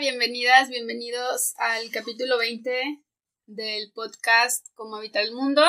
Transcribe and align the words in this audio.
bienvenidas, 0.00 0.68
bienvenidos 0.68 1.54
al 1.58 1.90
capítulo 1.90 2.38
20 2.38 3.02
del 3.46 3.90
podcast 3.92 4.68
Cómo 4.74 4.94
habitar 4.94 5.24
el 5.24 5.34
mundo. 5.34 5.62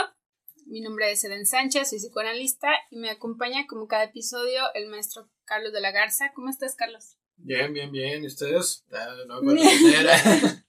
Mi 0.67 0.81
nombre 0.81 1.11
es 1.11 1.23
Eden 1.23 1.47
Sánchez, 1.47 1.89
soy 1.89 1.97
psicoanalista 1.97 2.69
y 2.91 2.97
me 2.97 3.09
acompaña 3.09 3.65
como 3.65 3.87
cada 3.87 4.03
episodio 4.03 4.61
el 4.75 4.87
maestro 4.87 5.31
Carlos 5.45 5.73
de 5.73 5.81
la 5.81 5.91
Garza. 5.91 6.31
¿Cómo 6.35 6.49
estás, 6.49 6.75
Carlos? 6.75 7.17
Bien, 7.37 7.73
bien, 7.73 7.91
bien. 7.91 8.23
¿Y 8.23 8.27
ustedes? 8.27 8.85
Ah, 8.91 9.15
no, 9.27 9.41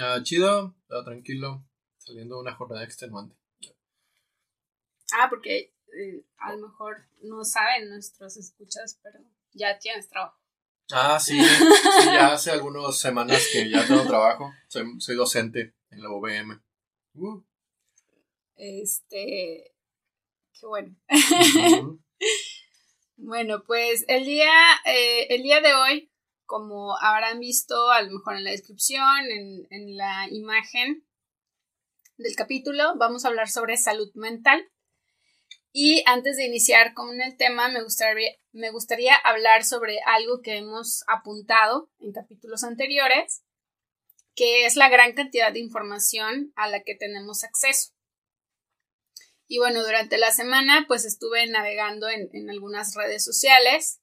ah, 0.00 0.20
chido, 0.22 0.76
todo 0.86 1.02
tranquilo, 1.02 1.64
saliendo 1.96 2.34
de 2.34 2.42
una 2.42 2.56
jornada 2.56 2.84
extenuante. 2.84 3.34
Ah, 5.12 5.28
porque 5.30 5.74
eh, 5.98 6.26
a 6.36 6.52
lo 6.52 6.68
mejor 6.68 7.06
no 7.22 7.42
saben 7.42 7.88
nuestros 7.88 8.36
escuchas, 8.36 9.00
pero 9.02 9.18
ya 9.52 9.78
tienes 9.78 10.10
trabajo. 10.10 10.39
Ah, 10.92 11.18
sí, 11.20 11.38
ya 12.04 12.32
hace 12.32 12.50
algunas 12.50 12.98
semanas 12.98 13.48
que 13.52 13.70
ya 13.70 13.86
tengo 13.86 14.04
trabajo. 14.06 14.52
Soy, 14.68 15.16
docente 15.16 15.74
en 15.90 16.02
la 16.02 16.10
UVM. 16.10 16.62
Uh. 17.14 17.42
Este, 18.56 19.74
qué 20.52 20.66
bueno. 20.66 20.96
bueno, 23.16 23.62
pues 23.66 24.04
el 24.08 24.24
día, 24.24 24.52
eh, 24.84 25.26
el 25.30 25.42
día 25.42 25.60
de 25.60 25.74
hoy, 25.74 26.12
como 26.44 26.96
habrán 26.98 27.40
visto 27.40 27.90
a 27.90 28.02
lo 28.02 28.10
mejor 28.12 28.36
en 28.36 28.44
la 28.44 28.50
descripción, 28.50 29.26
en, 29.30 29.66
en 29.70 29.96
la 29.96 30.28
imagen 30.30 31.06
del 32.18 32.36
capítulo, 32.36 32.96
vamos 32.98 33.24
a 33.24 33.28
hablar 33.28 33.48
sobre 33.48 33.76
salud 33.76 34.10
mental. 34.14 34.69
Y 35.72 36.02
antes 36.06 36.36
de 36.36 36.46
iniciar 36.46 36.94
con 36.94 37.20
el 37.20 37.36
tema, 37.36 37.68
me 37.68 38.70
gustaría, 38.70 39.16
hablar 39.24 39.64
sobre 39.64 40.00
algo 40.04 40.42
que 40.42 40.56
hemos 40.56 41.04
apuntado 41.06 41.88
en 42.00 42.12
capítulos 42.12 42.64
anteriores, 42.64 43.42
que 44.34 44.66
es 44.66 44.74
la 44.74 44.88
gran 44.88 45.12
cantidad 45.12 45.52
de 45.52 45.60
información 45.60 46.52
a 46.56 46.68
la 46.68 46.82
que 46.82 46.96
tenemos 46.96 47.44
acceso. 47.44 47.92
Y 49.46 49.58
bueno, 49.58 49.82
durante 49.82 50.18
la 50.18 50.30
semana 50.32 50.84
pues 50.88 51.04
estuve 51.04 51.46
navegando 51.48 52.08
en, 52.08 52.50
algunas 52.50 52.94
redes 52.94 53.24
sociales 53.24 54.00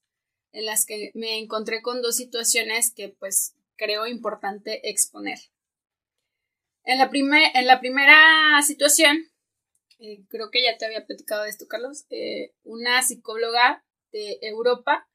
en 0.52 0.66
las 0.66 0.86
que 0.86 1.10
me 1.14 1.38
encontré 1.38 1.82
con 1.82 2.02
dos 2.02 2.16
situaciones 2.16 2.92
que 2.94 3.10
pues 3.18 3.54
creo 3.76 4.06
importante 4.06 4.88
exponer. 4.88 5.38
En 6.84 6.98
la 6.98 7.10
primera 7.10 8.62
situación 8.62 9.30
eh, 9.98 10.24
creo 10.28 10.50
que 10.50 10.62
ya 10.62 10.76
te 10.78 10.86
había 10.86 11.06
platicado 11.06 11.42
de 11.42 11.50
esto, 11.50 11.66
Carlos, 11.66 12.06
eh, 12.10 12.54
una 12.62 13.02
psicóloga 13.02 13.84
de 14.12 14.38
Europa 14.42 15.08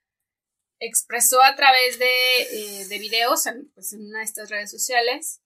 expresó 0.80 1.42
a 1.42 1.56
través 1.56 2.00
de, 2.00 2.42
eh, 2.42 2.86
de 2.88 3.00
videos, 3.00 3.44
pues 3.74 3.94
en 3.94 4.06
una 4.08 4.20
de 4.20 4.26
estas 4.26 4.50
redes 4.50 4.70
sociales, 4.70 5.42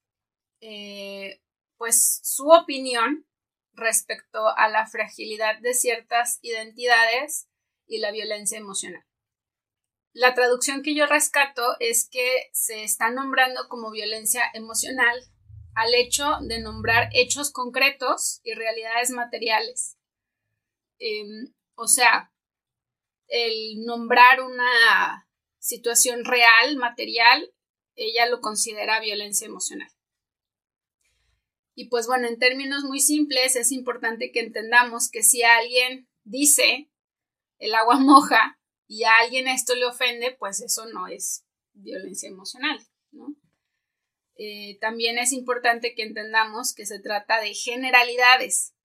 pues 1.77 2.19
su 2.23 2.49
opinión 2.49 3.27
respecto 3.73 4.47
a 4.57 4.69
la 4.69 4.87
fragilidad 4.87 5.59
de 5.59 5.75
ciertas 5.75 6.39
identidades 6.41 7.47
y 7.85 7.99
la 7.99 8.11
violencia 8.11 8.57
emocional. 8.57 9.05
La 10.13 10.33
traducción 10.33 10.81
que 10.81 10.95
yo 10.95 11.05
rescato 11.05 11.75
es 11.79 12.09
que 12.09 12.49
se 12.53 12.83
está 12.83 13.11
nombrando 13.11 13.69
como 13.69 13.91
violencia 13.91 14.41
emocional 14.55 15.21
al 15.77 15.93
hecho 15.93 16.37
de 16.41 16.59
nombrar 16.59 17.07
hechos 17.13 17.51
concretos 17.51 18.41
y 18.43 18.55
realidades 18.55 19.11
materiales. 19.11 19.95
Em, 20.97 21.53
o 21.75 21.87
sea, 21.87 22.33
el 23.27 23.85
nombrar 23.85 24.41
una 24.41 25.29
situación 25.59 26.25
real, 26.25 26.77
material, 26.77 27.53
ella 27.93 28.25
lo 28.25 28.41
considera 28.41 28.99
violencia 28.99 29.45
emocional. 29.45 29.91
Y 31.75 31.89
pues 31.89 32.07
bueno, 32.07 32.27
en 32.27 32.39
términos 32.39 32.83
muy 32.83 32.99
simples, 32.99 33.55
es 33.55 33.71
importante 33.71 34.31
que 34.31 34.39
entendamos 34.39 35.11
que 35.11 35.21
si 35.21 35.43
alguien 35.43 36.09
dice 36.23 36.89
el 37.59 37.75
agua 37.75 37.99
moja 37.99 38.59
y 38.87 39.03
a 39.03 39.15
alguien 39.19 39.47
esto 39.47 39.75
le 39.75 39.85
ofende, 39.85 40.35
pues 40.39 40.59
eso 40.59 40.87
no 40.87 41.07
es 41.07 41.45
violencia 41.73 42.27
emocional, 42.27 42.79
¿no? 43.11 43.35
Eh, 44.37 44.77
también 44.79 45.17
es 45.17 45.31
importante 45.31 45.95
que 45.95 46.03
entendamos 46.03 46.73
que 46.73 46.85
se 46.85 46.99
trata 46.99 47.41
de 47.41 47.55
generalidades, 47.55 48.75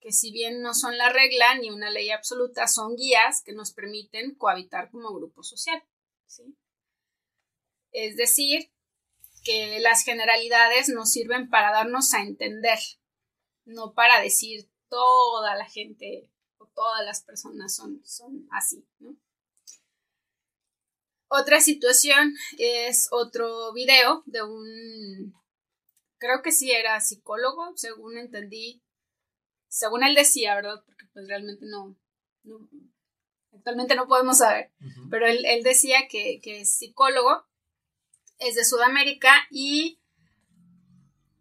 que 0.00 0.12
si 0.12 0.32
bien 0.32 0.60
no 0.60 0.74
son 0.74 0.98
la 0.98 1.08
regla 1.12 1.54
ni 1.56 1.70
una 1.70 1.90
ley 1.90 2.10
absoluta, 2.10 2.66
son 2.66 2.96
guías 2.96 3.42
que 3.42 3.52
nos 3.52 3.72
permiten 3.72 4.34
cohabitar 4.34 4.90
como 4.90 5.14
grupo 5.14 5.42
social. 5.44 5.82
Es 7.92 8.16
decir, 8.16 8.70
que 9.44 9.78
las 9.80 10.04
generalidades 10.04 10.88
nos 10.88 11.12
sirven 11.12 11.48
para 11.48 11.70
darnos 11.70 12.12
a 12.14 12.22
entender, 12.22 12.78
no 13.64 13.94
para 13.94 14.20
decir 14.20 14.68
toda 14.88 15.54
la 15.54 15.64
gente 15.66 16.28
o 16.58 16.66
todas 16.66 17.04
las 17.04 17.22
personas 17.22 17.74
son, 17.74 18.02
son 18.04 18.48
así. 18.50 18.84
¿no? 18.98 19.16
Otra 21.28 21.60
situación 21.60 22.34
es 22.56 23.08
otro 23.10 23.72
video 23.74 24.22
de 24.26 24.42
un, 24.42 25.34
creo 26.16 26.42
que 26.42 26.52
sí 26.52 26.70
era 26.70 27.00
psicólogo, 27.00 27.72
según 27.76 28.16
entendí, 28.16 28.82
según 29.68 30.04
él 30.04 30.14
decía, 30.14 30.54
¿verdad? 30.54 30.82
Porque 30.86 31.04
pues 31.12 31.28
realmente 31.28 31.66
no, 31.66 31.96
actualmente 33.52 33.94
no 33.94 34.08
podemos 34.08 34.38
saber, 34.38 34.72
pero 35.10 35.26
él, 35.26 35.62
decía 35.62 36.08
que, 36.08 36.40
que 36.42 36.62
es 36.62 36.78
psicólogo, 36.78 37.44
es 38.38 38.54
de 38.54 38.64
Sudamérica 38.64 39.32
y 39.50 40.00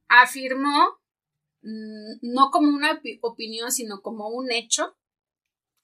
afirmó, 0.09 0.99
mm, 1.61 2.19
no 2.21 2.51
como 2.51 2.69
una 2.69 3.01
opinión, 3.21 3.71
sino 3.71 4.01
como 4.01 4.27
un 4.29 4.51
hecho, 4.51 4.97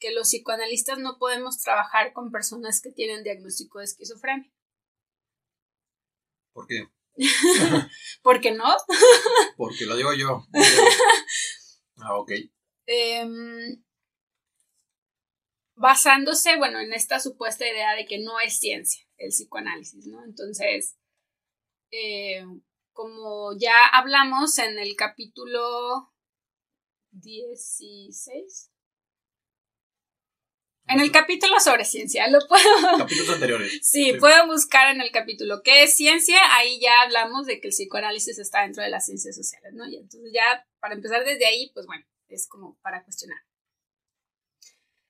que 0.03 0.11
los 0.11 0.27
psicoanalistas 0.27 0.99
no 0.99 1.17
podemos 1.17 1.57
trabajar 1.59 2.11
con 2.11 2.29
personas 2.29 2.81
que 2.81 2.91
tienen 2.91 3.23
diagnóstico 3.23 3.79
de 3.79 3.85
esquizofrenia. 3.85 4.51
¿Por 6.51 6.67
qué? 6.67 6.89
¿Por 8.21 8.41
qué 8.41 8.51
no? 8.51 8.65
Porque 9.57 9.85
lo 9.85 9.95
digo 9.95 10.13
yo. 10.13 10.45
ah, 11.99 12.17
ok. 12.17 12.31
Em, 12.85 13.81
basándose, 15.75 16.57
bueno, 16.57 16.81
en 16.81 16.91
esta 16.91 17.21
supuesta 17.21 17.65
idea 17.65 17.95
de 17.95 18.05
que 18.05 18.19
no 18.19 18.41
es 18.41 18.59
ciencia 18.59 19.07
el 19.15 19.29
psicoanálisis, 19.29 20.05
¿no? 20.07 20.21
Entonces, 20.25 20.97
eh, 21.91 22.43
como 22.91 23.57
ya 23.57 23.87
hablamos 23.93 24.57
en 24.57 24.77
el 24.79 24.97
capítulo 24.97 26.11
16, 27.11 28.72
en 30.87 30.99
el 30.99 31.11
capítulo 31.11 31.59
sobre 31.59 31.85
ciencia, 31.85 32.27
lo 32.27 32.39
puedo. 32.47 32.97
Capítulos 32.97 33.29
anteriores. 33.33 33.79
Sí, 33.81 34.13
puedo 34.19 34.47
buscar 34.47 34.93
en 34.93 35.01
el 35.01 35.11
capítulo 35.11 35.61
qué 35.63 35.83
es 35.83 35.95
ciencia. 35.95 36.39
Ahí 36.55 36.79
ya 36.81 37.01
hablamos 37.01 37.45
de 37.45 37.61
que 37.61 37.67
el 37.67 37.73
psicoanálisis 37.73 38.37
está 38.37 38.61
dentro 38.61 38.83
de 38.83 38.89
las 38.89 39.05
ciencias 39.05 39.35
sociales, 39.35 39.73
¿no? 39.73 39.87
Y 39.87 39.97
entonces 39.97 40.31
ya, 40.33 40.67
para 40.79 40.95
empezar 40.95 41.23
desde 41.23 41.45
ahí, 41.45 41.71
pues 41.73 41.85
bueno, 41.85 42.05
es 42.27 42.47
como 42.47 42.77
para 42.81 43.03
cuestionar. 43.03 43.39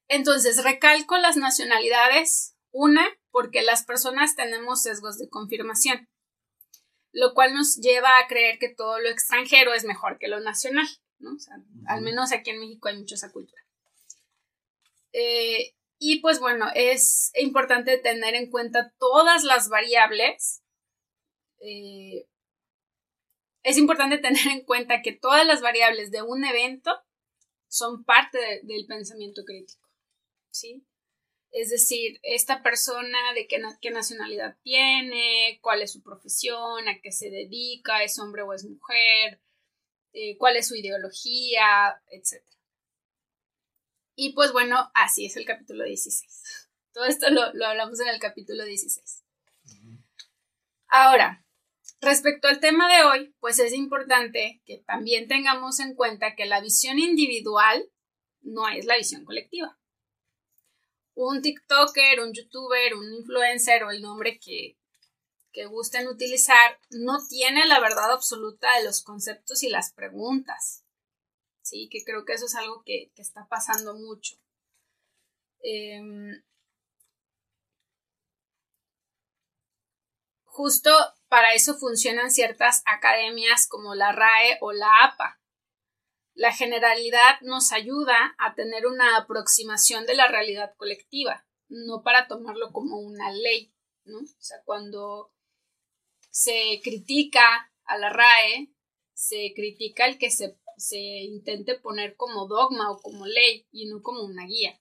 Entonces, 0.07 0.63
recalco 0.63 1.17
las 1.17 1.37
nacionalidades. 1.37 2.51
Una, 2.75 3.05
porque 3.29 3.61
las 3.61 3.83
personas 3.83 4.35
tenemos 4.35 4.81
sesgos 4.81 5.19
de 5.19 5.29
confirmación, 5.29 6.09
lo 7.11 7.35
cual 7.35 7.53
nos 7.53 7.75
lleva 7.77 8.17
a 8.17 8.27
creer 8.27 8.57
que 8.57 8.69
todo 8.69 8.99
lo 8.99 9.09
extranjero 9.09 9.75
es 9.75 9.83
mejor 9.83 10.17
que 10.17 10.27
lo 10.27 10.39
nacional, 10.39 10.87
¿no? 11.19 11.35
O 11.35 11.39
sea, 11.39 11.55
al 11.85 12.01
menos 12.01 12.31
aquí 12.31 12.49
en 12.49 12.59
México 12.59 12.87
hay 12.87 12.97
mucha 12.97 13.13
esa 13.13 13.31
cultura. 13.31 13.62
Eh, 15.13 15.75
y 15.99 16.19
pues 16.19 16.39
bueno, 16.39 16.67
es 16.75 17.31
importante 17.35 17.97
tener 17.97 18.35
en 18.35 18.51
cuenta 18.51 18.93
todas 18.99 19.43
las 19.43 19.69
variables. 19.69 20.61
Eh, 21.59 22.27
es 23.63 23.77
importante 23.77 24.17
tener 24.19 24.47
en 24.47 24.65
cuenta 24.65 25.01
que 25.01 25.13
todas 25.13 25.45
las 25.45 25.61
variables 25.61 26.11
de 26.11 26.21
un 26.21 26.43
evento 26.43 26.91
son 27.67 28.03
parte 28.03 28.37
del 28.63 28.85
pensamiento 28.85 29.43
crítico. 29.45 29.87
¿sí? 30.51 30.85
Es 31.51 31.69
decir, 31.69 32.19
esta 32.23 32.63
persona 32.63 33.17
de 33.33 33.47
qué, 33.47 33.91
nacionalidad 33.91 34.57
tiene, 34.63 35.59
cuál 35.61 35.81
es 35.81 35.91
su 35.91 36.01
profesión, 36.01 36.87
a 36.87 36.99
qué 37.01 37.11
se 37.11 37.29
dedica, 37.29 38.03
es 38.03 38.19
hombre 38.19 38.41
o 38.41 38.53
es 38.53 38.65
mujer, 38.65 39.39
eh, 40.13 40.37
cuál 40.37 40.57
es 40.57 40.67
su 40.67 40.75
ideología, 40.75 42.01
etc. 42.09 42.43
Y 44.15 44.33
pues 44.33 44.51
bueno, 44.51 44.91
así 44.93 45.25
es 45.25 45.35
el 45.37 45.45
capítulo 45.45 45.83
16. 45.83 46.69
Todo 46.93 47.05
esto 47.05 47.29
lo, 47.29 47.41
hablamos 47.65 47.99
en 47.99 48.07
el 48.07 48.19
capítulo 48.19 48.63
16. 48.63 49.23
Ahora, 50.87 51.45
respecto 52.01 52.47
al 52.47 52.59
tema 52.59 52.93
de 52.95 53.03
hoy, 53.03 53.35
pues 53.39 53.59
es 53.59 53.73
importante 53.73 54.61
que 54.65 54.77
también 54.85 55.27
tengamos 55.27 55.79
en 55.79 55.95
cuenta 55.95 56.35
que 56.35 56.45
la 56.45 56.61
visión 56.61 56.99
individual 56.99 57.89
no 58.41 58.69
es 58.69 58.85
la 58.85 58.97
visión 58.97 59.25
colectiva. 59.25 59.79
Un 61.15 61.41
TikToker, 61.41 62.19
un 62.19 62.33
YouTuber, 62.33 62.95
un 62.95 63.13
influencer 63.13 63.83
o 63.83 63.91
el 63.91 64.01
nombre 64.01 64.39
que 64.39 64.77
que 65.53 65.65
gusten 65.67 66.07
utilizar 66.07 66.79
no 66.89 67.19
tiene 67.29 67.65
la 67.67 67.79
verdad 67.79 68.11
absoluta 68.11 68.75
de 68.77 68.83
los 68.83 69.03
conceptos 69.03 69.63
y 69.63 69.69
las 69.69 69.93
preguntas. 69.93 70.82
Sí, 71.63 71.87
que 71.89 72.03
creo 72.03 72.25
que 72.25 72.33
eso 72.33 72.45
es 72.45 72.55
algo 72.55 72.83
que, 72.85 73.11
está 73.15 73.47
pasando 73.47 73.95
mucho. 73.95 74.35
Em, 75.61 76.43
justo 80.43 80.91
para 81.29 81.53
eso 81.53 81.75
funcionan 81.75 82.31
ciertas 82.31 82.83
academias 82.85 83.67
como 83.67 83.95
la 83.95 84.11
RAE 84.11 84.57
o 84.59 84.73
la 84.73 85.05
APA. 85.05 85.39
La 86.35 86.51
generalidad 86.51 87.39
nos 87.41 87.71
ayuda 87.71 88.35
a 88.39 88.55
tener 88.55 88.85
una 88.85 89.17
aproximación 89.17 90.05
de 90.05 90.15
la 90.15 90.27
realidad 90.27 90.75
colectiva, 90.75 91.47
no 91.69 92.03
para 92.03 92.27
tomarlo 92.27 92.73
como 92.73 92.99
una 92.99 93.31
ley, 93.31 93.73
¿no? 94.03 94.19
O 94.19 94.41
sea, 94.41 94.57
cuando 94.65 95.31
se 96.29 96.81
critica 96.83 97.71
a 97.85 97.97
la 97.97 98.09
RAE, 98.09 98.73
se 99.13 99.53
critica 99.55 100.05
el 100.07 100.17
que 100.17 100.29
se, 100.29 100.57
se 100.77 100.97
intente 100.97 101.75
poner 101.79 102.15
como 102.15 102.47
dogma 102.47 102.91
o 102.91 103.01
como 103.01 103.25
ley 103.25 103.67
y 103.71 103.87
no 103.87 104.01
como 104.01 104.23
una 104.23 104.45
guía. 104.45 104.79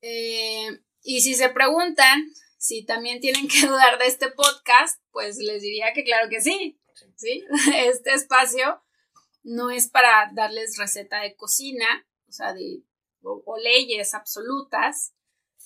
Eh, 0.00 0.80
y 1.02 1.20
si 1.20 1.34
se 1.34 1.48
preguntan 1.48 2.32
si 2.58 2.84
también 2.84 3.20
tienen 3.20 3.48
que 3.48 3.60
dudar 3.66 3.98
de 3.98 4.06
este 4.06 4.30
podcast, 4.30 5.00
pues 5.10 5.38
les 5.38 5.62
diría 5.62 5.92
que 5.94 6.04
claro 6.04 6.28
que 6.28 6.40
sí. 6.40 6.80
¿sí? 7.16 7.44
Este 7.74 8.14
espacio 8.14 8.82
no 9.42 9.70
es 9.70 9.88
para 9.88 10.30
darles 10.34 10.76
receta 10.76 11.20
de 11.20 11.36
cocina, 11.36 11.86
o 12.28 12.32
sea, 12.32 12.52
de, 12.52 12.82
o 13.22 13.56
leyes 13.58 14.14
absolutas, 14.14 15.14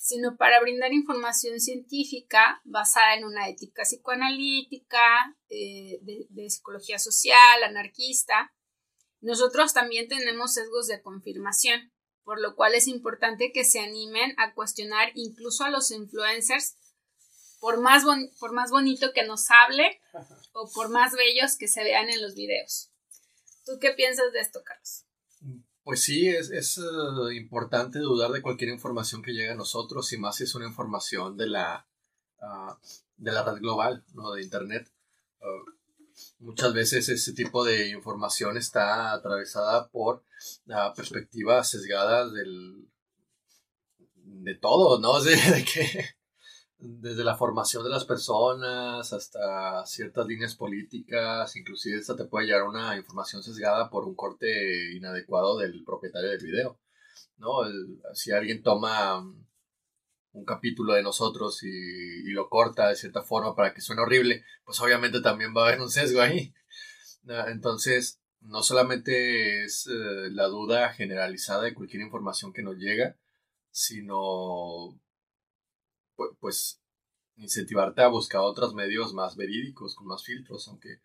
sino 0.01 0.35
para 0.35 0.59
brindar 0.59 0.91
información 0.93 1.59
científica 1.59 2.59
basada 2.63 3.13
en 3.13 3.23
una 3.23 3.47
ética 3.47 3.83
psicoanalítica, 3.83 5.37
eh, 5.47 5.99
de, 6.01 6.49
psicología 6.49 6.97
social, 6.97 7.63
anarquista. 7.63 8.51
Nosotros 9.19 9.75
también 9.75 10.07
tenemos 10.07 10.55
sesgos 10.55 10.87
de 10.87 11.03
confirmación, 11.03 11.93
por 12.23 12.41
lo 12.41 12.55
cual 12.55 12.73
es 12.73 12.87
importante 12.87 13.51
que 13.53 13.63
se 13.63 13.79
animen 13.79 14.33
a 14.37 14.55
cuestionar 14.55 15.11
incluso 15.13 15.65
a 15.65 15.69
los 15.69 15.91
influencers, 15.91 16.77
por 17.59 17.79
más, 17.79 18.03
por 18.39 18.53
más 18.53 18.71
bonito 18.71 19.13
que 19.13 19.23
nos 19.23 19.51
hable 19.51 20.01
o 20.53 20.67
por 20.73 20.89
más 20.89 21.13
bellos 21.13 21.57
que 21.57 21.67
se 21.67 21.83
vean 21.83 22.09
en 22.09 22.23
los 22.23 22.33
videos. 22.33 22.91
¿Tú 23.67 23.73
qué 23.79 23.91
piensas 23.91 24.33
de 24.33 24.39
esto, 24.39 24.63
Carlos? 24.65 25.05
Pues 25.83 26.03
sí, 26.03 26.27
es, 26.27 26.51
es 26.51 26.77
eh, 26.77 27.35
importante 27.35 27.99
dudar 27.99 28.31
de 28.31 28.41
cualquier 28.41 28.69
información 28.69 29.21
que 29.21 29.33
llegue 29.33 29.51
a 29.51 29.55
nosotros 29.55 30.11
y 30.13 30.17
más 30.17 30.35
si 30.35 30.43
es 30.43 30.53
una 30.55 30.67
información 30.67 31.37
de 31.37 31.47
la, 31.47 31.87
ah, 32.41 32.77
de 33.17 33.31
la 33.31 33.43
red 33.43 33.59
global, 33.59 34.03
¿no? 34.13 34.31
de 34.31 34.43
Internet. 34.43 34.91
Ah, 35.41 35.71
muchas 36.39 36.73
veces 36.73 37.09
ese 37.09 37.33
tipo 37.33 37.63
de 37.63 37.89
información 37.89 38.57
está 38.57 39.11
atravesada 39.11 39.87
por 39.89 40.23
uh, 40.67 40.95
perspectivas 40.95 41.69
sesgadas 41.69 42.31
del, 42.33 42.87
de 44.15 44.55
todo, 44.55 44.99
¿no? 44.99 45.19
de 45.21 45.65
que 45.65 46.05
desde 46.81 47.23
la 47.23 47.35
formación 47.35 47.83
de 47.83 47.89
las 47.89 48.05
personas 48.05 49.13
hasta 49.13 49.85
ciertas 49.85 50.25
líneas 50.25 50.55
políticas, 50.55 51.55
inclusive 51.55 51.99
esta 51.99 52.15
te 52.15 52.25
puede 52.25 52.47
llevar 52.47 52.63
una 52.63 52.97
información 52.97 53.43
sesgada 53.43 53.89
por 53.89 54.05
un 54.05 54.15
corte 54.15 54.93
inadecuado 54.93 55.57
del 55.59 55.83
propietario 55.85 56.31
del 56.31 56.43
video, 56.43 56.79
¿no? 57.37 57.59
si 58.13 58.31
alguien 58.31 58.63
toma 58.63 59.23
un 60.33 60.45
capítulo 60.45 60.93
de 60.93 61.03
nosotros 61.03 61.61
y, 61.63 62.31
lo 62.31 62.49
corta 62.49 62.87
de 62.87 62.95
cierta 62.95 63.21
forma 63.21 63.55
para 63.55 63.73
que 63.73 63.81
suene 63.81 64.01
horrible, 64.01 64.43
pues 64.63 64.79
obviamente 64.81 65.21
también 65.21 65.53
va 65.55 65.63
a 65.63 65.67
haber 65.67 65.81
un 65.81 65.89
sesgo 65.89 66.21
ahí. 66.21 66.53
Entonces, 67.47 68.21
no 68.39 68.63
solamente 68.63 69.63
es 69.65 69.87
eh, 69.87 70.29
la 70.31 70.47
duda 70.47 70.93
generalizada 70.93 71.63
de 71.63 71.73
cualquier 71.73 72.01
información 72.01 72.53
que 72.53 72.63
nos 72.63 72.77
llega, 72.77 73.17
sino 73.69 74.97
pues 76.39 76.79
incentivarte 77.37 78.01
a 78.01 78.07
buscar 78.07 78.41
otros 78.41 78.73
medios 78.73 79.13
más 79.13 79.35
verídicos, 79.35 79.95
con 79.95 80.07
más 80.07 80.23
filtros, 80.23 80.67
aunque 80.67 80.99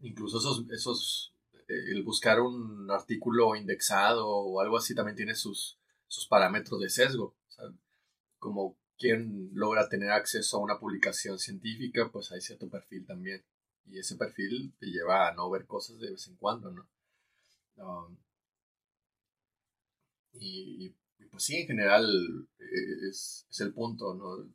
incluso 0.00 0.38
esos, 0.38 0.64
esos 0.70 1.34
eh, 1.68 1.92
el 1.92 2.02
buscar 2.02 2.40
un 2.40 2.90
artículo 2.90 3.56
indexado 3.56 4.28
o 4.28 4.60
algo 4.60 4.76
así 4.76 4.94
también 4.94 5.16
tiene 5.16 5.34
sus, 5.34 5.78
sus 6.08 6.26
parámetros 6.26 6.80
de 6.80 6.90
sesgo. 6.90 7.34
como 8.38 8.76
quien 8.98 9.50
logra 9.54 9.88
tener 9.88 10.10
acceso 10.10 10.56
a 10.56 10.60
una 10.60 10.78
publicación 10.78 11.38
científica, 11.38 12.10
pues 12.12 12.30
hay 12.32 12.40
cierto 12.40 12.68
perfil 12.68 13.06
también. 13.06 13.42
Y 13.86 13.98
ese 13.98 14.16
perfil 14.16 14.72
te 14.78 14.86
lleva 14.86 15.28
a 15.28 15.34
no 15.34 15.50
ver 15.50 15.66
cosas 15.66 15.98
de 15.98 16.10
vez 16.12 16.26
en 16.28 16.36
cuando, 16.36 16.70
¿no? 16.70 16.86
Um, 17.76 18.16
y, 20.34 20.94
pues 21.30 21.44
sí, 21.44 21.56
en 21.56 21.66
general 21.66 22.48
eh, 22.58 23.08
es, 23.10 23.46
es 23.50 23.60
el 23.60 23.72
punto, 23.72 24.14
¿no? 24.14 24.48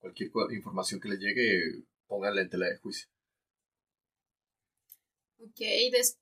cualquier 0.00 0.30
información 0.52 1.00
que 1.00 1.08
le 1.08 1.16
llegue, 1.16 1.82
pónganla 2.06 2.42
en 2.42 2.50
tela 2.50 2.66
de 2.66 2.78
juicio. 2.78 3.08
Ok, 5.38 5.60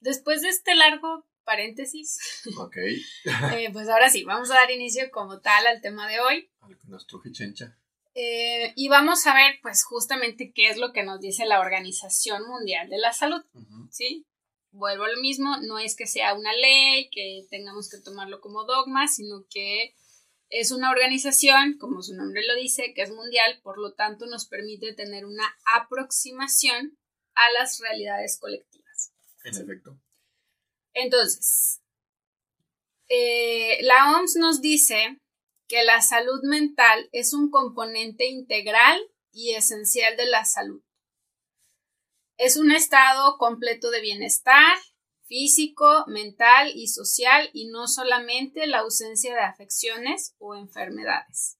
después 0.01 0.43
de 0.43 0.49
este 0.49 0.75
largo 0.75 1.27
paréntesis, 1.45 2.43
Ok. 2.59 2.77
Eh, 3.55 3.71
pues 3.73 3.89
ahora 3.89 4.11
sí, 4.11 4.25
vamos 4.25 4.51
a 4.51 4.55
dar 4.55 4.71
inicio 4.71 5.11
como 5.11 5.41
tal 5.41 5.67
al 5.67 5.81
tema 5.81 6.09
de 6.09 6.21
hoy. 6.21 6.51
Nuestro 6.85 7.21
truje 7.21 7.31
Eh, 8.15 8.73
y 8.77 8.89
vamos 8.89 9.27
a 9.27 9.35
ver, 9.35 9.59
pues, 9.63 9.85
justamente 9.85 10.53
qué 10.55 10.69
es 10.69 10.79
lo 10.79 10.93
que 10.93 11.03
nos 11.03 11.21
dice 11.21 11.45
la 11.45 11.61
Organización 11.61 12.47
Mundial 12.47 12.89
de 12.89 12.99
la 12.99 13.13
Salud. 13.13 13.43
¿Sí? 13.91 14.27
Vuelvo 14.75 15.05
a 15.05 15.09
lo 15.09 15.21
mismo, 15.21 15.57
no 15.63 15.79
es 15.79 15.95
que 15.95 16.05
sea 16.05 16.35
una 16.35 16.53
ley, 16.53 17.09
que 17.11 17.47
tengamos 17.49 17.89
que 17.89 17.99
tomarlo 17.99 18.41
como 18.41 18.65
dogma, 18.65 19.07
sino 19.07 19.47
que 19.49 19.95
es 20.49 20.73
una 20.73 20.91
organización, 20.91 21.79
como 21.79 22.03
su 22.03 22.15
nombre 22.17 22.45
lo 22.45 22.57
dice, 22.57 22.93
que 22.93 23.03
es 23.03 23.11
mundial, 23.11 23.61
por 23.63 23.79
lo 23.79 23.95
tanto 23.95 24.27
nos 24.27 24.47
permite 24.47 24.93
tener 24.93 25.27
una 25.27 25.45
aproximación 25.77 26.99
a 27.35 27.53
las 27.53 27.79
realidades 27.79 28.37
colectivas. 28.41 29.13
En 29.45 29.63
efecto. 29.63 29.97
Entonces, 30.93 31.81
eh, 33.09 33.79
la 33.83 34.19
OMS 34.19 34.35
nos 34.37 34.61
dice 34.61 35.21
que 35.69 35.85
la 35.85 36.03
salud 36.03 36.41
mental 36.43 37.09
es 37.13 37.33
un 37.33 37.49
componente 37.49 38.27
integral 38.27 39.01
y 39.31 39.55
esencial 39.55 40.17
de 40.17 40.27
la 40.27 40.45
salud. 40.45 40.84
Es 42.37 42.57
un 42.57 42.73
estado 42.73 43.39
completo 43.39 43.91
de 43.91 44.01
bienestar, 44.01 44.77
físico, 45.27 46.05
mental 46.09 46.73
y 46.75 46.89
social 46.89 47.49
y 47.53 47.69
no 47.69 47.87
solamente 47.87 48.67
la 48.67 48.81
ausencia 48.81 49.35
de 49.35 49.41
afecciones 49.41 50.35
o 50.39 50.55
enfermedades. 50.55 51.59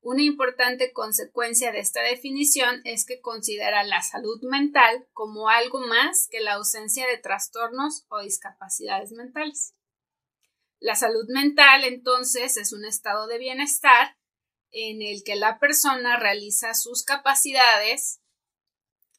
Una 0.00 0.22
importante 0.22 0.92
consecuencia 0.92 1.72
de 1.72 1.80
esta 1.80 2.02
definición 2.02 2.82
es 2.84 3.06
que 3.06 3.20
considera 3.20 3.84
la 3.84 4.02
salud 4.02 4.38
mental 4.42 5.06
como 5.12 5.48
algo 5.48 5.80
más 5.80 6.28
que 6.30 6.40
la 6.40 6.54
ausencia 6.54 7.06
de 7.06 7.16
trastornos 7.16 8.04
o 8.08 8.20
discapacidades 8.20 9.12
mentales. 9.12 9.74
La 10.78 10.94
salud 10.94 11.24
mental, 11.28 11.84
entonces, 11.84 12.58
es 12.58 12.74
un 12.74 12.84
estado 12.84 13.26
de 13.26 13.38
bienestar 13.38 14.18
en 14.72 15.00
el 15.00 15.22
que 15.24 15.36
la 15.36 15.58
persona 15.58 16.18
realiza 16.18 16.74
sus 16.74 17.04
capacidades, 17.04 18.20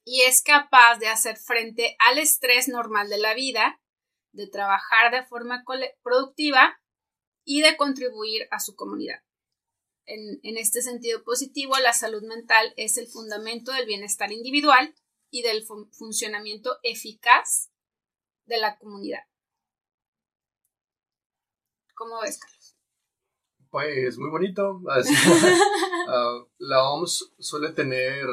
y 0.05 0.21
es 0.21 0.43
capaz 0.43 0.99
de 0.99 1.07
hacer 1.07 1.35
frente 1.37 1.97
al 1.99 2.19
estrés 2.19 2.67
normal 2.67 3.09
de 3.09 3.17
la 3.17 3.33
vida, 3.33 3.81
de 4.31 4.47
trabajar 4.47 5.11
de 5.11 5.25
forma 5.25 5.65
productiva 6.03 6.79
y 7.43 7.61
de 7.61 7.75
contribuir 7.75 8.47
a 8.51 8.59
su 8.59 8.75
comunidad. 8.75 9.21
En, 10.07 10.57
este 10.57 10.83
sentido 10.83 11.23
positivo, 11.23 11.75
la 11.79 11.91
salud 11.91 12.21
mental 12.21 12.71
es 12.77 12.97
el 12.97 13.07
fundamento 13.07 13.71
del 13.71 13.87
bienestar 13.87 14.31
individual 14.31 14.93
y 15.31 15.41
del 15.41 15.63
funcionamiento 15.63 16.77
eficaz 16.83 17.71
de 18.45 18.57
la 18.57 18.77
comunidad. 18.77 19.23
¿Cómo 21.95 22.21
ves, 22.21 22.37
Carlos? 22.37 22.77
Pues 23.71 24.17
muy 24.17 24.29
bonito. 24.29 24.81
Ah, 26.07 26.45
la 26.59 26.83
OMS 26.91 27.33
suele 27.39 27.71
tener 27.71 28.27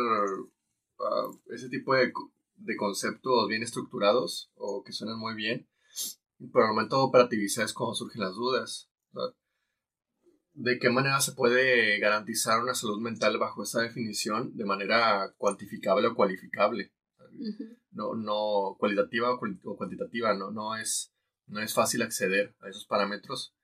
ese 1.51 1.69
tipo 1.69 1.95
de, 1.95 2.13
de, 2.57 2.77
conceptos 2.77 3.49
bien 3.49 3.63
estructurados 3.63 4.51
o 4.57 4.83
que 4.85 4.93
suenan 4.93 5.19
muy 5.19 5.35
bien, 5.35 5.69
pero 6.53 6.67
al 6.67 6.75
momento 6.75 6.97
de 6.97 7.03
operativizar 7.03 7.65
es 7.65 7.73
cuando 7.73 7.95
surgen 7.95 8.23
las 8.23 8.35
dudas. 8.35 8.91
¿De 10.55 10.79
qué 10.79 10.91
manera 10.91 11.21
se 11.21 11.33
puede 11.33 11.99
garantizar 11.99 12.61
una 12.61 12.75
salud 12.75 13.01
mental 13.01 13.39
bajo 13.39 13.63
esa 13.63 13.81
definición 13.81 14.55
de 14.57 14.65
manera 14.65 15.35
cuantificable 15.39 16.09
o 16.09 16.15
cualificable? 16.15 16.93
No, 17.91 18.15
no 18.15 18.77
cualitativa 18.79 19.33
o 19.33 19.77
cuantitativa, 19.77 20.35
no, 20.35 20.51
no, 20.51 20.77
es, 20.77 21.13
no 21.47 21.61
es 21.61 21.73
fácil 21.73 22.03
acceder 22.03 22.55
a 22.61 22.69
esos 22.69 22.85
parámetros 22.85 23.55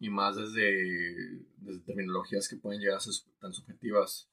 y 0.00 0.10
más 0.10 0.36
desde, 0.36 1.44
desde 1.58 1.84
terminologías 1.84 2.48
que 2.48 2.56
pueden 2.56 2.80
llegar 2.80 2.96
a 2.96 3.00
ser 3.00 3.14
tan 3.40 3.52
subjetivas 3.52 4.28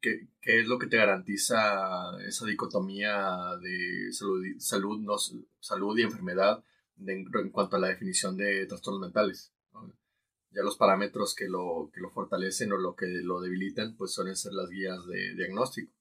¿Qué, 0.00 0.28
es 0.42 0.66
lo 0.66 0.78
que 0.78 0.86
te 0.86 0.96
garantiza 0.96 2.16
esa 2.26 2.46
dicotomía 2.46 3.56
de 3.60 4.12
salud, 4.12 4.44
salud, 4.58 5.00
no, 5.00 5.16
salud 5.60 5.98
y 5.98 6.02
enfermedad 6.02 6.62
en 7.06 7.50
cuanto 7.50 7.76
a 7.76 7.80
la 7.80 7.88
definición 7.88 8.36
de 8.36 8.66
trastornos 8.66 9.00
mentales? 9.00 9.52
Ya 10.50 10.62
los 10.62 10.76
parámetros 10.76 11.34
que 11.34 11.46
lo, 11.46 11.90
que 11.92 12.00
lo 12.00 12.10
fortalecen 12.10 12.72
o 12.72 12.78
lo 12.78 12.94
que 12.96 13.06
lo 13.06 13.40
debilitan, 13.40 13.96
pues 13.96 14.12
suelen 14.12 14.34
ser 14.34 14.52
las 14.54 14.70
guías 14.70 15.06
de 15.06 15.34
diagnóstico, 15.34 15.92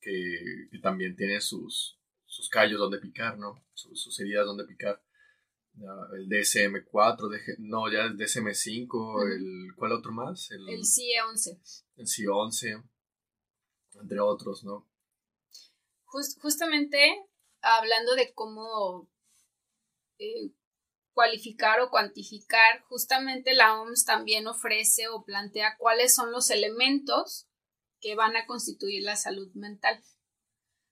que, 0.00 0.68
también 0.82 1.14
tiene 1.14 1.40
sus, 1.40 1.98
sus 2.24 2.48
callos 2.48 2.78
donde 2.78 2.98
picar, 2.98 3.38
¿no? 3.38 3.62
Sus, 3.74 4.18
heridas 4.20 4.46
donde 4.46 4.64
picar. 4.64 5.02
El 5.76 6.28
DSM-4, 6.28 7.58
no, 7.58 7.90
ya 7.90 8.04
el 8.04 8.16
DSM-5, 8.16 9.34
el, 9.34 9.74
¿cuál 9.76 9.92
otro 9.92 10.12
más? 10.12 10.50
El, 10.50 10.68
el 10.68 10.84
CIE 10.84 11.20
11. 11.28 11.60
El 11.96 12.06
CIE 12.06 12.28
11, 12.28 12.82
entre 14.00 14.20
otros, 14.20 14.64
¿no? 14.64 14.88
justamente 16.40 17.26
hablando 17.60 18.14
de 18.14 18.32
cómo 18.34 19.10
eh, 20.18 20.52
cualificar 21.12 21.80
o 21.80 21.90
cuantificar, 21.90 22.82
justamente 22.88 23.54
la 23.54 23.80
OMS 23.80 24.04
también 24.04 24.46
ofrece 24.46 25.08
o 25.08 25.24
plantea 25.24 25.76
cuáles 25.78 26.14
son 26.14 26.30
los 26.30 26.50
elementos 26.50 27.48
que 28.00 28.14
van 28.14 28.36
a 28.36 28.46
constituir 28.46 29.02
la 29.02 29.16
salud 29.16 29.50
mental. 29.54 30.02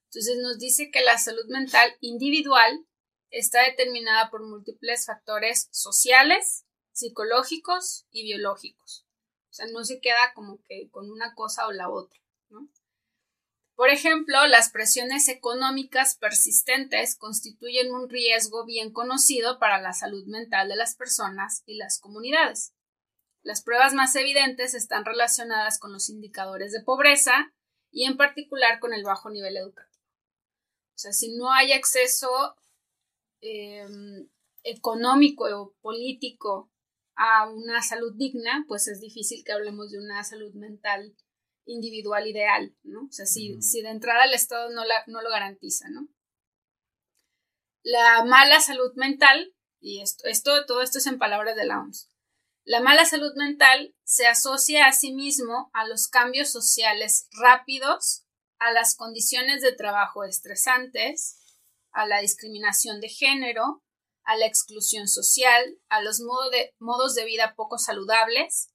Entonces 0.07 0.39
nos 0.43 0.59
dice 0.59 0.91
que 0.91 1.03
la 1.03 1.19
salud 1.19 1.47
mental 1.49 1.97
individual 2.01 2.87
está 3.33 3.63
determinada 3.65 4.31
por 4.31 4.43
múltiples 4.43 5.07
factores 5.07 5.69
sociales, 5.73 6.65
psicológicos 6.93 8.07
y 8.11 8.23
biológicos. 8.25 9.07
O 9.51 9.55
sea, 9.55 9.67
no 9.67 9.85
se 9.85 10.01
queda 10.01 10.33
como 10.35 10.63
que 10.63 10.89
con 10.91 11.11
una 11.11 11.35
cosa 11.35 11.67
o 11.67 11.73
la 11.73 11.91
otra. 11.91 12.21
Por 13.75 13.89
ejemplo, 13.89 14.47
las 14.47 14.71
presiones 14.71 15.29
económicas 15.29 16.17
persistentes 16.17 17.17
constituyen 17.17 17.93
un 17.93 18.09
riesgo 18.09 18.65
bien 18.65 18.93
conocido 18.93 19.59
para 19.59 19.81
la 19.81 19.95
salud 19.95 20.27
mental 20.27 20.69
de 20.69 20.77
las 20.77 20.95
personas 20.95 21.63
y 21.67 21.77
las 21.77 21.99
comunidades. 21.99 22.75
Las 23.43 23.63
pruebas 23.63 23.95
más 23.95 24.15
evidentes 24.15 24.75
están 24.75 25.05
relacionadas 25.05 25.79
con 25.79 25.93
los 25.93 26.11
indicadores 26.11 26.73
de 26.73 26.83
pobreza 26.83 27.53
y 27.91 28.05
en 28.05 28.17
particular 28.17 28.79
con 28.79 28.93
el 28.93 29.03
bajo 29.03 29.31
nivel 29.31 29.57
educativo. 29.57 30.05
O 30.95 30.99
sea, 30.99 31.13
si 31.13 31.37
no 31.37 31.51
hay 31.51 31.73
acceso 31.73 32.55
em, 33.43 34.29
económico 34.65 35.45
o 35.45 35.75
político 35.83 36.71
a 37.15 37.49
una 37.51 37.83
salud 37.83 38.15
digna, 38.17 38.65
pues 38.67 38.89
es 38.89 39.01
difícil 39.01 39.45
que 39.45 39.53
hablemos 39.53 39.91
de 39.91 39.99
una 39.99 40.25
salud 40.25 40.55
mental 40.55 41.15
individual 41.67 42.27
ideal, 42.27 42.75
¿no? 42.83 43.03
O 43.03 43.13
sea, 43.13 43.27
si, 43.27 43.59
de 43.59 43.89
entrada 43.91 44.25
el 44.25 44.33
Estado 44.35 44.71
no, 44.71 44.83
no 45.07 45.23
lo 45.23 45.31
garantiza, 45.31 45.89
¿no? 45.91 46.09
La 47.83 48.25
mala 48.25 48.61
salud 48.61 48.93
mental, 48.95 49.55
y 49.81 50.01
esto, 50.01 50.27
esto, 50.27 50.67
todo 50.67 50.83
esto 50.83 50.99
es 50.99 51.07
en 51.07 51.19
palabras 51.19 51.57
de 51.57 51.67
la 51.67 51.81
OMS, 51.81 52.13
la 52.65 52.81
mala 52.81 53.05
salud 53.05 53.33
mental 53.37 53.95
se 54.05 54.27
asocia 54.27 54.87
a 54.87 54.93
sí 54.93 55.13
mismo 55.13 55.71
a 55.73 55.87
los 55.87 56.07
cambios 56.07 56.51
sociales 56.51 57.29
rápidos, 57.33 58.25
a 58.59 58.73
las 58.73 58.95
condiciones 58.95 59.63
de 59.63 59.73
trabajo 59.73 60.23
estresantes, 60.23 61.42
a 61.93 62.07
la 62.07 62.21
discriminación 62.21 63.01
de 63.01 63.09
género, 63.09 63.83
a 64.25 64.37
la 64.37 64.47
exclusión 64.47 65.09
social, 65.09 65.79
a 65.89 66.01
los 66.03 66.19
de, 66.19 66.75
modos 66.79 67.15
de 67.15 67.25
vida 67.25 67.55
poco 67.57 67.79
saludables, 67.79 68.73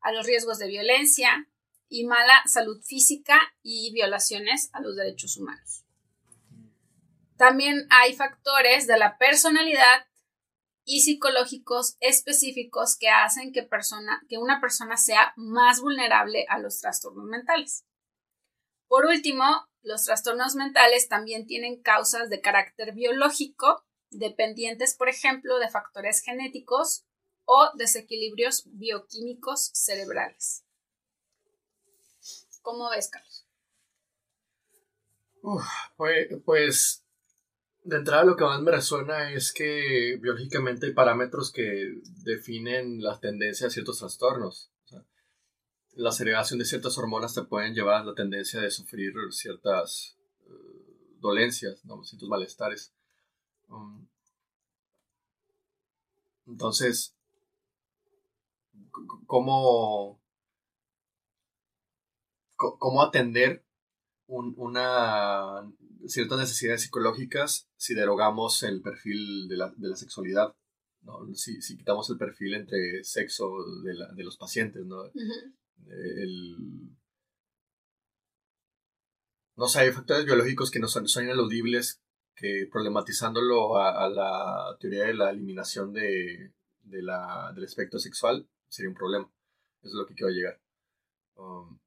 a 0.00 0.12
los 0.12 0.26
riesgos 0.26 0.58
de 0.58 0.68
violencia, 0.68 1.46
y 1.88 2.06
mala 2.06 2.42
salud 2.46 2.80
física 2.82 3.38
y 3.62 3.92
violaciones 3.92 4.70
a 4.72 4.80
los 4.80 4.96
derechos 4.96 5.36
humanos. 5.36 5.84
También 7.36 7.86
hay 7.90 8.14
factores 8.14 8.86
de 8.86 8.96
la 8.96 9.18
personalidad 9.18 10.06
y 10.84 11.00
psicológicos 11.00 11.96
específicos 12.00 12.96
que 12.96 13.08
hacen 13.08 13.52
que, 13.52 13.62
persona, 13.62 14.22
que 14.28 14.38
una 14.38 14.60
persona 14.60 14.96
sea 14.96 15.32
más 15.36 15.80
vulnerable 15.80 16.46
a 16.48 16.58
los 16.58 16.80
trastornos 16.80 17.24
mentales. 17.24 17.84
Por 18.86 19.06
último, 19.06 19.44
los 19.82 20.04
trastornos 20.04 20.54
mentales 20.54 21.08
también 21.08 21.46
tienen 21.46 21.82
causas 21.82 22.28
de 22.28 22.40
carácter 22.40 22.92
biológico, 22.92 23.84
dependientes, 24.10 24.94
por 24.94 25.08
ejemplo, 25.08 25.58
de 25.58 25.68
factores 25.68 26.22
genéticos 26.22 27.04
o 27.44 27.70
desequilibrios 27.76 28.64
bioquímicos 28.66 29.70
cerebrales. 29.74 30.64
¿Cómo 32.62 32.90
ves, 32.90 33.08
Carlos? 33.08 33.46
pues, 35.96 36.28
pues, 36.44 37.04
de 37.82 37.96
entrada 37.96 38.24
lo 38.24 38.36
que 38.36 38.44
más 38.44 38.60
me 38.60 38.72
resuena 38.72 39.32
es 39.32 39.52
que 39.52 40.18
biológicamente 40.20 40.86
hay 40.86 40.92
parámetros 40.92 41.50
que 41.50 42.00
definen 42.22 43.02
las 43.02 43.20
tendencias 43.20 43.68
a 43.68 43.72
ciertos 43.72 43.98
trastornos. 43.98 44.69
La 45.94 46.12
segregación 46.12 46.58
de 46.58 46.64
ciertas 46.64 46.96
hormonas 46.98 47.34
te 47.34 47.42
pueden 47.42 47.74
llevar 47.74 48.02
a 48.02 48.04
la 48.04 48.14
tendencia 48.14 48.60
de 48.60 48.70
sufrir 48.70 49.12
ciertas 49.30 50.16
eh, 50.46 51.16
dolencias, 51.20 51.82
ciertos 52.04 52.28
malestares. 52.28 52.92
Um, 53.68 54.06
entonces, 56.46 57.14
¿cómo, 59.26 60.20
cómo 62.56 63.02
atender 63.02 63.64
una 64.26 65.68
ciertas 66.06 66.38
necesidades 66.38 66.82
psicológicas 66.82 67.68
si 67.76 67.94
derogamos 67.94 68.62
el 68.62 68.80
perfil 68.80 69.48
de 69.48 69.56
la, 69.56 69.72
de 69.76 69.88
la 69.88 69.96
sexualidad, 69.96 70.54
¿no? 71.02 71.34
si, 71.34 71.60
si, 71.62 71.76
quitamos 71.76 72.08
el 72.10 72.18
perfil 72.18 72.54
entre 72.54 73.04
sexo 73.04 73.50
de, 73.82 73.94
de 74.14 74.24
los 74.24 74.36
pacientes, 74.36 74.84
¿no? 74.86 75.04
El, 75.88 76.90
no 79.56 79.66
sé, 79.68 79.80
hay 79.80 79.92
factores 79.92 80.24
biológicos 80.24 80.70
que 80.70 80.80
no 80.80 80.88
son, 80.88 81.06
son 81.08 81.24
ineludibles 81.24 82.00
que 82.34 82.66
problematizándolo 82.72 83.76
a, 83.76 84.08
la 84.08 84.76
teoría 84.80 85.04
de 85.04 85.14
la 85.14 85.30
eliminación 85.30 85.92
de, 85.92 86.54
de 86.82 87.02
la, 87.02 87.52
del 87.54 87.64
espectro 87.64 87.98
sexual 87.98 88.48
sería 88.68 88.88
un 88.88 88.94
problema. 88.94 89.30
Eso 89.82 89.88
es 89.88 89.94
lo 89.94 90.06
que 90.06 90.14
quiero 90.14 90.32
llegar. 90.32 90.60
Um, 91.36 91.78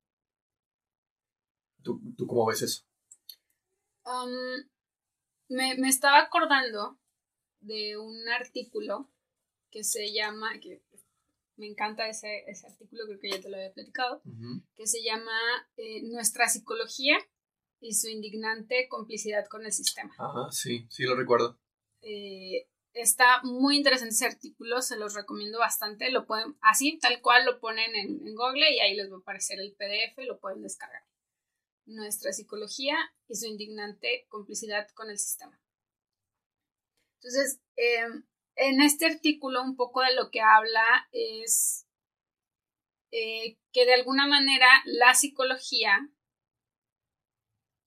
¿Tú, 1.83 2.27
cómo 2.27 2.45
ves 2.45 2.61
eso? 2.61 2.83
Um, 4.05 4.63
me, 5.49 5.71
estaba 5.89 6.19
acordando 6.19 6.99
de 7.59 7.97
un 7.97 8.27
artículo 8.29 9.09
que 9.69 9.83
se 9.83 10.13
llama, 10.13 10.59
que 10.59 10.83
me 11.55 11.67
encanta 11.67 12.07
ese, 12.07 12.45
artículo, 12.67 13.05
creo 13.05 13.19
que 13.19 13.29
ya 13.29 13.41
te 13.41 13.49
lo 13.49 13.57
había 13.57 13.73
platicado, 13.73 14.21
que 14.75 14.87
se 14.87 15.03
llama 15.03 15.37
eh, 15.77 16.01
Nuestra 16.03 16.47
psicología 16.49 17.17
y 17.79 17.93
su 17.93 18.09
indignante 18.09 18.87
complicidad 18.89 19.45
con 19.47 19.65
el 19.65 19.71
sistema. 19.71 20.13
Ajá, 20.17 20.51
sí, 20.51 20.87
sí 20.89 21.03
lo 21.03 21.15
recuerdo. 21.15 21.59
Eh, 22.01 22.67
está 22.93 23.41
muy 23.43 23.77
interesante 23.77 24.13
ese 24.13 24.25
artículo, 24.25 24.81
se 24.81 24.97
los 24.97 25.13
recomiendo 25.13 25.59
bastante. 25.59 26.09
Lo 26.11 26.25
pueden, 26.25 26.57
así, 26.61 26.97
tal 26.99 27.21
cual, 27.21 27.45
lo 27.45 27.59
ponen 27.59 27.95
en, 27.95 28.27
en 28.27 28.35
Google 28.35 28.73
y 28.73 28.79
ahí 28.79 28.95
les 28.95 29.11
va 29.11 29.17
a 29.17 29.19
aparecer 29.19 29.59
el 29.59 29.73
PDF, 29.73 30.25
lo 30.25 30.39
pueden 30.39 30.61
descargar 30.61 31.03
nuestra 31.85 32.31
psicología 32.31 32.95
y 33.27 33.35
su 33.35 33.45
indignante 33.45 34.25
complicidad 34.29 34.87
con 34.93 35.09
el 35.09 35.19
sistema. 35.19 35.59
Entonces, 37.19 37.61
em, 37.75 38.25
en 38.55 38.81
este 38.81 39.05
artículo 39.05 39.61
un 39.61 39.75
poco 39.75 40.01
de 40.01 40.15
lo 40.15 40.29
que 40.29 40.41
habla 40.41 40.83
es 41.11 41.87
eh, 43.11 43.57
que 43.71 43.85
de 43.85 43.93
alguna 43.93 44.27
manera 44.27 44.67
la 44.85 45.13
psicología 45.13 46.09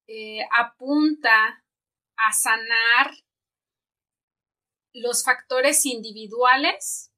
eh, 0.07 0.41
apunta 0.53 1.65
a 2.17 2.33
sanar 2.33 3.13
los 4.93 5.25
factores 5.25 5.85
individuales 5.85 7.13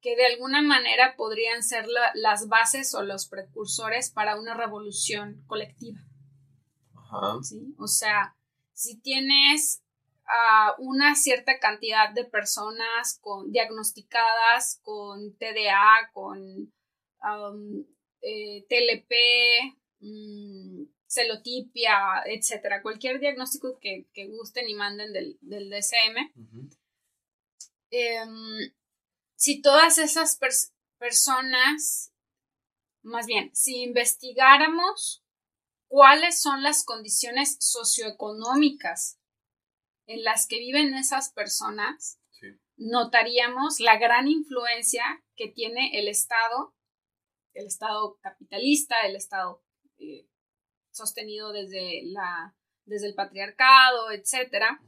que 0.00 0.14
de 0.16 0.26
alguna 0.26 0.62
manera 0.62 1.16
podrían 1.16 1.62
ser 1.62 1.86
las 2.14 2.48
bases 2.48 2.94
o 2.94 3.02
los 3.02 3.26
precursores 3.26 4.10
para 4.10 4.38
una 4.38 4.54
revolución 4.54 5.42
colectiva. 5.46 5.98
O 7.78 7.88
sea, 7.88 8.36
si 8.72 9.00
tienes 9.00 9.82
a 10.28 10.74
una 10.78 11.14
cierta 11.14 11.58
cantidad 11.58 12.12
de 12.12 12.24
personas 12.24 13.18
con, 13.20 13.52
diagnosticadas 13.52 14.80
con 14.82 15.36
TDA, 15.36 16.10
con 16.12 16.38
um, 16.40 17.86
eh, 18.20 18.66
TLP, 18.68 19.76
mm, 20.00 20.84
celotipia, 21.06 22.22
etcétera, 22.26 22.82
cualquier 22.82 23.20
diagnóstico 23.20 23.78
que, 23.80 24.06
gusten 24.28 24.68
y 24.68 24.74
manden 24.74 25.12
del, 25.12 25.38
DSM, 25.40 26.32
si 29.36 29.62
todas 29.62 29.98
esas 29.98 30.38
personas 30.98 32.12
más 33.06 33.26
bien, 33.26 33.54
si 33.54 33.82
investigáramos 33.82 35.22
cuáles 35.88 36.40
son 36.40 36.62
las 36.62 36.84
condiciones 36.84 37.56
socioeconómicas 37.60 39.18
en 40.06 40.24
las 40.24 40.46
que 40.46 40.58
viven 40.58 40.94
esas 40.94 41.32
personas, 41.32 42.20
notaríamos 42.76 43.80
la 43.80 43.98
gran 43.98 44.28
influencia 44.28 45.04
que 45.34 45.48
tiene 45.48 45.98
el 45.98 46.08
Estado, 46.08 46.74
el 47.54 47.66
Estado 47.66 48.18
capitalista, 48.20 49.06
el 49.06 49.16
Estado 49.16 49.62
eh, 49.98 50.28
sostenido 50.90 51.52
desde, 51.52 52.02
la, 52.04 52.54
desde 52.84 53.08
el 53.08 53.14
patriarcado, 53.14 54.10
etc. 54.10 54.78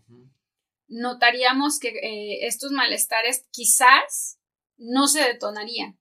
Notaríamos 0.86 1.78
que 1.78 1.88
eh, 1.88 2.46
estos 2.46 2.70
malestares 2.72 3.46
quizás 3.50 4.38
no 4.76 5.08
se 5.08 5.22
detonarían 5.22 5.98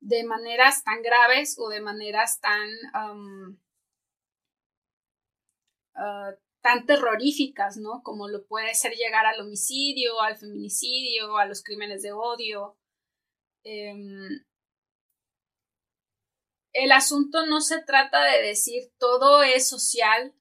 de 0.00 0.24
maneras 0.24 0.82
tan 0.82 1.02
graves 1.02 1.56
o 1.58 1.68
de 1.68 1.80
maneras 1.80 2.40
tan, 2.40 2.68
ah, 5.94 6.34
tan 6.62 6.86
terroríficas, 6.86 7.76
¿no? 7.76 8.02
Como 8.02 8.28
lo 8.28 8.46
puede 8.46 8.74
ser 8.74 8.92
llegar 8.92 9.26
al 9.26 9.40
homicidio, 9.40 10.20
al 10.20 10.36
feminicidio, 10.36 11.36
a 11.36 11.46
los 11.46 11.62
crímenes 11.62 12.02
de 12.02 12.12
odio. 12.12 12.76
Em, 13.64 14.44
el 16.72 16.92
asunto 16.92 17.46
no 17.46 17.60
se 17.60 17.82
trata 17.82 18.24
de 18.24 18.42
decir 18.42 18.92
todo 18.98 19.42
es 19.42 19.68
social 19.68 20.34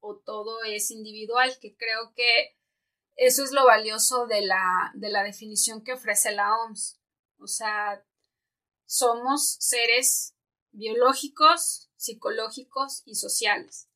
o 0.00 0.18
todo 0.18 0.62
es 0.64 0.90
individual, 0.90 1.58
que 1.60 1.76
creo 1.76 2.12
que 2.14 2.56
eso 3.16 3.44
es 3.44 3.52
lo 3.52 3.66
valioso 3.66 4.26
de 4.26 4.42
la, 4.42 4.92
de 4.94 5.10
la 5.10 5.22
definición 5.22 5.84
que 5.84 5.92
ofrece 5.92 6.32
la 6.32 6.56
OMS. 6.56 6.98
O 7.38 7.46
sea, 7.46 8.04
somos 8.86 9.56
seres 9.60 10.34
biológicos, 10.72 11.90
psicológicos 11.96 13.02
y 13.04 13.16
sociales. 13.16 13.89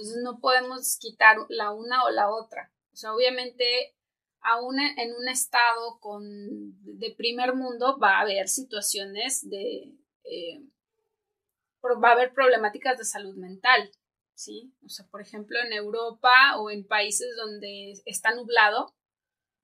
Entonces 0.00 0.22
no 0.22 0.40
podemos 0.40 0.96
quitar 0.98 1.36
la 1.50 1.72
una 1.72 2.04
o 2.04 2.10
la 2.10 2.30
otra. 2.30 2.72
O 2.90 2.96
sea, 2.96 3.14
obviamente, 3.14 3.94
aún 4.40 4.80
en 4.80 5.14
un 5.14 5.28
estado 5.28 6.00
de 6.20 7.14
primer 7.16 7.54
mundo 7.54 7.98
va 7.98 8.16
a 8.16 8.20
haber 8.22 8.48
situaciones 8.48 9.46
de... 9.48 9.94
Eh, 10.24 10.62
va 12.02 12.10
a 12.10 12.12
haber 12.12 12.32
problemáticas 12.32 12.96
de 12.96 13.04
salud 13.04 13.36
mental, 13.36 13.90
¿sí? 14.34 14.72
O 14.84 14.88
sea, 14.88 15.06
por 15.10 15.20
ejemplo, 15.20 15.58
en 15.60 15.72
Europa 15.72 16.58
o 16.58 16.70
en 16.70 16.86
países 16.86 17.28
donde 17.36 17.92
está 18.06 18.34
nublado, 18.34 18.94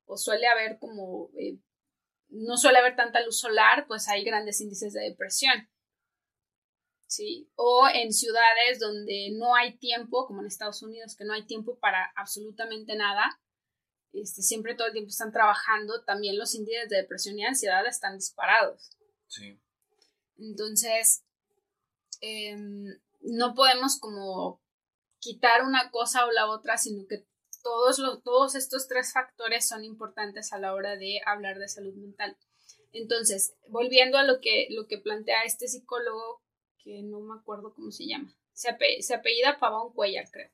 o 0.04 0.16
suele 0.16 0.46
haber 0.46 0.78
como 0.78 1.30
eh, 1.38 1.58
no 2.28 2.58
suele 2.58 2.78
haber 2.78 2.94
tanta 2.94 3.20
luz 3.22 3.38
solar, 3.38 3.86
pues 3.86 4.08
hay 4.08 4.22
grandes 4.24 4.60
índices 4.60 4.92
de 4.92 5.00
depresión. 5.00 5.68
¿Sí? 7.06 7.48
O 7.54 7.86
en 7.92 8.12
ciudades 8.12 8.80
donde 8.80 9.30
no 9.32 9.54
hay 9.54 9.76
tiempo, 9.78 10.26
como 10.26 10.40
en 10.40 10.48
Estados 10.48 10.82
Unidos, 10.82 11.14
que 11.16 11.24
no 11.24 11.32
hay 11.34 11.46
tiempo 11.46 11.78
para 11.78 12.12
absolutamente 12.16 12.96
nada, 12.96 13.40
este, 14.12 14.42
siempre 14.42 14.74
todo 14.74 14.88
el 14.88 14.92
tiempo 14.92 15.10
están 15.10 15.32
trabajando, 15.32 16.02
también 16.04 16.38
los 16.38 16.54
índices 16.54 16.88
de 16.88 16.96
depresión 16.96 17.38
y 17.38 17.44
ansiedad 17.44 17.86
están 17.86 18.16
disparados. 18.16 18.90
Sí. 19.28 19.58
Entonces, 20.38 21.22
em, 22.20 22.98
no 23.20 23.54
podemos 23.54 23.98
como 23.98 24.60
quitar 25.18 25.62
una 25.64 25.90
cosa 25.90 26.26
o 26.26 26.32
la 26.32 26.48
otra, 26.48 26.78
sino 26.78 27.06
que 27.06 27.26
todos, 27.62 27.98
los, 27.98 28.22
todos 28.22 28.54
estos 28.54 28.86
tres 28.86 29.12
factores 29.12 29.66
son 29.66 29.84
importantes 29.84 30.52
a 30.52 30.58
la 30.58 30.72
hora 30.72 30.96
de 30.96 31.20
hablar 31.26 31.58
de 31.58 31.68
salud 31.68 31.94
mental. 31.94 32.36
Entonces, 32.92 33.54
volviendo 33.68 34.18
a 34.18 34.24
lo 34.24 34.40
que, 34.40 34.68
lo 34.70 34.86
que 34.86 34.98
plantea 34.98 35.42
este 35.42 35.68
psicólogo, 35.68 36.42
que 36.86 37.02
no 37.02 37.18
me 37.18 37.34
acuerdo 37.34 37.74
cómo 37.74 37.90
se 37.90 38.06
llama, 38.06 38.32
se, 38.52 38.68
apellida 38.68 39.58
Pavón 39.58 39.92
Cuellar, 39.92 40.30
creo. 40.30 40.48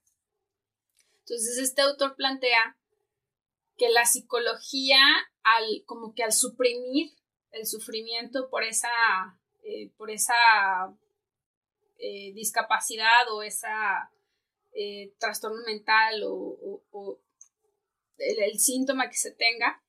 Entonces, 1.19 1.59
este 1.59 1.83
autor 1.83 2.17
plantea 2.17 2.79
que 3.77 3.91
la 3.91 4.07
psicología, 4.07 4.99
al, 5.43 5.85
como 5.85 6.15
que 6.15 6.25
al 6.25 6.33
suprimir 6.33 7.13
el 7.51 7.67
sufrimiento 7.67 8.49
por 8.49 8.65
esa, 8.65 8.89
eh, 9.63 9.91
por 9.99 10.11
esa 10.11 10.35
eh, 11.99 12.33
discapacidad 12.33 13.31
o 13.31 13.43
esa 13.43 14.11
eh, 14.73 15.13
trastorno 15.19 15.63
mental 15.67 16.23
o, 16.25 17.21
el, 18.17 18.59
síntoma 18.59 19.11
que 19.11 19.17
se 19.17 19.33
tenga, 19.33 19.85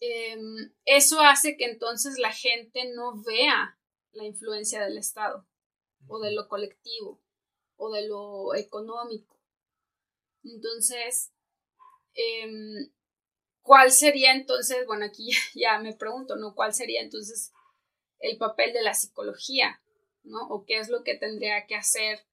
em, 0.00 0.72
eso 0.86 1.20
hace 1.20 1.58
que 1.58 1.66
entonces 1.66 2.18
la 2.18 2.32
gente 2.32 2.90
no 2.94 3.22
vea 3.22 3.76
la 4.12 4.24
influencia 4.24 4.84
del 4.84 4.98
Estado 4.98 5.46
o 6.08 6.20
de 6.20 6.32
lo 6.32 6.48
colectivo 6.48 7.20
o 7.76 7.90
de 7.90 8.06
lo 8.06 8.54
económico. 8.54 9.38
Entonces, 10.44 11.32
em, 12.14 12.90
¿cuál 13.62 13.90
sería 13.92 14.32
entonces, 14.32 14.86
bueno, 14.86 15.06
aquí 15.06 15.30
ya, 15.54 15.78
me 15.78 15.94
pregunto, 15.94 16.36
¿no? 16.36 16.54
¿Cuál 16.54 16.74
sería 16.74 17.00
entonces 17.00 17.52
el 18.18 18.36
papel 18.36 18.72
de 18.72 18.82
la 18.82 18.94
psicología, 18.94 19.82
¿no? 20.22 20.46
O 20.48 20.64
qué 20.64 20.78
es 20.78 20.88
lo 20.88 21.02
que 21.02 21.16
tendría 21.16 21.66
que 21.66 21.76
hacer 21.76 22.26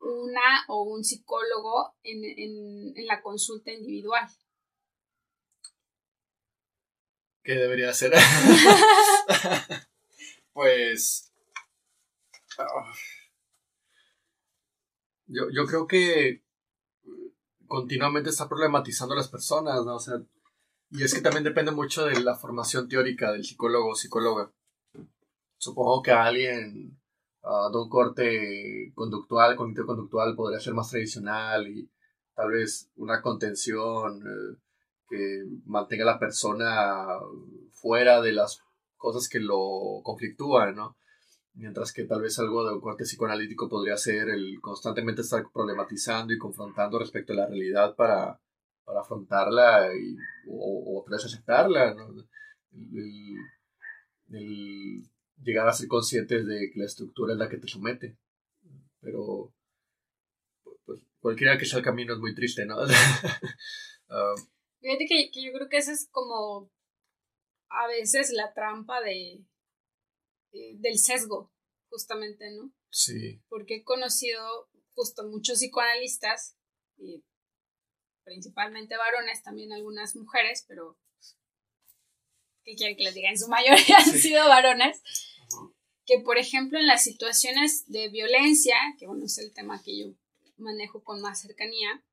una 0.00 0.64
o 0.68 0.82
un 0.82 1.04
psicólogo 1.04 1.94
en, 2.02 3.06
la 3.06 3.22
consulta 3.22 3.72
individual. 3.72 4.28
¿Qué 7.42 7.52
debería 7.52 7.90
hacer? 7.90 8.12
pues... 10.56 11.30
Yo, 15.26 15.50
yo, 15.52 15.66
creo 15.66 15.86
que 15.86 16.42
continuamente 17.66 18.30
está 18.30 18.48
problematizando 18.48 19.12
a 19.12 19.18
las 19.18 19.28
personas, 19.28 19.84
¿no? 19.84 19.96
O 19.96 20.00
sea, 20.00 20.14
y 20.90 21.02
es 21.02 21.12
que 21.12 21.20
también 21.20 21.44
depende 21.44 21.72
mucho 21.72 22.06
de 22.06 22.20
la 22.20 22.36
formación 22.36 22.88
teórica 22.88 23.32
del 23.32 23.44
psicólogo 23.44 23.90
o 23.90 23.94
psicóloga. 23.94 24.50
Supongo 25.58 26.02
que 26.02 26.12
alguien 26.12 26.98
de 27.42 27.78
un 27.78 27.88
corte 27.90 28.92
conductual, 28.94 29.56
cognitivo 29.56 29.88
conductual, 29.88 30.34
podría 30.34 30.58
ser 30.58 30.72
más 30.72 30.88
tradicional 30.88 31.68
y 31.68 31.90
tal 32.34 32.52
vez 32.52 32.90
una 32.96 33.20
contención 33.20 34.22
eh, 34.22 34.56
que 35.06 35.44
mantenga 35.66 36.04
a 36.04 36.12
la 36.14 36.18
persona 36.18 37.18
fuera 37.72 38.22
de 38.22 38.32
las 38.32 38.65
cosas 38.96 39.28
que 39.28 39.40
lo 39.40 40.00
conflictúan, 40.02 40.74
¿no? 40.76 40.96
Mientras 41.54 41.92
que 41.92 42.04
tal 42.04 42.20
vez 42.20 42.38
algo 42.38 42.64
de 42.66 42.74
un 42.74 42.80
corte 42.80 43.04
psicoanalítico 43.04 43.68
podría 43.68 43.96
ser 43.96 44.28
el 44.28 44.60
constantemente 44.60 45.22
estar 45.22 45.44
problematizando 45.52 46.34
y 46.34 46.38
confrontando 46.38 46.98
respecto 46.98 47.32
a 47.32 47.36
la 47.36 47.46
realidad 47.46 47.94
para, 47.96 48.38
para 48.84 49.00
afrontarla 49.00 49.88
y, 49.96 50.16
o, 50.48 51.04
o 51.06 51.14
aceptarla, 51.14 51.94
¿no? 51.94 52.14
el 54.30 55.08
llegar 55.42 55.68
a 55.68 55.72
ser 55.72 55.88
conscientes 55.88 56.46
de 56.46 56.70
que 56.70 56.78
la 56.78 56.86
estructura 56.86 57.32
es 57.32 57.38
la 57.38 57.48
que 57.48 57.58
te 57.58 57.68
somete. 57.68 58.16
Pero 59.00 59.52
pues, 60.84 61.00
cualquiera 61.20 61.58
que 61.58 61.64
sea 61.64 61.78
el 61.78 61.84
camino 61.84 62.14
es 62.14 62.20
muy 62.20 62.34
triste, 62.34 62.66
¿no? 62.66 62.76
Ah, 64.08 64.36
Fíjate 64.80 65.04
que, 65.06 65.42
yo 65.42 65.52
creo 65.52 65.68
que 65.68 65.78
esa 65.78 65.90
es 65.90 66.08
como 66.12 66.70
a 67.68 67.86
veces 67.86 68.30
la 68.30 68.52
trampa 68.52 69.00
de, 69.00 69.44
del 70.52 70.98
sesgo, 70.98 71.52
justamente, 71.88 72.50
¿no? 72.50 72.72
Sí. 72.90 73.42
Porque 73.48 73.76
he 73.76 73.84
conocido 73.84 74.68
justo 74.94 75.24
muchos 75.28 75.58
psicoanalistas, 75.58 76.56
y 76.96 77.22
principalmente 78.24 78.96
varones, 78.96 79.42
también 79.42 79.72
algunas 79.72 80.16
mujeres, 80.16 80.64
pero 80.66 80.98
que 82.64 82.74
quieren 82.74 82.96
que 82.96 83.04
les 83.04 83.14
diga, 83.14 83.30
en 83.30 83.38
su 83.38 83.48
mayoría 83.48 83.96
han 83.98 84.18
sido 84.18 84.48
varones, 84.48 85.02
que 86.04 86.20
por 86.20 86.38
ejemplo 86.38 86.78
en 86.78 86.86
las 86.86 87.04
situaciones 87.04 87.84
de 87.86 88.08
violencia, 88.08 88.76
que 88.98 89.06
bueno, 89.06 89.24
es 89.26 89.38
el 89.38 89.52
tema 89.52 89.82
que 89.82 89.98
yo 89.98 90.14
manejo 90.56 91.02
con 91.02 91.20
más 91.20 91.40
cercanía, 91.40 92.04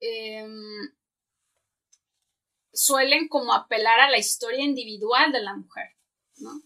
em, 0.00 0.94
suelen 2.74 3.28
como 3.28 3.54
apelar 3.54 4.00
a 4.00 4.10
la 4.10 4.18
historia 4.18 4.62
individual 4.62 5.32
de 5.32 5.42
la 5.42 5.56
mujer, 5.56 5.90
¿no? 6.36 6.60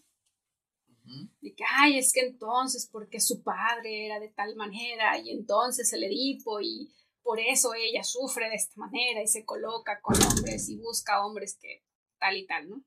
De 1.41 1.55
que, 1.55 1.63
ay, 1.79 1.97
es 1.97 2.13
que 2.13 2.19
entonces, 2.19 2.87
porque 2.91 3.19
su 3.19 3.41
padre 3.41 4.05
era 4.05 4.19
de 4.19 4.29
tal 4.29 4.55
manera, 4.55 5.17
y 5.17 5.31
entonces 5.31 5.91
el 5.93 6.03
Edipo, 6.03 6.59
y 6.61 6.93
por 7.23 7.39
eso 7.39 7.73
ella 7.73 8.03
sufre 8.03 8.49
de 8.49 8.55
esta 8.55 8.73
manera, 8.75 9.23
y 9.23 9.27
se 9.27 9.45
coloca 9.45 10.01
con 10.01 10.15
hombres, 10.21 10.69
y 10.69 10.77
busca 10.77 11.25
hombres 11.25 11.57
que 11.59 11.83
tal 12.19 12.37
y 12.37 12.45
tal, 12.45 12.69
¿no? 12.69 12.83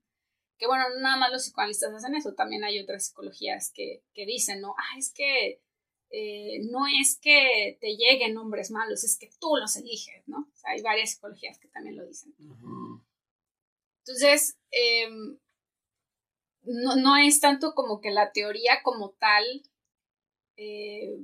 que 0.63 0.69
bueno, 0.69 0.91
no 0.91 1.01
nada 1.01 1.17
más 1.17 1.33
los 1.33 1.43
psicoanalistas 1.43 1.93
hacen 1.93 2.15
eso, 2.15 2.35
también 2.35 2.63
hay 2.63 2.79
otras 2.79 3.07
psicologías 3.07 3.73
que, 3.75 4.05
dicen, 4.15 4.61
¿no? 4.61 4.77
Ah, 4.79 4.97
es 4.97 5.13
que 5.13 5.61
eh, 6.11 6.61
no 6.71 6.87
es 6.87 7.19
que 7.21 7.79
te 7.81 7.97
lleguen 7.97 8.39
hombres 8.39 8.71
malos, 8.71 9.03
es 9.03 9.19
que 9.19 9.29
tú 9.41 9.57
los 9.57 9.75
eliges, 9.77 10.23
¿no? 10.29 10.39
O 10.39 10.57
sea, 10.57 10.71
hay 10.71 10.83
varias 10.83 11.11
psicologías 11.11 11.59
que 11.59 11.67
también 11.67 11.97
lo 11.97 12.07
dicen. 12.07 12.33
Entonces, 14.05 14.59
em, 14.73 15.39
no, 16.65 16.97
no 16.97 17.17
es 17.17 17.41
tanto 17.41 17.75
como 17.75 18.01
que 18.01 18.11
la 18.11 18.33
teoría 18.33 18.83
como 18.83 19.11
tal, 19.13 19.45
eh, 20.57 21.19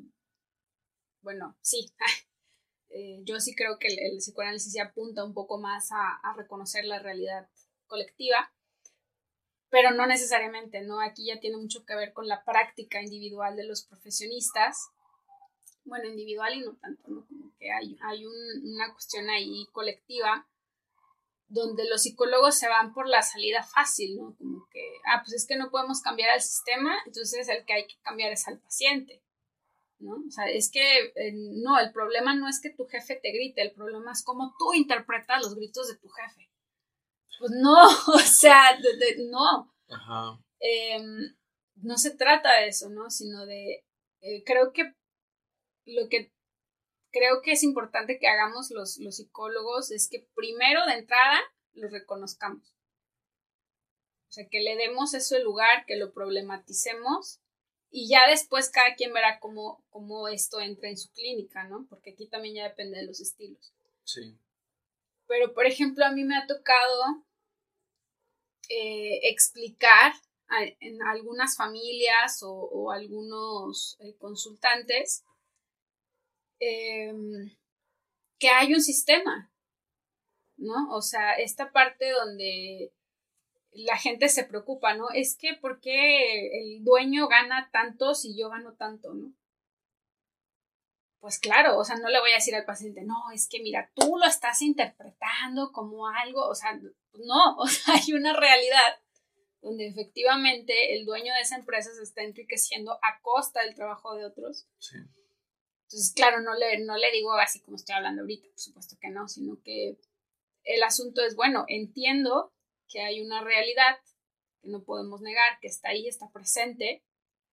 bueno, 1.22 1.56
sí, 1.60 1.92
eh, 2.90 3.20
yo 3.24 3.40
sí 3.40 3.54
creo 3.54 3.78
que 3.78 3.88
el, 3.88 4.18
psicoanálisis 4.18 4.72
se 4.72 4.80
apunta 4.80 5.24
un 5.24 5.34
poco 5.34 5.58
más 5.58 5.90
a, 5.92 6.34
reconocer 6.36 6.84
la 6.84 7.00
realidad 7.00 7.48
colectiva, 7.86 8.52
pero 9.70 9.90
no 9.90 10.06
necesariamente, 10.06 10.82
¿no? 10.82 11.00
Aquí 11.00 11.26
ya 11.26 11.40
tiene 11.40 11.56
mucho 11.56 11.84
que 11.84 11.96
ver 11.96 12.12
con 12.12 12.28
la 12.28 12.44
práctica 12.44 13.02
individual 13.02 13.56
de 13.56 13.66
los 13.66 13.82
profesionistas, 13.82 14.88
bueno, 15.84 16.06
individual 16.06 16.54
y 16.54 16.60
no 16.60 16.76
tanto, 16.76 17.08
¿no? 17.08 17.26
Como 17.26 17.52
que 17.58 17.72
hay, 17.72 17.98
hay 18.02 18.24
un, 18.24 18.34
una 18.74 18.92
cuestión 18.92 19.28
ahí 19.30 19.66
colectiva 19.72 20.46
donde 21.48 21.88
los 21.88 22.02
psicólogos 22.02 22.56
se 22.56 22.68
van 22.68 22.92
por 22.92 23.08
la 23.08 23.22
salida 23.22 23.62
fácil, 23.62 24.16
¿no? 24.16 24.36
Como 24.36 24.68
que, 24.70 24.80
ah, 25.06 25.22
pues 25.24 25.32
es 25.34 25.46
que 25.46 25.56
no 25.56 25.70
podemos 25.70 26.02
cambiar 26.02 26.30
al 26.30 26.42
sistema, 26.42 26.94
entonces 27.06 27.48
el 27.48 27.64
que 27.64 27.72
hay 27.72 27.86
que 27.86 27.98
cambiar 28.02 28.32
es 28.32 28.46
al 28.46 28.60
paciente, 28.60 29.22
¿no? 29.98 30.12
O 30.26 30.30
sea, 30.30 30.46
es 30.46 30.70
que 30.70 31.12
eh, 31.14 31.32
no, 31.34 31.78
el 31.78 31.90
problema 31.92 32.34
no 32.34 32.48
es 32.48 32.60
que 32.60 32.70
tu 32.70 32.86
jefe 32.86 33.18
te 33.22 33.32
grite, 33.32 33.62
el 33.62 33.72
problema 33.72 34.12
es 34.12 34.22
cómo 34.22 34.54
tú 34.58 34.74
interpretas 34.74 35.42
los 35.42 35.54
gritos 35.54 35.88
de 35.88 35.96
tu 35.96 36.08
jefe. 36.08 36.50
Pues 37.38 37.52
no, 37.52 37.76
o 38.14 38.18
sea, 38.18 38.78
no. 39.30 39.74
Ajá. 39.88 40.38
Em, 40.60 41.34
no 41.76 41.96
se 41.96 42.10
trata 42.16 42.60
de 42.60 42.68
eso, 42.68 42.90
¿no? 42.90 43.08
Sino 43.10 43.46
de, 43.46 43.86
eh, 44.20 44.44
creo 44.44 44.72
que 44.72 44.92
lo 45.86 46.08
que 46.10 46.32
creo 47.10 47.42
que 47.42 47.52
es 47.52 47.62
importante 47.62 48.18
que 48.18 48.28
hagamos 48.28 48.70
los, 48.70 48.98
los 48.98 49.16
psicólogos 49.16 49.90
es 49.90 50.08
que 50.08 50.28
primero 50.34 50.84
de 50.86 50.94
entrada 50.94 51.40
lo 51.74 51.88
reconozcamos. 51.88 52.74
O 54.28 54.30
sea, 54.30 54.46
que 54.48 54.60
le 54.60 54.76
demos 54.76 55.14
eso 55.14 55.36
el 55.36 55.44
lugar, 55.44 55.86
que 55.86 55.96
lo 55.96 56.12
problematicemos 56.12 57.40
y 57.90 58.08
ya 58.08 58.28
después 58.28 58.70
cada 58.70 58.94
quien 58.94 59.12
verá 59.12 59.40
cómo, 59.40 59.82
cómo 59.88 60.28
esto 60.28 60.60
entra 60.60 60.90
en 60.90 60.98
su 60.98 61.10
clínica, 61.12 61.64
¿no? 61.64 61.86
Porque 61.88 62.10
aquí 62.10 62.28
también 62.28 62.56
ya 62.56 62.64
depende 62.64 62.98
de 62.98 63.06
los 63.06 63.20
estilos. 63.20 63.72
Sí. 64.04 64.38
Pero, 65.26 65.54
por 65.54 65.66
ejemplo, 65.66 66.04
a 66.04 66.12
mí 66.12 66.24
me 66.24 66.36
ha 66.36 66.46
tocado 66.46 67.24
eh, 68.68 69.20
explicar 69.30 70.12
en 70.80 71.02
algunas 71.02 71.56
familias 71.56 72.40
o, 72.42 72.90
algunos 72.90 73.98
eh, 74.00 74.16
consultantes 74.16 75.24
Em, 76.60 77.50
que 78.38 78.48
hay 78.48 78.74
un 78.74 78.82
sistema, 78.82 79.50
¿no? 80.56 80.94
O 80.94 81.02
sea, 81.02 81.34
esta 81.34 81.72
parte 81.72 82.10
donde 82.10 82.92
la 83.72 83.96
gente 83.96 84.28
se 84.28 84.44
preocupa, 84.44 84.94
¿no? 84.94 85.10
Es 85.10 85.36
que 85.36 85.54
¿por 85.54 85.80
qué 85.80 86.60
el 86.60 86.84
dueño 86.84 87.28
gana 87.28 87.70
tanto 87.72 88.14
si 88.14 88.36
yo 88.36 88.50
gano 88.50 88.74
tanto, 88.74 89.14
¿no? 89.14 89.32
Pues 91.20 91.38
claro, 91.40 91.78
o 91.78 91.84
sea, 91.84 91.96
no 91.96 92.08
le 92.08 92.20
voy 92.20 92.30
a 92.30 92.36
decir 92.36 92.54
al 92.54 92.64
paciente, 92.64 93.02
no, 93.02 93.30
es 93.34 93.48
que 93.48 93.60
mira, 93.60 93.90
tú 93.94 94.16
lo 94.18 94.24
estás 94.24 94.62
interpretando 94.62 95.72
como 95.72 96.06
algo, 96.06 96.46
o 96.46 96.54
sea, 96.54 96.78
no, 97.14 97.56
o 97.58 97.66
sea, 97.66 97.94
hay 97.94 98.12
una 98.12 98.34
realidad 98.34 99.00
donde 99.60 99.88
efectivamente 99.88 100.96
el 100.96 101.04
dueño 101.04 101.34
de 101.34 101.40
esa 101.40 101.56
empresa 101.56 101.92
se 101.92 102.04
está 102.04 102.22
enriqueciendo 102.22 102.92
a 103.02 103.20
costa 103.20 103.62
del 103.62 103.74
trabajo 103.74 104.14
de 104.14 104.24
otros. 104.24 104.68
Sí. 104.78 104.96
Entonces, 105.88 106.12
claro, 106.14 106.42
no 106.42 106.54
le, 106.54 106.84
no 106.84 106.98
le 106.98 107.10
digo 107.12 107.32
así 107.32 107.60
como 107.60 107.76
estoy 107.76 107.94
hablando 107.94 108.20
ahorita, 108.20 108.46
por 108.50 108.60
supuesto 108.60 108.96
que 109.00 109.08
no, 109.08 109.26
sino 109.26 109.58
que 109.62 109.98
el 110.64 110.82
asunto 110.82 111.24
es, 111.24 111.34
bueno, 111.34 111.64
entiendo 111.66 112.52
que 112.88 113.00
hay 113.00 113.22
una 113.22 113.42
realidad 113.42 113.98
que 114.60 114.68
no 114.68 114.84
podemos 114.84 115.22
negar, 115.22 115.58
que 115.62 115.68
está 115.68 115.88
ahí, 115.88 116.06
está 116.06 116.30
presente. 116.30 117.02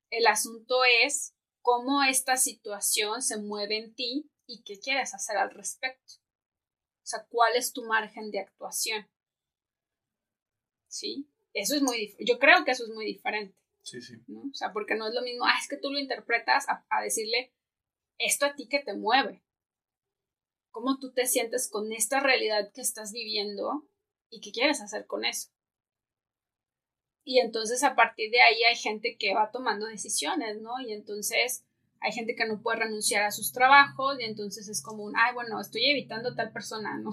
El 0.10 0.28
asunto 0.28 0.84
es 0.84 1.34
cómo 1.62 2.04
esta 2.04 2.36
situación 2.36 3.22
se 3.22 3.38
mueve 3.38 3.78
en 3.78 3.96
ti 3.96 4.30
y 4.48 4.64
qué 4.64 4.82
quieres 4.82 5.14
hacer 5.14 5.38
al 5.38 5.52
respecto. 5.52 6.16
O 7.04 7.08
sea, 7.08 7.26
cuál 7.30 7.56
es 7.56 7.72
tu 7.72 7.86
margen 7.86 8.32
de 8.32 8.42
actuación. 8.42 9.08
¿Sí? 10.90 11.30
Eso 11.54 11.76
es 11.76 11.82
muy 11.82 12.18
Yo 12.20 12.38
creo 12.38 12.66
que 12.66 12.72
eso 12.72 12.84
es 12.84 12.90
muy 12.90 13.06
diferente. 13.06 13.58
Sí, 13.82 14.02
sí. 14.02 14.16
¿no? 14.28 14.42
O 14.42 14.54
sea, 14.54 14.74
porque 14.74 14.96
no 14.96 15.08
es 15.08 15.14
lo 15.14 15.22
mismo, 15.22 15.46
ah, 15.46 15.56
es 15.62 15.70
que 15.70 15.78
tú 15.78 15.90
lo 15.90 16.00
interpretas 16.00 16.66
a 16.68 17.02
decirle, 17.02 17.55
esto 18.18 18.46
a 18.46 18.56
ti 18.56 18.68
que 18.68 18.80
te 18.80 18.94
mueve. 18.94 19.44
¿Cómo 20.72 21.00
tú 21.00 21.14
te 21.14 21.26
sientes 21.26 21.70
con 21.70 21.92
esta 21.94 22.20
realidad 22.20 22.72
que 22.74 22.82
estás 22.82 23.12
viviendo 23.12 23.88
y 24.30 24.42
qué 24.42 24.52
quieres 24.52 24.82
hacer 24.82 25.06
con 25.06 25.26
eso? 25.26 25.50
Y 27.24 27.40
entonces 27.40 27.84
a 27.84 27.96
partir 27.96 28.30
de 28.30 28.42
ahí 28.42 28.64
hay 28.64 28.76
gente 28.76 29.18
que 29.18 29.34
va 29.34 29.52
tomando 29.52 29.88
decisiones, 29.88 30.62
¿no? 30.62 30.80
Y 30.82 30.94
entonces 30.94 31.66
hay 32.00 32.12
gente 32.12 32.36
que 32.36 32.46
no 32.46 32.62
puede 32.62 32.80
renunciar 32.80 33.24
a 33.24 33.32
sus 33.32 33.52
trabajos 33.52 34.20
y 34.20 34.26
entonces 34.26 34.68
es 34.68 34.84
como 34.84 35.04
un, 35.06 35.14
ay, 35.18 35.34
bueno, 35.34 35.60
estoy 35.60 35.86
evitando 35.86 36.36
tal 36.36 36.52
persona, 36.52 36.98
¿no? 36.98 37.12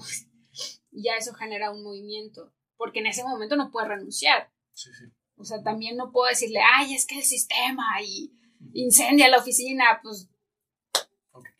Y 0.91 1.03
ya 1.03 1.15
eso 1.17 1.33
genera 1.33 1.71
un 1.71 1.83
movimiento, 1.83 2.53
porque 2.77 2.99
en 2.99 3.07
ese 3.07 3.23
momento 3.23 3.55
no 3.55 3.71
puede 3.71 3.87
renunciar. 3.87 4.51
Sí, 4.73 4.89
sí. 4.93 5.05
O 5.35 5.45
sea, 5.45 5.63
también 5.63 5.97
no 5.97 6.11
puedo 6.11 6.29
decirle, 6.29 6.59
ay, 6.75 6.93
es 6.93 7.07
que 7.07 7.17
el 7.17 7.23
sistema 7.23 7.83
y 8.05 8.31
incendia 8.73 9.29
la 9.29 9.39
oficina, 9.39 9.99
pues 10.03 10.29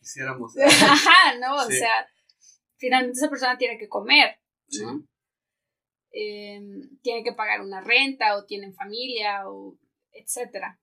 quisiéramos. 0.04 0.52
Ajá, 0.66 1.38
¿no? 1.38 1.56
O 1.56 1.70
sea, 1.70 2.08
finalmente 2.76 3.18
esa 3.18 3.30
persona 3.30 3.58
tiene 3.58 3.78
que 3.78 3.88
comer, 3.88 4.36
¿no? 4.80 5.06
Em, 6.12 6.98
tiene 7.02 7.24
que 7.24 7.32
pagar 7.32 7.60
una 7.60 7.80
renta 7.80 8.36
o 8.36 8.44
tienen 8.44 8.74
familia 8.74 9.48
o 9.48 9.76
etcétera. 10.12 10.80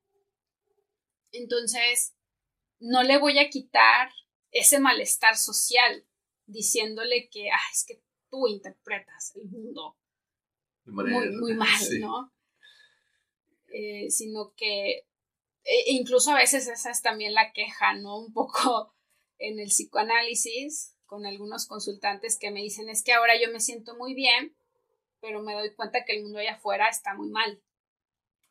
Entonces, 1.32 2.16
no 2.80 3.04
le 3.04 3.18
voy 3.18 3.40
a 3.40 3.50
quitar 3.50 4.12
ese 4.52 4.80
malestar 4.80 5.38
social 5.38 6.06
diciéndole 6.46 7.30
que, 7.30 7.50
ah, 7.50 7.70
es 7.72 7.86
que 7.88 8.04
tú 8.30 8.48
interpretas 8.48 9.34
el 9.36 9.46
mundo 9.46 9.98
muy, 10.86 11.30
muy 11.38 11.54
mal, 11.56 12.00
¿no? 12.02 12.34
Eh, 13.74 14.10
sino 14.10 14.54
que 14.58 15.06
e 15.64 15.92
incluso 15.94 16.32
a 16.32 16.36
veces 16.36 16.68
esa 16.68 16.90
es 16.90 17.02
también 17.02 17.34
la 17.34 17.52
queja, 17.54 17.94
¿no? 17.94 18.20
Un 18.20 18.34
poco 18.34 18.94
en 19.41 19.60
el 19.60 19.67
psicoanálisis 19.67 20.95
con 21.06 21.25
algunos 21.25 21.67
consultantes 21.67 22.38
que 22.39 22.51
me 22.51 22.62
dicen 22.62 22.88
es 22.89 23.04
que 23.04 23.13
ahora 23.13 23.34
yo 23.41 23.51
me 23.51 23.60
siento 23.60 23.97
muy 23.97 24.13
bien, 24.13 24.56
pero 25.19 25.41
me 25.41 25.54
doy 25.54 25.73
cuenta 25.73 26.06
que 26.06 26.15
el 26.15 26.23
mundo 26.23 26.39
allá 26.39 26.54
afuera 26.54 26.88
está 26.88 27.13
muy 27.15 27.30
mal. 27.30 27.62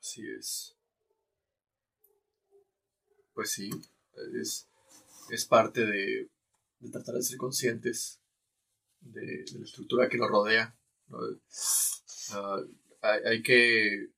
Así 0.00 0.22
es. 0.38 0.76
Pues 3.32 3.52
sí, 3.52 3.70
es, 4.38 4.68
es 5.30 5.46
parte 5.46 5.86
de, 5.86 6.28
tratar 6.90 7.14
de 7.14 7.22
ser 7.22 7.38
conscientes 7.38 8.20
de, 9.00 9.44
la 9.54 9.64
estructura 9.64 10.08
que 10.08 10.18
nos 10.18 10.28
rodea. 10.28 10.76
Ah, 12.32 12.60
hay, 13.24 13.42
que 13.42 14.08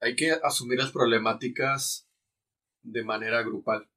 hay 0.00 0.16
que 0.16 0.32
asumir 0.32 0.78
las 0.78 0.90
problemáticas 0.90 2.08
de 2.82 3.04
manera 3.04 3.42
grupal 3.42 3.88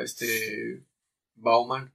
este 0.00 0.84
Bauman 1.34 1.92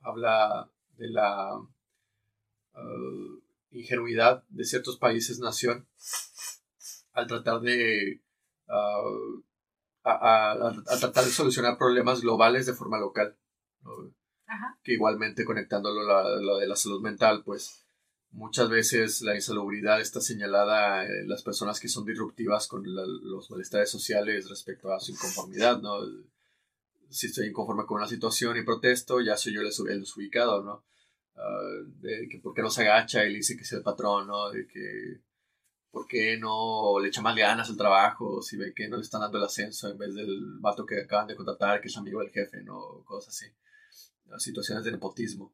habla 0.00 0.70
de 0.96 1.10
la 1.10 1.56
uh, 1.58 3.40
ingenuidad 3.70 4.44
de 4.48 4.64
ciertos 4.64 4.96
países-nación 4.98 5.86
al 7.12 7.26
tratar 7.26 7.60
de 7.60 8.20
uh, 8.68 9.42
a, 10.04 10.72
tratar 10.98 11.24
de 11.24 11.30
solucionar 11.30 11.78
problemas 11.78 12.20
globales 12.20 12.66
de 12.66 12.74
forma 12.74 12.98
local. 12.98 13.36
Que 14.82 14.94
igualmente 14.94 15.44
conectándolo 15.44 16.10
a 16.16 16.40
lo 16.40 16.58
de 16.58 16.66
la 16.66 16.74
salud 16.74 17.00
mental, 17.00 17.42
pues 17.44 17.84
muchas 18.32 18.68
veces 18.68 19.20
la 19.22 19.34
insalubridad 19.34 20.00
está 20.00 20.20
señalada 20.20 21.04
en 21.04 21.28
las 21.28 21.42
personas 21.42 21.78
que 21.78 21.88
son 21.88 22.04
disruptivas 22.04 22.66
con 22.66 22.82
los 22.84 23.50
malestares 23.50 23.90
sociales 23.90 24.48
respecto 24.48 24.92
a 24.92 24.98
su 24.98 25.12
inconformidad, 25.12 25.80
¿no? 25.80 26.00
Si 27.10 27.26
estoy 27.26 27.48
inconforme 27.48 27.84
con 27.86 27.98
una 27.98 28.08
situación 28.08 28.56
y 28.56 28.62
protesto, 28.62 29.20
ya 29.20 29.36
soy 29.36 29.54
yo 29.54 29.60
el, 29.60 30.00
desubicado, 30.00 30.62
¿no? 30.62 30.84
Ah, 31.36 31.82
de 32.00 32.28
que 32.28 32.38
por 32.38 32.54
qué 32.54 32.62
no 32.62 32.70
se 32.70 32.82
agacha 32.82 33.24
y 33.24 33.30
le 33.32 33.38
dice 33.38 33.56
que 33.56 33.62
es 33.62 33.72
el 33.72 33.82
patrón, 33.82 34.28
¿no? 34.28 34.50
De 34.50 34.66
que 34.66 35.20
por 35.90 36.06
qué 36.06 36.38
no 36.38 36.98
le 37.00 37.08
echa 37.08 37.20
más 37.20 37.36
ganas 37.36 37.68
al 37.68 37.76
trabajo, 37.76 38.40
si 38.42 38.56
ve 38.56 38.72
que 38.74 38.88
no 38.88 38.96
le 38.96 39.02
están 39.02 39.22
dando 39.22 39.38
el 39.38 39.44
ascenso 39.44 39.88
en 39.88 39.98
vez 39.98 40.14
del 40.14 40.58
vato 40.60 40.86
que 40.86 41.00
acaban 41.00 41.26
de 41.26 41.34
contratar, 41.34 41.80
que 41.80 41.88
es 41.88 41.96
amigo 41.96 42.20
del 42.20 42.30
jefe, 42.30 42.62
¿no? 42.62 43.02
Cosas 43.04 43.34
así. 43.34 43.46
Las 44.26 44.42
situaciones 44.42 44.84
de 44.84 44.92
nepotismo. 44.92 45.52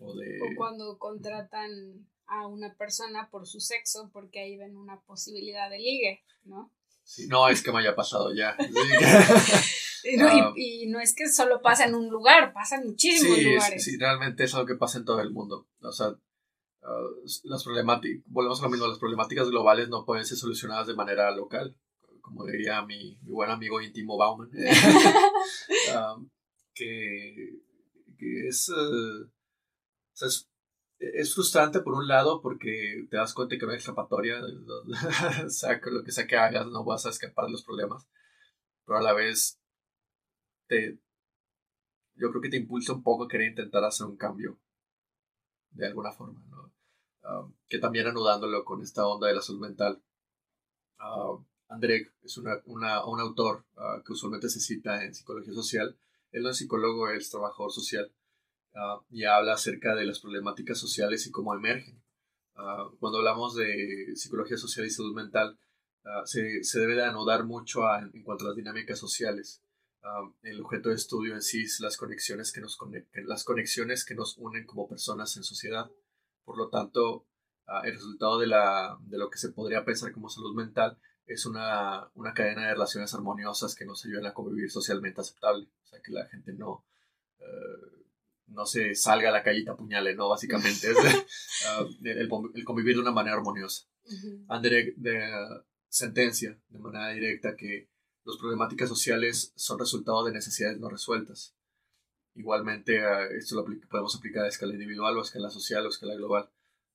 O, 0.00 0.14
de... 0.14 0.38
o 0.42 0.56
cuando 0.56 0.98
contratan 0.98 2.06
a 2.26 2.46
una 2.46 2.74
persona 2.74 3.30
por 3.30 3.46
su 3.46 3.58
sexo 3.58 4.10
porque 4.12 4.40
ahí 4.40 4.56
ven 4.56 4.76
una 4.76 5.00
posibilidad 5.00 5.70
de 5.70 5.78
ligue, 5.78 6.22
¿no? 6.44 6.70
Sí, 7.02 7.26
no, 7.26 7.48
es 7.48 7.62
que 7.62 7.72
me 7.72 7.78
haya 7.78 7.96
pasado 7.96 8.34
ya. 8.34 8.54
Ah. 10.20 10.52
y, 10.56 10.86
no 10.86 11.00
es 11.00 11.14
que 11.14 11.28
solo 11.28 11.60
pasa 11.62 11.86
en 11.86 11.94
un 11.94 12.08
lugar, 12.08 12.52
pasa 12.52 12.76
en 12.76 12.88
muchísimos 12.88 13.42
lugares. 13.42 13.82
Sí, 13.82 13.96
realmente 13.98 14.44
es 14.44 14.54
algo 14.54 14.66
que 14.66 14.76
pasa 14.76 14.98
en 14.98 15.04
todo 15.04 15.20
el 15.20 15.30
mundo. 15.30 15.68
O 15.80 15.92
sea, 15.92 16.14
las 17.44 17.64
problemáticas, 17.64 18.22
volvemos 18.26 18.60
a 18.60 18.64
lo 18.64 18.70
mismo, 18.70 18.86
las 18.86 18.98
problemáticas 18.98 19.50
globales 19.50 19.88
no 19.88 20.04
pueden 20.04 20.24
ser 20.24 20.38
solucionadas 20.38 20.86
de 20.86 20.94
manera 20.94 21.30
local, 21.30 21.76
como 22.20 22.44
diría 22.44 22.82
mi, 22.82 23.18
mi 23.22 23.32
buen 23.32 23.50
amigo 23.50 23.80
íntimo 23.80 24.16
Bauman, 24.16 24.50
que, 26.74 27.60
que, 28.18 28.48
es, 28.48 28.70
es, 30.20 30.48
es, 30.98 31.34
frustrante 31.34 31.80
por 31.80 31.94
un 31.94 32.06
lado 32.06 32.40
porque 32.40 33.06
te 33.10 33.16
das 33.16 33.34
cuenta 33.34 33.58
que 33.58 33.66
no 33.66 33.72
hay 33.72 33.78
escapatoria, 33.78 34.40
o 35.44 35.50
sea, 35.50 35.80
lo 35.84 36.04
que 36.04 36.12
sea 36.12 36.26
que 36.26 36.36
hagas 36.36 36.66
no 36.66 36.84
vas 36.84 37.06
a 37.06 37.10
escapar 37.10 37.46
de 37.46 37.52
los 37.52 37.64
problemas, 37.64 38.06
pero 38.86 38.98
a 38.98 39.02
la 39.02 39.12
vez 39.12 39.57
te, 40.68 40.98
yo 42.14 42.30
creo 42.30 42.42
que 42.42 42.50
te 42.50 42.58
impulsa 42.58 42.92
un 42.92 43.02
poco 43.02 43.24
a 43.24 43.28
querer 43.28 43.48
intentar 43.48 43.82
hacer 43.84 44.06
un 44.06 44.16
cambio 44.16 44.58
de 45.70 45.86
alguna 45.86 46.12
forma, 46.12 46.42
¿no? 46.50 46.72
Ah, 47.22 47.48
que 47.68 47.78
también 47.78 48.06
anudándolo 48.06 48.64
con 48.64 48.82
esta 48.82 49.06
onda 49.06 49.28
de 49.28 49.34
la 49.34 49.42
salud 49.42 49.60
mental. 49.60 50.02
Uh, 50.98 51.44
André 51.68 52.12
es 52.22 52.38
una, 52.38 52.60
una, 52.66 53.04
un 53.04 53.20
autor 53.20 53.64
ah, 53.76 54.02
que 54.04 54.12
usualmente 54.12 54.48
se 54.48 54.60
cita 54.60 55.04
en 55.04 55.14
psicología 55.14 55.52
social. 55.52 55.98
Él 56.32 56.42
no 56.42 56.50
es 56.50 56.56
psicólogo, 56.56 57.08
él 57.08 57.18
es 57.18 57.30
trabajador 57.30 57.72
social 57.72 58.12
y 59.10 59.24
habla 59.24 59.54
acerca 59.54 59.96
de 59.96 60.06
las 60.06 60.20
problemáticas 60.20 60.78
sociales 60.78 61.26
y 61.26 61.32
cómo 61.32 61.52
emergen. 61.52 62.00
cuando 63.00 63.18
hablamos 63.18 63.56
de 63.56 64.12
psicología 64.14 64.56
social 64.56 64.86
y 64.86 64.90
salud 64.90 65.14
mental, 65.14 65.58
se, 66.24 66.62
se, 66.62 66.78
debe 66.78 66.94
de 66.94 67.04
anudar 67.04 67.44
mucho 67.44 67.80
en 67.98 68.22
cuanto 68.22 68.44
a 68.44 68.48
las 68.48 68.56
dinámicas 68.56 68.96
sociales 68.96 69.64
el 70.42 70.60
objeto 70.60 70.88
de 70.88 70.94
estudio 70.94 71.34
en 71.34 71.42
sí 71.42 71.62
es 71.62 71.80
las 71.80 71.96
conexiones 71.96 72.52
que 72.52 72.60
nos, 72.60 72.78
las 73.26 73.44
conexiones 73.44 74.04
que 74.04 74.14
nos 74.14 74.36
unen 74.38 74.66
como 74.66 74.88
personas 74.88 75.36
en 75.36 75.44
sociedad. 75.44 75.90
Por 76.44 76.56
lo 76.56 76.68
tanto, 76.68 77.26
ah, 77.66 77.82
el 77.84 77.92
resultado 77.92 78.38
de, 78.38 78.46
la, 78.46 78.98
de 79.02 79.18
lo 79.18 79.28
que 79.28 79.38
se 79.38 79.50
podría 79.50 79.84
pensar 79.84 80.12
como 80.12 80.28
salud 80.28 80.54
mental 80.54 80.98
es 81.26 81.44
una, 81.44 82.08
una, 82.14 82.32
cadena 82.32 82.62
de 82.62 82.72
relaciones 82.72 83.12
armoniosas 83.12 83.74
que 83.74 83.84
nos 83.84 84.04
ayudan 84.06 84.26
a 84.26 84.32
convivir 84.32 84.70
socialmente 84.70 85.20
aceptable. 85.20 85.68
O 85.84 85.86
sea, 85.86 86.00
que 86.00 86.12
la 86.12 86.26
gente 86.26 86.54
no, 86.54 86.86
eh, 87.40 88.04
no 88.46 88.64
se 88.64 88.94
salga 88.94 89.28
a 89.28 89.32
la 89.32 89.42
calle 89.42 89.60
y 89.60 89.68
apuñale, 89.68 90.14
¿no? 90.14 90.28
Básicamente 90.28 90.90
es 90.90 90.96
ah, 91.66 91.84
el, 92.02 92.30
el, 92.54 92.64
convivir 92.64 92.94
de 92.94 93.02
una 93.02 93.12
manera 93.12 93.36
armoniosa. 93.36 93.86
André 94.48 94.94
de, 94.96 95.20
sentencia 95.88 96.58
de 96.68 96.78
manera 96.78 97.08
directa 97.08 97.56
que 97.56 97.88
las 98.28 98.36
problemáticas 98.36 98.90
sociales 98.90 99.52
son 99.56 99.78
resultado 99.78 100.22
de 100.22 100.32
necesidades 100.32 100.78
no 100.78 100.90
resueltas. 100.90 101.56
Igualmente, 102.34 103.00
esto 103.38 103.56
lo 103.56 103.64
podemos 103.88 104.14
aplicar 104.14 104.44
a 104.44 104.48
escala 104.48 104.74
individual 104.74 105.16
o 105.16 105.20
a 105.20 105.22
escala 105.22 105.48
social 105.48 105.82
o 105.84 105.86
a 105.86 105.90
escala 105.90 106.14
global. 106.14 106.50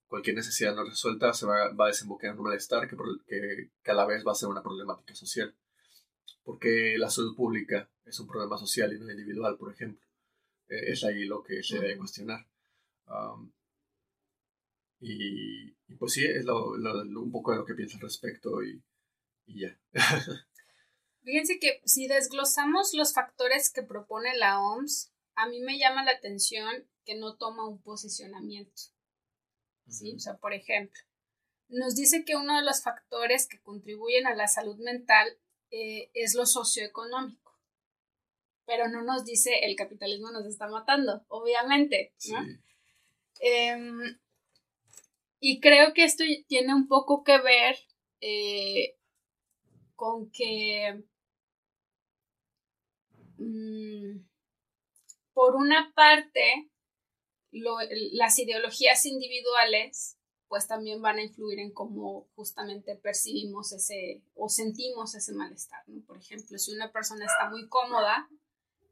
Cualquier 0.07 0.35
necesidad 0.35 0.75
no 0.75 0.83
resuelta 0.83 1.33
se 1.33 1.47
va, 1.47 1.73
a 1.75 1.87
desembocar 1.87 2.29
en 2.29 2.37
un 2.37 2.43
malestar 2.43 2.87
que, 2.87 2.95
que, 3.25 3.91
a 3.91 3.95
la 3.95 4.05
vez 4.05 4.23
va 4.25 4.33
a 4.33 4.35
ser 4.35 4.47
una 4.47 4.61
problemática 4.61 5.15
social. 5.15 5.55
Porque 6.43 6.97
la 6.99 7.09
salud 7.09 7.35
pública 7.35 7.89
es 8.05 8.19
un 8.19 8.27
problema 8.27 8.59
social 8.59 8.93
y 8.93 8.99
no 8.99 9.09
individual, 9.09 9.57
por 9.57 9.73
ejemplo. 9.73 10.05
Eh, 10.69 10.91
es 10.91 11.03
ahí 11.03 11.25
lo 11.25 11.41
que 11.43 11.63
se 11.63 11.79
debe 11.79 11.97
cuestionar. 11.97 12.45
y, 14.99 15.71
pues 15.97 16.13
sí, 16.13 16.25
es 16.25 16.45
un 16.45 17.31
poco 17.31 17.51
de 17.51 17.57
lo 17.57 17.65
que 17.65 17.73
pienso 17.73 17.97
al 17.97 18.03
respecto 18.03 18.63
y, 18.63 18.79
y 19.47 19.61
ya. 19.61 19.79
Fíjense 21.23 21.59
que 21.59 21.81
si 21.85 22.07
desglosamos 22.07 22.93
los 22.93 23.13
factores 23.13 23.71
que 23.71 23.81
propone 23.81 24.35
la 24.37 24.61
OMS, 24.61 25.11
a 25.35 25.47
mí 25.47 25.61
me 25.61 25.77
llama 25.77 26.03
la 26.03 26.11
atención 26.11 26.87
que 27.05 27.15
no 27.15 27.37
toma 27.37 27.67
un 27.67 27.81
posicionamiento. 27.81 28.81
¿sí? 29.87 30.13
O 30.15 30.19
sea, 30.19 30.37
por 30.37 30.53
ejemplo, 30.53 30.99
nos 31.69 31.95
dice 31.95 32.25
que 32.25 32.35
uno 32.35 32.57
de 32.57 32.63
los 32.63 32.83
factores 32.83 33.47
que 33.47 33.61
contribuyen 33.61 34.27
a 34.27 34.35
la 34.35 34.47
salud 34.47 34.77
mental 34.77 35.27
eh, 35.71 36.11
es 36.13 36.35
lo 36.35 36.45
socioeconómico. 36.45 37.57
Pero 38.65 38.87
no 38.87 39.01
nos 39.01 39.25
dice 39.25 39.59
el 39.63 39.75
capitalismo 39.75 40.31
nos 40.31 40.45
está 40.45 40.67
matando, 40.67 41.25
obviamente. 41.27 42.13
Em, 43.39 44.19
y 45.39 45.59
creo 45.59 45.93
que 45.93 46.05
esto 46.05 46.23
tiene 46.47 46.73
un 46.73 46.87
poco 46.87 47.23
que 47.23 47.39
ver 47.39 47.77
eh, 48.21 48.95
con 49.95 50.31
que 50.31 51.03
Mm, 53.37 54.25
por 55.33 55.55
una 55.55 55.91
parte, 55.95 56.69
las 57.51 58.39
ideologías 58.39 59.05
individuales 59.05 60.17
pues 60.47 60.67
también 60.67 61.01
van 61.01 61.17
a 61.17 61.23
influir 61.23 61.59
en 61.59 61.71
cómo 61.71 62.29
justamente 62.35 62.95
percibimos 62.95 63.71
ese 63.71 64.23
o 64.35 64.49
sentimos 64.49 65.15
ese 65.15 65.33
malestar. 65.33 65.83
Por 66.05 66.17
ejemplo, 66.17 66.59
si 66.59 66.71
una 66.71 66.91
persona 66.91 67.25
está 67.25 67.49
muy 67.49 67.67
cómoda 67.69 68.29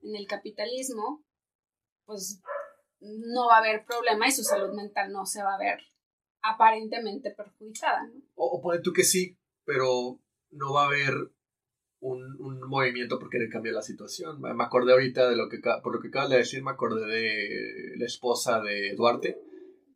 en 0.02 0.16
el 0.16 0.26
capitalismo, 0.26 1.24
pues 2.06 2.42
no 3.00 3.48
va 3.48 3.58
a 3.58 3.60
haber 3.60 3.86
problema 3.86 4.28
y 4.28 4.32
su 4.32 4.44
salud 4.44 4.74
mental 4.74 5.12
no 5.12 5.28
se 5.28 5.44
va 5.44 5.54
a 5.54 5.60
ver 5.60 5.80
aparentemente 6.42 7.30
perjudicada. 7.30 8.10
O, 8.34 8.58
o 8.58 8.62
pone 8.62 8.82
tú 8.82 8.92
que 8.92 9.04
sí, 9.04 9.38
pero 9.64 10.20
no 10.50 10.74
va 10.74 10.86
a 10.86 10.88
haber 10.88 11.14
un, 12.02 12.36
un, 12.40 12.60
movimiento 12.68 13.20
por 13.20 13.30
querer 13.30 13.50
cambiar 13.50 13.76
la 13.76 13.82
situación. 13.82 14.42
Me 14.42 14.64
acordé 14.64 14.92
ahorita 14.92 15.30
de 15.30 15.36
lo 15.36 15.48
que, 15.48 15.60
por 15.84 15.96
lo 15.96 16.02
que 16.02 16.10
acabas 16.10 16.30
de 16.30 16.38
decir, 16.38 16.64
me 16.64 16.72
acordé 16.72 17.06
de 17.06 17.96
la 17.98 18.06
esposa 18.06 18.60
de 18.62 18.96
Duarte, 18.96 19.40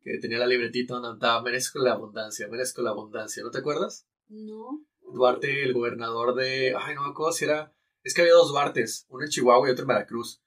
que 0.03 0.19
tenía 0.19 0.37
la 0.37 0.47
libretita 0.47 0.93
donde 0.93 1.09
andaba, 1.09 1.41
merezco 1.41 1.79
la 1.79 1.93
abundancia, 1.93 2.47
merezco 2.47 2.81
la 2.81 2.91
abundancia, 2.91 3.43
¿no 3.43 3.49
te 3.49 3.57
acuerdas? 3.57 4.07
No. 4.29 4.85
Duarte, 5.11 5.63
el 5.63 5.73
gobernador 5.73 6.35
de, 6.35 6.75
ay, 6.77 6.95
no 6.95 7.03
me 7.03 7.09
acuerdo 7.09 7.31
si 7.31 7.45
era, 7.45 7.73
es 8.03 8.13
que 8.13 8.21
había 8.21 8.33
dos 8.33 8.49
Duartes, 8.49 9.07
uno 9.09 9.23
en 9.23 9.29
Chihuahua 9.29 9.67
y 9.67 9.71
otro 9.71 9.83
en 9.83 9.89
Veracruz. 9.89 10.41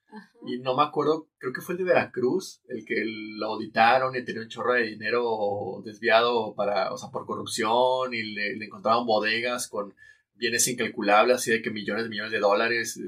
Y 0.47 0.61
no 0.61 0.75
me 0.75 0.85
acuerdo, 0.85 1.29
creo 1.39 1.53
que 1.53 1.61
fue 1.61 1.75
el 1.75 1.79
de 1.79 1.85
Veracruz, 1.85 2.63
el 2.69 2.85
que 2.87 3.03
lo 3.05 3.47
auditaron 3.49 4.17
y 4.17 4.25
tenía 4.25 4.41
un 4.41 4.49
chorro 4.49 4.75
de 4.75 4.85
dinero 4.85 5.83
desviado 5.85 6.55
para, 6.55 6.93
o 6.93 6.97
sea, 6.97 7.11
por 7.11 7.27
corrupción 7.27 8.15
y 8.15 8.23
le, 8.23 8.57
le 8.57 8.65
encontraban 8.65 9.05
bodegas 9.05 9.69
con 9.69 9.93
bienes 10.39 10.67
incalculables, 10.69 11.37
así 11.37 11.51
de 11.51 11.63
que 11.63 11.71
millones 11.71 12.05
de 12.05 12.11
millones 12.11 12.33
de 12.33 12.39
dólares 12.39 12.97
eh, 12.97 13.03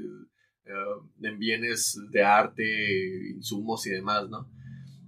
eh, 0.65 1.27
en 1.27 1.39
bienes 1.39 1.97
de 2.11 2.23
arte, 2.23 3.31
insumos 3.35 3.85
y 3.87 3.91
demás, 3.91 4.29
¿no? 4.29 4.51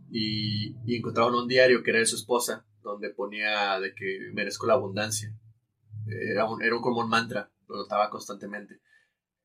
Y, 0.09 0.75
y, 0.85 0.97
encontraron 0.97 1.35
un 1.35 1.47
diario 1.47 1.83
que 1.83 1.89
era 1.89 1.99
de 1.99 2.05
su 2.05 2.15
esposa, 2.15 2.65
donde 2.81 3.09
ponía 3.09 3.79
de 3.79 3.93
que 3.95 4.29
merezco 4.33 4.67
la 4.67 4.73
abundancia. 4.73 5.35
Era, 6.05 6.45
un, 6.45 6.61
era 6.61 6.75
como 6.81 7.01
un 7.01 7.09
mantra, 7.09 7.51
lo 7.67 7.77
notaba 7.77 8.09
constantemente. 8.09 8.81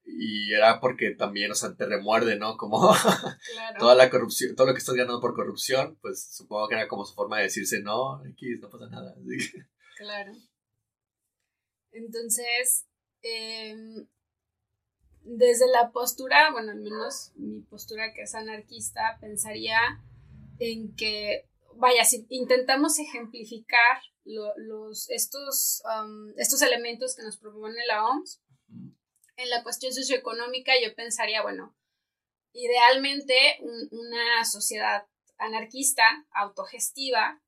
Y 0.04 0.52
era 0.52 0.80
porque 0.80 1.14
también, 1.14 1.50
o 1.50 1.54
sea, 1.54 1.74
te 1.74 1.86
remuerde, 1.86 2.36
¿no? 2.38 2.56
Como 2.56 2.94
toda 3.78 3.94
la 3.94 4.10
corrupción, 4.10 4.54
todo 4.56 4.66
lo 4.66 4.72
que 4.72 4.78
estás 4.78 4.94
ganando 4.94 5.20
por 5.20 5.34
corrupción, 5.34 5.98
pues 6.00 6.34
supongo 6.34 6.68
que 6.68 6.74
era 6.74 6.88
como 6.88 7.04
su 7.04 7.14
forma 7.14 7.38
de 7.38 7.44
decirse, 7.44 7.82
no, 7.82 8.16
aquí 8.16 8.46
no 8.60 8.68
pasa 8.68 8.88
nada. 8.88 9.14
Claro. 9.96 10.32
Entonces, 11.92 12.86
em, 13.22 14.06
desde 15.22 15.68
la 15.68 15.90
postura, 15.92 16.50
bueno, 16.52 16.72
al 16.72 16.80
menos 16.80 17.32
mi 17.36 17.60
postura 17.62 18.12
que 18.14 18.22
es 18.22 18.34
anarquista, 18.34 19.18
pensaría 19.20 19.78
en 20.58 20.94
que, 20.96 21.48
vaya, 21.76 22.04
si 22.04 22.26
intentamos 22.30 22.98
ejemplificar 22.98 24.02
los, 24.24 25.08
estos, 25.10 25.82
estos 26.36 26.62
elementos 26.62 27.16
que 27.16 27.22
nos 27.22 27.38
propone 27.38 27.86
la 27.86 28.06
OMS, 28.06 28.42
en 29.36 29.50
la 29.50 29.62
cuestión 29.62 29.92
socioeconómica 29.92 30.72
yo 30.82 30.94
pensaría, 30.94 31.42
bueno, 31.42 31.76
idealmente 32.52 33.34
una 33.90 34.44
sociedad 34.44 35.06
anarquista, 35.38 36.02
autogestiva, 36.32 37.40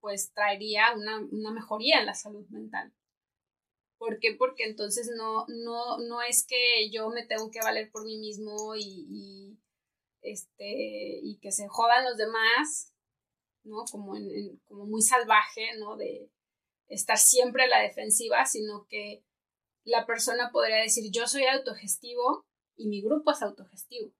pues 0.00 0.32
traería 0.32 0.92
una, 0.94 1.18
una 1.18 1.50
mejoría 1.50 2.00
en 2.00 2.06
la 2.06 2.14
salud 2.14 2.46
mental. 2.50 2.92
¿Por 3.98 4.20
qué? 4.20 4.34
Porque 4.34 4.64
entonces 4.64 5.10
no, 5.16 5.44
no, 5.48 5.98
no 5.98 6.22
es 6.22 6.46
que 6.46 6.88
yo 6.90 7.10
me 7.10 7.26
tengo 7.26 7.50
que 7.50 7.60
valer 7.60 7.90
por 7.90 8.04
mí 8.04 8.18
mismo 8.18 8.76
y, 8.76 9.58
este, 10.22 11.20
y 11.22 11.38
que 11.40 11.50
se 11.50 11.66
jodan 11.66 12.04
los 12.04 12.16
demás, 12.16 12.94
¿no? 13.64 13.84
Como, 13.90 14.14
como 14.66 14.86
muy 14.86 15.02
salvaje, 15.02 15.76
¿no? 15.78 15.96
De 15.96 16.30
estar 16.86 17.18
siempre 17.18 17.64
a 17.64 17.68
la 17.68 17.80
defensiva, 17.80 18.46
sino 18.46 18.86
que 18.88 19.24
la 19.84 20.06
persona 20.06 20.50
podría 20.52 20.76
decir, 20.76 21.10
yo 21.10 21.26
soy 21.26 21.44
autogestivo 21.46 22.46
y 22.76 22.88
mi 22.88 23.02
grupo 23.02 23.32
es 23.32 23.42
autogestivo. 23.42 24.12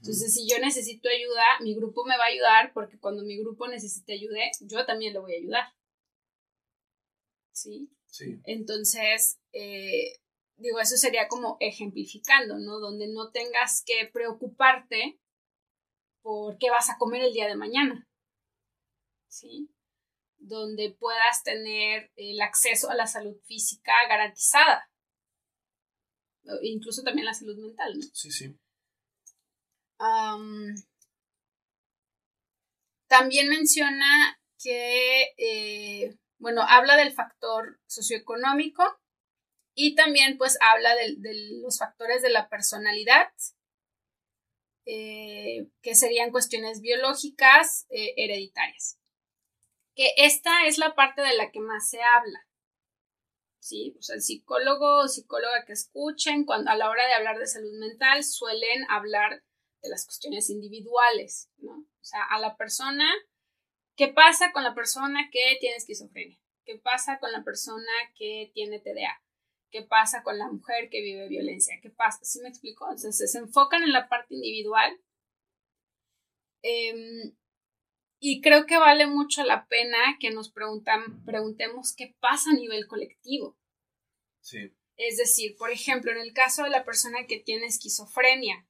Entonces, 0.00 0.32
si 0.32 0.48
yo 0.48 0.58
necesito 0.60 1.08
ayuda, 1.08 1.44
mi 1.60 1.74
grupo 1.74 2.04
me 2.04 2.16
va 2.16 2.24
a 2.24 2.28
ayudar 2.28 2.72
porque 2.72 2.98
cuando 2.98 3.22
mi 3.22 3.38
grupo 3.38 3.66
necesite 3.68 4.14
ayuda, 4.14 4.38
yo 4.60 4.86
también 4.86 5.12
le 5.12 5.18
voy 5.18 5.34
a 5.34 5.38
ayudar. 5.38 5.64
¿Sí? 7.52 7.90
Entonces, 8.44 9.38
eh, 9.52 10.18
digo, 10.56 10.80
eso 10.80 10.96
sería 10.96 11.28
como 11.28 11.56
ejemplificando, 11.60 12.58
¿no? 12.58 12.78
Donde 12.78 13.08
no 13.08 13.30
tengas 13.30 13.82
que 13.84 14.08
preocuparte 14.12 15.18
por 16.22 16.58
qué 16.58 16.70
vas 16.70 16.90
a 16.90 16.98
comer 16.98 17.22
el 17.22 17.32
día 17.32 17.46
de 17.46 17.56
mañana. 17.56 18.08
¿Sí? 19.28 19.70
donde 20.38 20.96
puedas 20.98 21.42
tener 21.42 22.10
el 22.16 22.40
acceso 22.40 22.90
a 22.90 22.94
la 22.94 23.06
salud 23.06 23.36
física 23.46 23.92
garantizada. 24.08 24.90
Incluso 26.62 27.02
también 27.02 27.26
la 27.26 27.34
salud 27.34 27.56
mental, 27.58 27.98
¿no? 27.98 28.06
Sí, 28.12 28.30
sí. 28.30 28.56
también 33.08 33.48
menciona 33.48 34.40
que, 34.58 35.34
eh, 35.36 36.16
bueno, 36.38 36.62
habla 36.68 36.96
del 36.96 37.12
factor 37.12 37.80
socioeconómico 37.86 38.84
y 39.74 39.94
también 39.94 40.38
pues 40.38 40.58
habla 40.60 40.94
de, 40.96 41.16
los 41.62 41.78
factores 41.78 42.22
de 42.22 42.30
la 42.30 42.48
personalidad, 42.48 43.30
eh, 44.86 45.68
que 45.82 45.94
serían 45.94 46.30
cuestiones 46.30 46.80
biológicas 46.80 47.86
eh, 47.90 48.14
hereditarias. 48.16 48.98
Que 49.94 50.14
esta 50.16 50.66
es 50.66 50.78
la 50.78 50.94
parte 50.94 51.22
de 51.22 51.36
la 51.36 51.50
que 51.50 51.60
más 51.60 51.90
se 51.90 52.00
habla. 52.02 52.48
¿sí? 53.68 53.94
O 53.98 54.02
sea, 54.02 54.16
el 54.16 54.22
psicólogo 54.22 55.02
o 55.02 55.08
psicóloga 55.08 55.64
que 55.64 55.74
escuchen, 55.74 56.44
cuando 56.44 56.70
a 56.70 56.76
la 56.76 56.88
hora 56.88 57.06
de 57.06 57.14
hablar 57.14 57.38
de 57.38 57.46
salud 57.46 57.78
mental, 57.78 58.24
suelen 58.24 58.84
hablar 58.88 59.42
de 59.82 59.88
las 59.88 60.04
cuestiones 60.06 60.50
individuales, 60.50 61.50
¿no? 61.58 61.72
O 61.72 62.04
sea, 62.04 62.24
a 62.30 62.40
la 62.40 62.56
persona, 62.56 63.08
¿qué 63.98 64.06
pasa 64.06 64.52
con 64.52 64.62
la 64.62 64.74
persona 64.74 65.28
que 65.30 65.58
tiene 65.60 65.76
esquizofrenia? 65.76 66.38
¿Qué 66.64 66.78
pasa 66.78 67.18
con 67.18 67.32
la 67.32 67.42
persona 67.42 67.92
que 68.16 68.50
tiene 68.54 68.78
TDA? 68.78 69.22
¿Qué 69.70 69.82
pasa 69.82 70.22
con 70.22 70.38
la 70.38 70.48
mujer 70.48 70.88
que 70.88 71.02
vive 71.02 71.28
violencia? 71.28 71.78
¿Qué 71.82 71.90
pasa? 71.90 72.20
¿Sí 72.22 72.40
me 72.40 72.48
explico? 72.48 72.86
Entonces 72.90 73.32
se 73.32 73.38
enfocan 73.38 73.82
en 73.82 73.92
la 73.92 74.08
parte 74.08 74.34
individual. 74.36 74.98
Em, 76.62 77.36
y 78.20 78.40
creo 78.40 78.66
que 78.66 78.78
vale 78.78 79.06
mucho 79.06 79.42
la 79.42 79.66
pena 79.66 80.16
que 80.20 80.30
nos 80.30 80.50
preguntan, 80.50 81.24
preguntemos 81.24 81.94
qué 81.94 82.14
pasa 82.20 82.50
a 82.50 82.54
nivel 82.54 82.86
colectivo. 82.86 83.58
Sí. 84.40 84.72
Es 84.96 85.16
decir, 85.16 85.56
por 85.56 85.70
ejemplo, 85.70 86.12
en 86.12 86.18
el 86.18 86.32
caso 86.32 86.62
de 86.62 86.70
la 86.70 86.84
persona 86.84 87.26
que 87.26 87.40
tiene 87.40 87.66
esquizofrenia, 87.66 88.64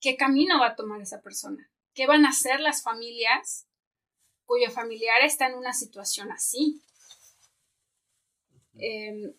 ¿qué 0.00 0.16
camino 0.16 0.58
va 0.58 0.68
a 0.68 0.76
tomar 0.76 1.00
esa 1.00 1.22
persona? 1.22 1.71
¿Qué 1.94 2.06
van 2.06 2.24
a 2.24 2.30
hacer 2.30 2.60
las 2.60 2.82
familias 2.82 3.68
cuyo 4.44 4.70
familiar 4.70 5.22
está 5.22 5.46
en 5.48 5.54
una 5.54 5.72
situación 5.72 6.30
así? 6.32 6.82
Em, 8.74 9.34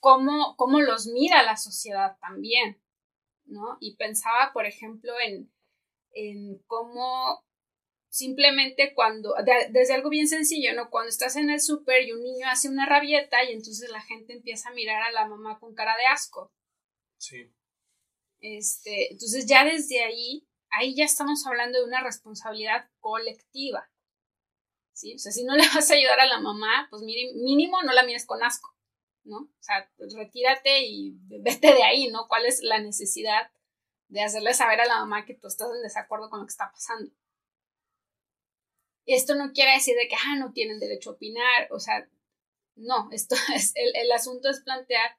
¿cómo, 0.00 0.56
¿Cómo 0.56 0.80
los 0.80 1.06
mira 1.06 1.42
la 1.42 1.56
sociedad 1.56 2.16
también? 2.20 2.82
¿no? 3.46 3.76
Y 3.80 3.96
pensaba, 3.96 4.52
por 4.52 4.66
ejemplo, 4.66 5.12
en, 5.20 5.52
en 6.12 6.58
cómo 6.66 7.44
simplemente 8.08 8.92
cuando, 8.94 9.34
desde 9.70 9.94
algo 9.94 10.10
bien 10.10 10.28
sencillo, 10.28 10.74
¿no? 10.74 10.90
Cuando 10.90 11.08
estás 11.08 11.36
en 11.36 11.50
el 11.50 11.60
súper 11.60 12.02
y 12.02 12.12
un 12.12 12.22
niño 12.22 12.46
hace 12.48 12.68
una 12.68 12.86
rabieta 12.86 13.42
y 13.44 13.52
entonces 13.52 13.88
la 13.90 14.02
gente 14.02 14.34
empieza 14.34 14.68
a 14.68 14.74
mirar 14.74 15.02
a 15.02 15.12
la 15.12 15.26
mamá 15.26 15.58
con 15.58 15.74
cara 15.74 15.96
de 15.96 16.06
asco. 16.06 16.52
Sí. 17.16 17.50
Este, 18.40 19.12
entonces 19.12 19.46
ya 19.46 19.64
desde 19.64 20.02
ahí, 20.02 20.46
ahí 20.72 20.94
ya 20.94 21.04
estamos 21.04 21.46
hablando 21.46 21.78
de 21.78 21.84
una 21.84 22.02
responsabilidad 22.02 22.88
colectiva. 23.00 23.88
¿Sí? 24.92 25.14
O 25.14 25.18
sea, 25.18 25.32
si 25.32 25.44
no 25.44 25.54
le 25.54 25.62
vas 25.74 25.90
a 25.90 25.94
ayudar 25.94 26.20
a 26.20 26.26
la 26.26 26.40
mamá, 26.40 26.88
pues 26.90 27.02
mínimo 27.02 27.82
no 27.82 27.92
la 27.92 28.02
mires 28.02 28.26
con 28.26 28.42
asco, 28.42 28.74
¿no? 29.24 29.38
O 29.38 29.62
sea, 29.62 29.90
retírate 30.16 30.84
y 30.84 31.16
vete 31.40 31.74
de 31.74 31.82
ahí, 31.82 32.08
¿no? 32.08 32.26
¿Cuál 32.28 32.46
es 32.46 32.62
la 32.62 32.78
necesidad 32.78 33.50
de 34.12 34.22
hacerle 34.22 34.52
saber 34.52 34.78
a 34.80 34.86
la 34.86 34.98
mamá 34.98 35.24
que 35.24 35.34
tú 35.34 35.48
estás 35.48 35.70
en 35.74 35.82
desacuerdo 35.82 36.28
con 36.28 36.40
lo 36.40 36.46
que 36.46 36.50
está 36.50 36.70
pasando. 36.70 37.10
Esto 39.06 39.34
no 39.34 39.52
quiere 39.52 39.72
decir 39.72 39.96
de 39.96 40.06
que, 40.06 40.14
ah, 40.14 40.36
no 40.38 40.52
tienen 40.52 40.78
derecho 40.78 41.10
a 41.10 41.12
opinar, 41.14 41.68
o 41.70 41.80
sea, 41.80 42.06
no, 42.76 43.08
esto 43.10 43.34
es, 43.56 43.72
el 43.74 44.12
asunto 44.12 44.50
es 44.50 44.60
plantear 44.60 45.16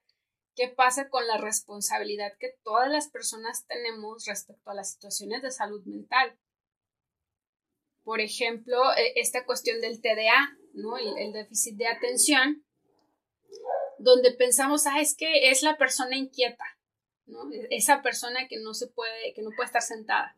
qué 0.55 0.67
pasa 0.67 1.09
con 1.09 1.27
la 1.27 1.37
responsabilidad 1.37 2.33
que 2.39 2.55
todas 2.63 2.89
las 2.89 3.09
personas 3.09 3.65
tenemos 3.67 4.25
respecto 4.25 4.69
a 4.69 4.75
las 4.75 4.91
situaciones 4.91 5.41
de 5.41 5.51
salud 5.51 5.83
mental. 5.85 6.37
Por 8.03 8.19
ejemplo, 8.19 8.93
e, 8.95 9.13
esta 9.19 9.45
cuestión 9.45 9.81
del 9.81 10.01
TDA. 10.01 10.57
El, 11.19 11.33
déficit 11.33 11.77
de 11.77 11.87
atención, 11.87 12.65
donde 13.99 14.31
pensamos, 14.31 14.87
ah, 14.87 14.99
es 14.99 15.15
que 15.15 15.51
es 15.51 15.61
la 15.61 15.77
persona 15.77 16.15
inquieta. 16.15 16.65
Esa 17.69 18.01
persona 18.01 18.47
que 18.47 18.57
no 18.57 18.73
se 18.73 18.87
puede, 18.87 19.33
que 19.35 19.43
no 19.43 19.51
puede 19.55 19.67
estar 19.67 19.83
sentada. 19.83 20.35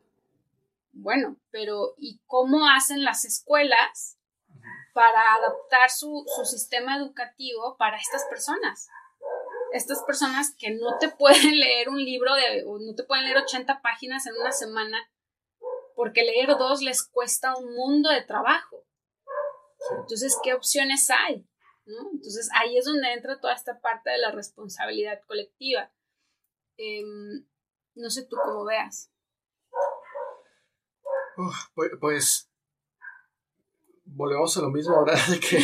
Bueno, 0.92 1.36
pero 1.50 1.94
¿y 1.96 2.20
cómo 2.26 2.68
hacen 2.68 3.02
las 3.02 3.24
escuelas 3.24 4.18
para 4.92 5.34
adaptar 5.34 5.90
su, 5.90 6.24
sistema 6.44 6.96
educativo 6.96 7.76
para 7.78 7.98
estas 7.98 8.24
personas? 8.24 8.88
Estas 9.72 10.02
personas 10.04 10.54
que 10.58 10.70
no 10.70 10.98
te 10.98 11.08
pueden 11.08 11.58
leer 11.60 11.88
un 11.88 12.02
libro 12.02 12.34
de, 12.34 12.64
o 12.66 12.78
no 12.78 12.94
te 12.94 13.04
pueden 13.04 13.24
leer 13.24 13.38
80 13.38 13.82
páginas 13.82 14.26
en 14.26 14.34
una 14.40 14.52
semana, 14.52 14.98
porque 15.94 16.22
leer 16.22 16.56
dos 16.58 16.82
les 16.82 17.02
cuesta 17.02 17.56
un 17.56 17.74
mundo 17.74 18.10
de 18.10 18.22
trabajo. 18.22 18.84
Entonces, 20.00 20.36
¿qué 20.42 20.54
opciones 20.54 21.08
hay? 21.10 21.46
Entonces, 21.86 22.48
ahí 22.54 22.76
es 22.76 22.84
donde 22.84 23.12
entra 23.12 23.38
toda 23.40 23.54
esta 23.54 23.80
parte 23.80 24.10
de 24.10 24.18
la 24.18 24.32
responsabilidad 24.32 25.20
colectiva. 25.26 25.92
Em, 26.76 27.46
no 27.94 28.10
sé 28.10 28.26
tú 28.26 28.36
cómo 28.44 28.64
veas. 28.64 29.10
pues, 31.74 31.90
pues, 32.00 32.50
volvemos 34.06 34.56
a 34.56 34.62
lo 34.62 34.70
mismo 34.70 34.94
ahora 34.94 35.14
de 35.30 35.40
que 35.40 35.58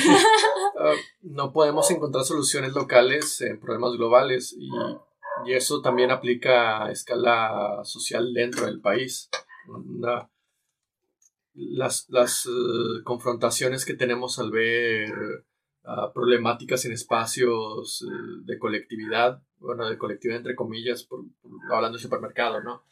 ah, 0.79 0.95
no 1.23 1.53
podemos 1.53 1.91
encontrar 1.91 2.25
soluciones 2.25 2.73
locales 2.75 3.41
en 3.41 3.59
problemas 3.61 3.93
globales 3.93 4.55
y, 4.59 4.71
y, 5.47 5.55
eso 5.55 5.81
también 5.81 6.11
aplica 6.11 6.85
a 6.85 6.91
escala 6.91 7.81
social 7.85 8.33
dentro 8.35 8.67
del 8.67 8.81
país. 8.81 9.31
las, 11.55 12.07
las 12.09 12.47
eh, 12.47 13.03
confrontaciones 13.05 13.85
que 13.85 13.95
tenemos 13.95 14.39
al 14.39 14.51
ver 14.51 15.13
ah, 15.85 16.11
problemáticas 16.13 16.85
en 16.85 16.93
espacios 16.93 18.03
eh, 18.03 18.43
de 18.45 18.59
colectividad 18.59 19.43
bueno, 19.63 19.89
de 19.89 19.97
colectividad 19.97 20.39
entre 20.39 20.57
comillas, 20.57 21.05
por, 21.05 21.25
hablando 21.73 21.97
de 21.97 22.03
supermercado, 22.03 22.63
¿no? 22.63 22.85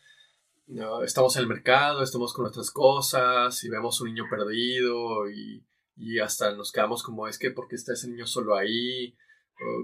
Estamos 1.04 1.34
en 1.36 1.42
el 1.42 1.48
mercado, 1.48 2.02
estamos 2.02 2.32
con 2.32 2.44
nuestras 2.44 2.70
cosas 2.70 3.64
y 3.64 3.68
vemos 3.68 4.00
un 4.00 4.08
niño 4.08 4.24
perdido 4.30 5.28
y, 5.28 5.64
y 5.96 6.20
hasta 6.20 6.54
nos 6.54 6.70
quedamos 6.70 7.02
como, 7.02 7.26
es 7.26 7.38
que, 7.38 7.50
¿por 7.50 7.66
qué 7.66 7.74
está 7.74 7.92
ese 7.92 8.08
niño 8.08 8.24
solo 8.26 8.56
ahí? 8.56 9.16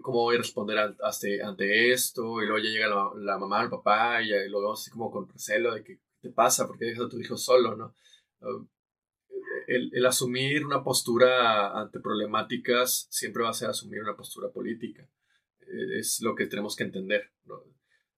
¿Cómo 0.03 0.23
voy 0.23 0.37
a 0.37 0.39
responder 0.39 0.79
ante, 0.79 1.43
ante 1.43 1.93
esto? 1.93 2.41
Y 2.41 2.47
luego 2.47 2.59
ya 2.59 2.71
llega 2.71 2.89
la, 2.89 3.11
la 3.17 3.39
mamá, 3.39 3.65
el 3.65 3.71
papá 3.71 4.23
y, 4.23 4.29
lo 4.49 4.61
vemos 4.61 4.81
así 4.81 4.91
como 4.91 5.11
con 5.11 5.29
recelo 5.29 5.75
de 5.75 5.83
que, 5.83 5.97
¿qué 5.97 6.29
te 6.29 6.31
pasa? 6.31 6.67
¿Por 6.67 6.79
qué 6.79 6.87
dejas 6.87 7.07
a 7.07 7.09
tu 7.09 7.19
hijo 7.19 7.37
solo, 7.37 7.75
no? 7.77 7.95
El, 9.67 9.91
el, 9.93 10.07
asumir 10.07 10.65
una 10.65 10.85
postura 10.85 11.79
ante 11.81 11.99
problemáticas 11.99 13.09
siempre 13.11 13.43
va 13.43 13.51
a 13.51 13.55
ser 13.55 13.71
asumir 13.71 14.01
una 14.01 14.17
postura 14.17 14.51
política 14.51 15.09
es 15.69 16.21
lo 16.23 16.35
que 16.35 16.47
tenemos 16.47 16.77
que 16.77 16.85
entender, 16.85 17.31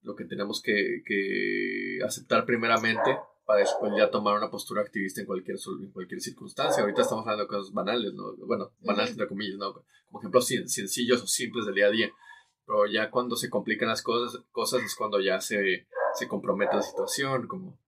lo 0.02 0.14
que 0.14 0.24
tenemos 0.24 0.62
que, 0.62 1.02
que, 1.04 1.98
aceptar 2.04 2.44
primeramente 2.44 3.18
para 3.44 3.61
después 3.61 3.92
ya 3.96 4.11
tomar 4.11 4.37
una 4.37 4.50
postura 4.50 4.82
activista 4.82 5.20
en 5.20 5.26
cualquier, 5.26 5.56
en 5.80 5.90
cualquier 5.90 6.20
circunstancia. 6.20 6.82
Ahorita 6.82 7.03
estamos 7.03 7.22
hablando 7.22 7.44
de 7.44 7.49
cosas 7.49 7.72
banales, 7.72 8.12
¿no? 8.14 8.36
bueno, 8.46 8.72
banales 8.80 9.12
entre 9.12 9.26
comillas, 9.26 9.57
¿no? 9.57 9.72
como 10.07 10.20
ejemplos 10.20 10.46
sencillos 10.46 11.22
o 11.22 11.26
simples 11.26 11.66
del 11.66 11.74
día 11.74 11.86
a 11.86 11.90
día. 11.90 12.11
Pero 12.66 12.86
ya 12.86 13.11
cuando 13.11 13.36
se 13.36 13.49
complican 13.49 13.88
las 13.88 14.03
cosas, 14.03 14.42
cosas 14.51 14.82
es 14.82 14.94
cuando 14.94 15.18
ya 15.20 15.40
se, 15.40 15.86
se 16.14 16.28
compromete 16.28 16.76
la 16.76 16.82
situación, 16.82 17.46
como 17.46 17.78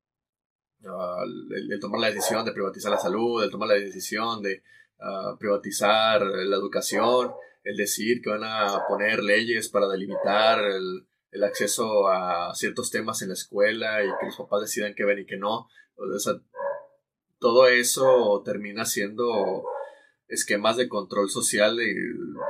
uh, 0.82 1.22
el, 1.22 1.78
tomar 1.78 2.00
la 2.00 2.11
decisión 2.11 2.44
de 2.46 2.52
privatizar 2.52 2.90
la 2.90 2.98
salud, 2.98 3.44
el 3.44 3.50
tomar 3.50 3.68
la 3.68 3.74
decisión 3.74 4.40
de 4.40 4.62
uh, 4.98 5.36
privatizar 5.38 6.22
la 6.22 6.56
educación, 6.56 7.32
el 7.64 7.76
decir 7.76 8.22
que 8.22 8.30
van 8.30 8.44
a 8.44 8.86
poner 8.88 9.22
leyes 9.22 9.68
para 9.68 9.88
delimitar 9.88 10.64
el, 10.64 11.06
acceso 11.42 12.08
a 12.08 12.54
ciertos 12.54 12.90
temas 12.90 13.22
en 13.22 13.28
la 13.28 13.34
escuela 13.34 14.04
y 14.04 14.08
que 14.18 14.26
los 14.26 14.36
papás 14.36 14.62
decidan 14.62 14.94
qué 14.94 15.04
ven 15.04 15.20
y 15.20 15.26
qué 15.26 15.36
no. 15.36 15.68
O 15.96 16.18
sea, 16.18 16.34
todo 17.38 17.68
eso 17.68 18.42
termina 18.44 18.84
siendo 18.84 19.64
esquemas 20.28 20.76
de 20.76 20.88
control 20.88 21.28
social 21.30 21.78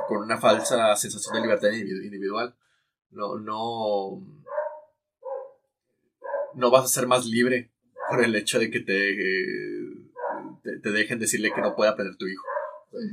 con 0.07 0.19
una 0.19 0.37
falsa 0.37 0.95
sensación 0.95 1.35
de 1.35 1.41
libertad 1.41 1.71
individual. 1.71 2.55
No, 3.09 3.37
no, 3.37 4.21
no 6.53 6.71
vas 6.71 6.85
a 6.85 6.87
ser 6.87 7.07
más 7.07 7.25
libre 7.25 7.71
por 8.09 8.23
el 8.23 8.35
hecho 8.35 8.59
de 8.59 8.71
que 8.71 8.79
te, 8.79 9.17
te, 10.81 10.91
dejen 10.91 11.19
decirle 11.19 11.51
que 11.53 11.61
no 11.61 11.75
puede 11.75 11.91
aprender 11.91 12.17
tu 12.17 12.27
hijo. 12.27 12.43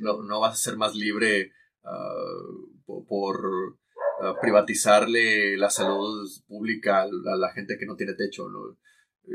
No, 0.01 0.23
no 0.23 0.41
vas 0.41 0.55
a 0.55 0.71
ser 0.71 0.77
más 0.77 0.95
libre 0.95 1.53
Uh, 1.89 3.05
por 3.07 3.77
uh, 4.21 4.41
privatizarle 4.41 5.57
la 5.57 5.71
salud 5.71 6.29
pública 6.47 7.03
a 7.03 7.37
la 7.37 7.51
gente 7.53 7.79
que 7.79 7.87
no 7.87 7.97
tiene 7.97 8.15
techo. 8.15 8.49
¿no? 8.49 8.77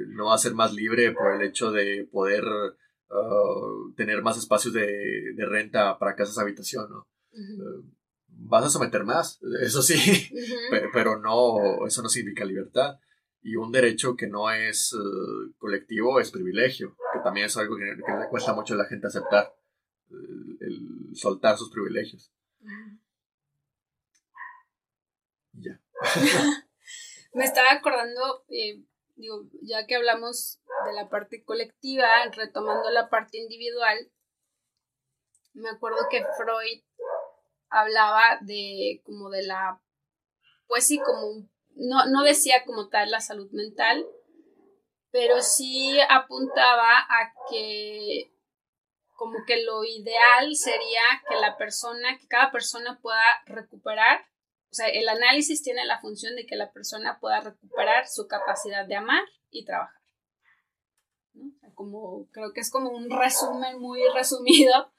no 0.08 0.28
va 0.28 0.36
a 0.36 0.40
ser 0.40 0.54
más 0.54 0.74
libre 0.74 1.12
por 1.12 1.34
el 1.34 1.42
hecho 1.48 1.72
de 1.72 2.08
poder 2.12 2.44
uh, 2.46 3.94
tener 3.96 4.22
más 4.22 4.38
espacios 4.38 4.74
de, 4.74 5.36
renta 5.38 5.98
para 6.00 6.16
casas 6.16 6.38
habitación, 6.38 6.90
¿no? 6.90 7.08
Uh, 7.32 7.84
vas 8.28 8.66
a 8.66 8.70
someter 8.70 9.04
más, 9.04 9.40
eso 9.62 9.82
sí, 9.82 9.96
pero, 10.94 11.20
no, 11.20 11.86
eso 11.86 12.02
no 12.02 12.10
significa 12.10 12.46
libertad. 12.46 13.00
Y 13.46 13.58
un 13.58 13.72
derecho 13.74 14.16
que 14.16 14.28
no 14.28 14.50
es 14.52 14.94
uh, 14.94 15.52
colectivo 15.58 16.20
es 16.20 16.32
privilegio, 16.32 16.96
que 17.14 17.20
también 17.24 17.48
es 17.48 17.58
algo 17.58 17.76
que, 17.76 17.84
le 17.84 18.30
cuesta 18.30 18.54
mucho 18.54 18.74
a 18.74 18.78
la 18.78 18.86
gente 18.86 19.08
aceptar, 19.08 19.54
el, 20.62 21.10
soltar 21.14 21.58
sus 21.58 21.70
privilegios. 21.70 22.32
Ya. 25.54 25.80
Me 27.34 27.46
estaba 27.46 27.72
acordando, 27.72 28.46
eh, 28.50 28.84
digo, 29.16 29.44
ya 29.62 29.86
que 29.88 29.96
hablamos 29.96 30.60
de 30.86 30.94
la 30.94 31.10
parte 31.10 31.44
colectiva, 31.44 32.08
retomando 32.32 32.90
la 32.92 33.10
parte 33.10 33.38
individual, 33.38 34.12
me 35.54 35.70
acuerdo 35.70 36.08
que 36.10 36.26
Freud 36.38 36.84
hablaba 37.70 38.40
de 38.42 39.02
como 39.06 39.30
de 39.30 39.44
la, 39.44 39.82
pues 40.68 40.86
sí, 40.86 41.00
como, 41.00 41.48
no, 41.76 42.06
no 42.08 42.24
decía 42.24 42.64
como 42.66 42.90
tal 42.90 43.12
la 43.12 43.20
salud 43.20 43.50
mental, 43.52 44.06
pero 45.12 45.42
sí 45.42 46.00
apuntaba 46.10 47.00
a 47.00 47.34
que 47.50 48.32
como 49.16 49.38
que 49.46 49.64
lo 49.64 49.84
ideal 49.84 50.56
sería 50.56 51.02
que 51.30 51.36
la 51.36 51.56
persona, 51.56 52.18
que 52.20 52.28
cada 52.28 52.52
persona 52.52 53.00
pueda 53.02 53.24
recuperar, 53.46 54.26
o 54.74 54.76
sea, 54.76 54.88
el 54.88 55.08
análisis 55.08 55.62
tiene 55.62 55.86
la 55.86 56.02
función 56.02 56.36
de 56.36 56.48
que 56.48 56.56
la 56.56 56.72
persona 56.72 57.20
pueda 57.20 57.42
recuperar 57.42 58.08
su 58.08 58.28
capacidad 58.28 58.88
de 58.88 58.96
amar 58.96 59.24
y 59.52 59.66
trabajar. 59.66 60.02
como, 61.76 62.28
creo 62.32 62.54
que 62.54 62.62
es 62.62 62.72
como 62.72 62.90
un 62.90 63.08
resumen 63.08 63.80
muy 63.80 64.02
resumido 64.16 64.92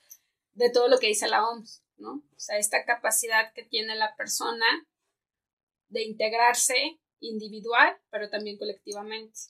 de 0.53 0.71
todo 0.71 0.87
lo 0.87 1.01
que 1.01 1.09
dice 1.09 1.27
la 1.27 1.45
OMS. 1.45 1.83
¿no? 1.97 2.13
O 2.13 2.39
sea, 2.39 2.57
esta 2.57 2.85
capacidad 2.85 3.53
que 3.53 3.65
tiene 3.65 3.97
la 3.97 4.15
persona 4.15 4.65
de 5.89 6.05
integrarse 6.05 7.01
individual, 7.19 7.97
pero 8.11 8.31
también 8.31 8.57
colectivamente. 8.57 9.41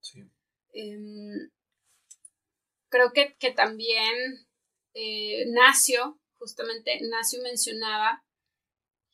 Sí. 0.00 0.24
Em, 0.72 1.48
creo 2.88 3.12
que, 3.12 3.52
también 3.52 4.48
eh, 4.94 5.44
Nacio, 5.52 6.18
justamente 6.38 6.98
Nacio 7.02 7.40
mencionaba 7.40 8.24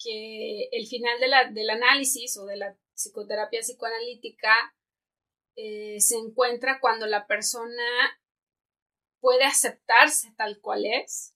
que 0.05 0.69
el 0.71 0.87
final 0.87 1.19
del 1.55 1.71
análisis 1.71 2.37
o 2.37 2.45
de 2.45 2.57
la 2.57 2.77
psicoterapia 2.95 3.61
psicoanalítica 3.61 4.77
eh, 5.57 6.01
se 6.01 6.17
encuentra 6.17 6.79
cuando 6.81 7.07
la 7.07 7.27
persona 7.27 8.21
puede 9.21 9.45
aceptarse 9.45 10.35
tal 10.37 10.61
cual 10.61 10.85
es 10.85 11.35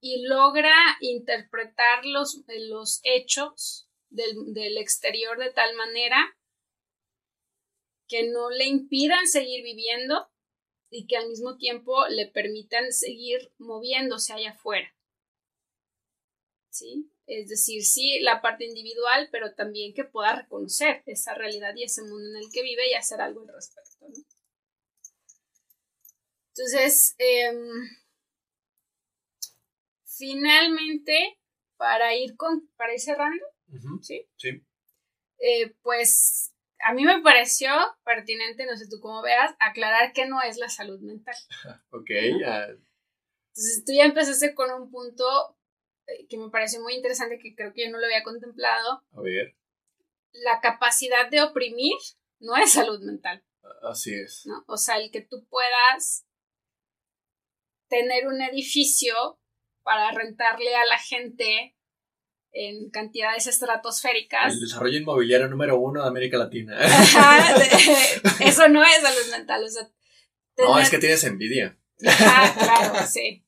y 0.00 0.26
logra 0.26 0.74
interpretar 1.00 2.04
los, 2.04 2.42
los 2.68 3.00
hechos 3.04 3.88
del, 4.08 4.78
exterior 4.78 5.38
de 5.38 5.52
tal 5.52 5.74
manera 5.76 6.36
que 8.08 8.28
no 8.28 8.50
le 8.50 8.66
impidan 8.66 9.26
seguir 9.26 9.62
viviendo 9.62 10.28
y 10.90 11.06
que 11.06 11.16
al 11.16 11.28
mismo 11.28 11.56
tiempo 11.56 12.08
le 12.08 12.26
permitan 12.26 12.92
seguir 12.92 13.52
moviéndose 13.58 14.32
allá 14.32 14.50
afuera. 14.50 14.92
¿Sí? 16.70 17.10
Es 17.26 17.48
decir, 17.48 17.84
sí, 17.84 18.20
la 18.20 18.40
parte 18.40 18.64
individual, 18.64 19.28
pero 19.30 19.54
también 19.54 19.92
que 19.92 20.04
pueda 20.04 20.36
reconocer 20.36 21.02
esa 21.06 21.34
realidad 21.34 21.74
y 21.76 21.84
ese 21.84 22.02
mundo 22.02 22.28
en 22.30 22.44
el 22.44 22.50
que 22.52 22.62
vive 22.62 22.90
y 22.90 22.94
hacer 22.94 23.20
algo 23.20 23.42
al 23.42 23.48
respecto. 23.48 24.06
Entonces, 26.48 27.14
em, 27.18 27.88
finalmente, 30.04 31.38
para 31.76 32.14
ir, 32.14 32.36
con, 32.36 32.68
para 32.76 32.92
ir 32.92 33.00
cerrando, 33.00 33.44
¿sí? 34.02 34.28
Sí. 34.36 34.62
Eh, 35.38 35.74
pues 35.82 36.52
a 36.80 36.92
mí 36.92 37.04
me 37.04 37.22
pareció 37.22 37.70
pertinente, 38.04 38.66
no 38.66 38.76
sé 38.76 38.88
tú 38.88 39.00
cómo 39.00 39.22
veas, 39.22 39.54
aclarar 39.58 40.12
que 40.12 40.26
no 40.26 40.42
es 40.42 40.56
la 40.56 40.68
salud 40.68 41.00
mental. 41.00 41.34
ok. 41.90 42.10
Entonces 42.10 43.84
tú 43.84 43.92
ya 43.92 44.04
empezaste 44.04 44.54
con 44.54 44.70
un 44.70 44.90
punto 44.90 45.56
que 46.28 46.38
me 46.38 46.50
pareció 46.50 46.80
muy 46.80 46.94
interesante, 46.94 47.38
que 47.38 47.54
creo 47.54 47.72
que 47.72 47.84
yo 47.84 47.90
no 47.90 47.98
lo 47.98 48.06
había 48.06 48.22
contemplado. 48.22 49.02
A 49.12 49.20
ver. 49.20 49.56
La 50.32 50.60
capacidad 50.60 51.28
de 51.30 51.42
oprimir 51.42 51.96
no 52.38 52.56
es 52.56 52.72
salud 52.72 53.00
mental. 53.00 53.44
Así 53.82 54.14
es. 54.14 54.42
¿no? 54.46 54.64
O 54.66 54.76
sea, 54.76 54.98
el 54.98 55.10
que 55.10 55.20
tú 55.20 55.46
puedas 55.48 56.26
tener 57.88 58.26
un 58.26 58.40
edificio 58.40 59.40
para 59.82 60.12
rentarle 60.12 60.74
a 60.76 60.84
la 60.86 60.98
gente 60.98 61.76
en 62.52 62.90
cantidades 62.90 63.46
estratosféricas. 63.46 64.54
El 64.54 64.60
desarrollo 64.60 64.98
inmobiliario 64.98 65.48
número 65.48 65.78
uno 65.78 66.02
de 66.02 66.08
América 66.08 66.36
Latina. 66.36 66.78
eso 68.40 68.68
no 68.68 68.82
es 68.82 69.02
salud 69.02 69.30
mental. 69.30 69.64
No, 70.58 70.78
es 70.78 70.90
que 70.90 70.98
tienes 70.98 71.24
envidia. 71.24 71.78
claro, 71.98 73.06
sí. 73.06 73.44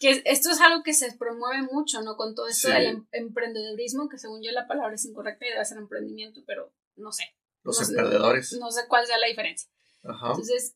Que 0.00 0.22
esto 0.24 0.50
es 0.50 0.60
algo 0.60 0.82
que 0.82 0.94
se 0.94 1.12
promueve 1.12 1.62
mucho, 1.70 2.02
¿no? 2.02 2.16
Con 2.16 2.34
todo 2.34 2.48
esto 2.48 2.68
del 2.68 2.86
em-, 2.86 3.06
emprendedurismo, 3.12 4.08
que 4.08 4.18
según 4.18 4.42
yo 4.42 4.50
la 4.50 4.66
palabra 4.66 4.94
es 4.94 5.04
incorrecta 5.04 5.46
y 5.46 5.50
debe 5.50 5.64
ser 5.64 5.78
emprendimiento, 5.78 6.40
pero 6.46 6.72
no 6.96 7.12
sé. 7.12 7.24
Los 7.62 7.88
emprendedores. 7.88 8.54
No 8.54 8.72
sé 8.72 8.88
cuál 8.88 9.06
sea 9.06 9.18
la 9.18 9.28
diferencia. 9.28 9.70
Entonces, 10.02 10.74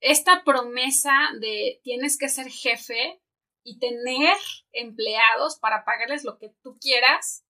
esta 0.00 0.44
promesa 0.44 1.12
de 1.40 1.80
tienes 1.82 2.18
que 2.18 2.28
ser 2.28 2.48
jefe 2.48 3.22
y 3.62 3.78
tener 3.78 4.36
empleados 4.72 5.58
para 5.58 5.84
pagarles 5.84 6.24
lo 6.24 6.38
que 6.38 6.54
tú 6.62 6.78
quieras, 6.78 7.44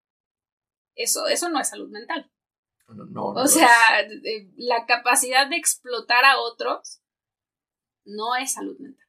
eso, 0.95 1.27
eso 1.29 1.49
no 1.49 1.61
es 1.61 1.69
salud 1.69 1.91
mental. 1.91 2.31
No, 2.89 3.31
o 3.31 3.47
sea, 3.47 3.71
la 4.57 4.87
capacidad 4.87 5.49
de 5.49 5.57
explotar 5.57 6.25
a 6.25 6.39
otros 6.39 7.03
no 8.05 8.37
es 8.37 8.53
salud 8.53 8.79
mental. 8.79 9.06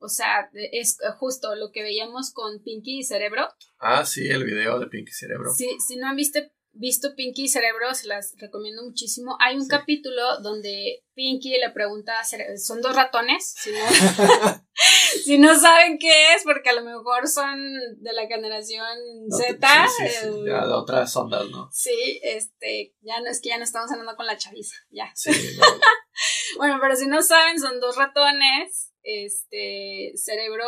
O 0.00 0.08
sea, 0.08 0.50
es 0.54 0.98
justo 1.18 1.54
lo 1.54 1.70
que 1.70 1.82
veíamos 1.82 2.32
con 2.32 2.62
Pinky 2.62 3.00
y 3.00 3.04
Cerebro. 3.04 3.48
Ah, 3.78 4.04
sí, 4.04 4.28
el 4.28 4.44
video 4.44 4.78
de 4.78 4.86
Pinky 4.86 5.10
y 5.10 5.14
Cerebro. 5.14 5.52
Sí, 5.52 5.68
si 5.86 5.96
no 5.96 6.08
han 6.08 6.16
visto, 6.16 6.40
visto 6.72 7.14
Pinky 7.14 7.44
y 7.44 7.48
Cerebro, 7.48 7.94
se 7.94 8.08
las 8.08 8.34
recomiendo 8.38 8.82
muchísimo. 8.82 9.36
Hay 9.40 9.56
un 9.56 9.68
capítulo 9.68 10.40
donde 10.40 11.04
Pinky 11.14 11.58
le 11.58 11.70
pregunta, 11.70 12.14
son 12.56 12.80
dos 12.80 12.96
ratones, 12.96 13.54
si 15.24 15.36
no, 15.38 15.58
saben 15.58 15.98
qué 15.98 16.34
es, 16.34 16.44
porque 16.44 16.70
a 16.70 16.74
lo 16.74 16.82
mejor 16.82 17.28
son 17.28 17.58
de 17.98 18.12
la 18.14 18.26
generación 18.26 18.96
Z. 19.30 19.86
Eh, 20.02 20.30
de 20.44 20.52
otras 20.54 21.14
ondas, 21.16 21.48
¿no? 21.50 21.68
Sí, 21.72 22.20
este, 22.22 22.94
ya 23.02 23.20
no 23.20 23.28
es 23.28 23.40
que 23.42 23.50
ya 23.50 23.58
no 23.58 23.64
estamos 23.64 23.90
andando 23.90 24.16
con 24.16 24.26
la 24.26 24.38
chaviza, 24.38 24.76
ya. 24.90 25.12
bueno, 26.56 26.78
pero 26.80 26.96
si 26.96 27.06
no 27.06 27.22
saben, 27.22 27.60
son 27.60 27.80
dos 27.80 27.96
ratones, 27.96 28.89
este, 29.02 30.12
cerebro 30.16 30.64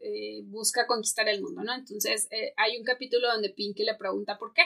eh, 0.00 0.42
busca 0.44 0.86
conquistar 0.86 1.28
el 1.28 1.42
mundo, 1.42 1.62
¿no? 1.62 1.74
Entonces, 1.74 2.28
eh, 2.30 2.52
hay 2.56 2.78
un 2.78 2.84
capítulo 2.84 3.28
donde 3.28 3.50
Pinky 3.50 3.84
le 3.84 3.94
pregunta 3.94 4.38
por 4.38 4.52
qué. 4.52 4.62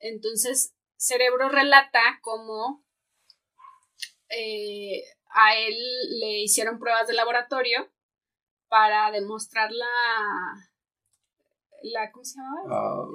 Entonces, 0.00 0.74
Cerebro 0.96 1.48
relata 1.48 2.00
cómo 2.22 2.84
eh, 4.28 5.02
a 5.30 5.56
él 5.56 5.76
le 6.20 6.40
hicieron 6.42 6.78
pruebas 6.78 7.06
de 7.06 7.14
laboratorio 7.14 7.88
para 8.68 9.10
demostrar 9.12 9.70
la. 9.72 9.86
la 11.84 12.10
¿Cómo 12.10 12.24
se 12.24 12.38
llamaba? 12.38 12.68
Ah, 12.70 13.06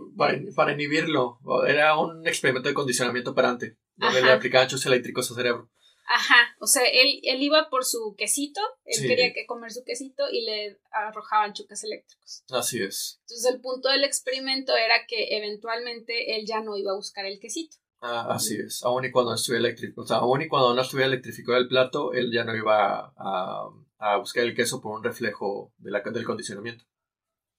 para, 0.56 0.72
inhibirlo. 0.72 1.40
Era 1.68 1.98
un 1.98 2.26
experimento 2.28 2.70
de 2.70 2.76
condicionamiento 2.76 3.32
operante, 3.32 3.78
donde 3.96 4.22
le 4.22 4.32
aplicaban 4.32 4.68
chus 4.68 4.86
eléctricos 4.86 5.30
a 5.30 5.36
cerebro. 5.36 5.70
Ajá, 6.06 6.56
o 6.60 6.68
sea, 6.68 6.84
él, 6.86 7.20
él 7.24 7.42
iba 7.42 7.70
por 7.70 7.86
su 7.86 8.16
quesito, 8.18 8.60
él 8.84 9.08
quería 9.08 9.34
que 9.34 9.46
comer 9.46 9.72
su 9.72 9.84
quesito 9.84 10.24
y 10.30 10.46
le 10.46 10.80
arrojaban 10.92 11.54
choques 11.54 11.84
eléctricos. 11.84 12.44
Así 12.50 12.82
es. 12.82 13.20
Entonces 13.22 13.54
el 13.54 13.62
punto 13.62 13.90
del 13.90 14.04
experimento 14.04 14.76
era 14.76 15.06
que 15.08 15.38
eventualmente 15.38 16.36
él 16.36 16.46
ya 16.46 16.62
no 16.62 16.76
iba 16.76 16.92
a 16.92 16.96
buscar 16.96 17.26
el 17.26 17.40
quesito. 17.40 17.78
Ah, 18.02 18.28
así 18.32 18.58
es, 18.58 18.84
aún 18.84 19.06
y 19.06 19.12
cuando 19.12 19.34
estuviera 19.34 19.66
eléctrico, 19.66 20.02
o 20.02 20.06
sea, 20.06 20.18
aún 20.18 20.42
y 20.42 20.50
cuando 20.50 20.74
no 20.74 20.82
estuviera 20.82 21.08
electrificado 21.08 21.58
el 21.58 21.70
plato, 21.70 22.12
él 22.12 22.34
ya 22.34 22.44
no 22.44 22.54
iba 22.54 23.14
a, 23.16 23.70
a 23.98 24.18
buscar 24.18 24.44
el 24.44 24.54
queso 24.54 24.82
por 24.82 24.94
un 24.94 25.04
reflejo 25.06 25.74
de 25.78 25.90
la, 25.90 26.02
del 26.02 26.26
condicionamiento. 26.26 26.84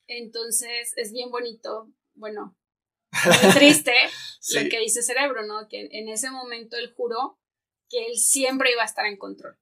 Entonces 0.06 0.92
es 0.96 1.12
bien 1.12 1.30
bonito, 1.30 1.90
bueno, 2.12 2.58
muy 3.42 3.54
triste 3.54 3.94
lo 4.52 4.68
que 4.68 4.80
dice 4.80 5.02
cerebro, 5.02 5.46
¿no? 5.46 5.66
Que 5.68 5.88
en 5.90 6.08
ese 6.08 6.30
momento 6.30 6.76
él 6.76 6.92
juró 6.94 7.38
que 7.88 8.06
él 8.06 8.16
siempre 8.16 8.72
iba 8.72 8.82
a 8.82 8.86
estar 8.86 9.06
en 9.06 9.16
control. 9.16 9.58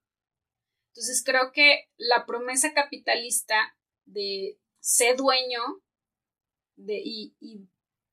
Entonces 0.93 1.23
creo 1.25 1.53
que 1.53 1.89
la 1.97 2.27
promesa 2.27 2.75
capitalista 2.75 3.77
de 4.05 4.59
ser 4.81 5.17
dueño 5.17 5.61
de, 6.77 7.01
y, 7.05 7.35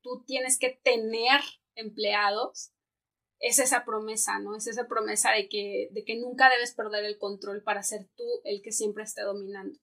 tú 0.01 0.23
tienes 0.25 0.57
que 0.57 0.79
tener 0.81 1.41
empleados 1.75 2.71
es 3.39 3.59
esa 3.59 3.83
promesa, 3.83 4.39
¿no? 4.39 4.55
Es 4.55 4.67
esa 4.67 4.87
promesa 4.87 5.31
de 5.31 5.49
que, 5.49 5.89
de 5.91 6.05
que 6.05 6.17
nunca 6.17 6.49
debes 6.49 6.73
perder 6.73 7.03
el 7.03 7.17
control 7.17 7.63
para 7.63 7.83
ser 7.83 8.07
tú 8.15 8.23
el 8.45 8.61
que 8.61 8.71
siempre 8.71 9.03
esté 9.03 9.23
dominando. 9.23 9.77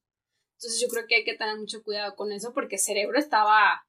Entonces 0.55 0.81
yo 0.81 0.89
creo 0.89 1.07
que 1.07 1.17
hay 1.17 1.25
que 1.25 1.37
tener 1.37 1.59
mucho 1.59 1.83
cuidado 1.83 2.17
con 2.17 2.33
eso 2.33 2.55
porque 2.55 2.77
el 2.77 2.81
cerebro 2.81 3.19
estaba 3.19 3.87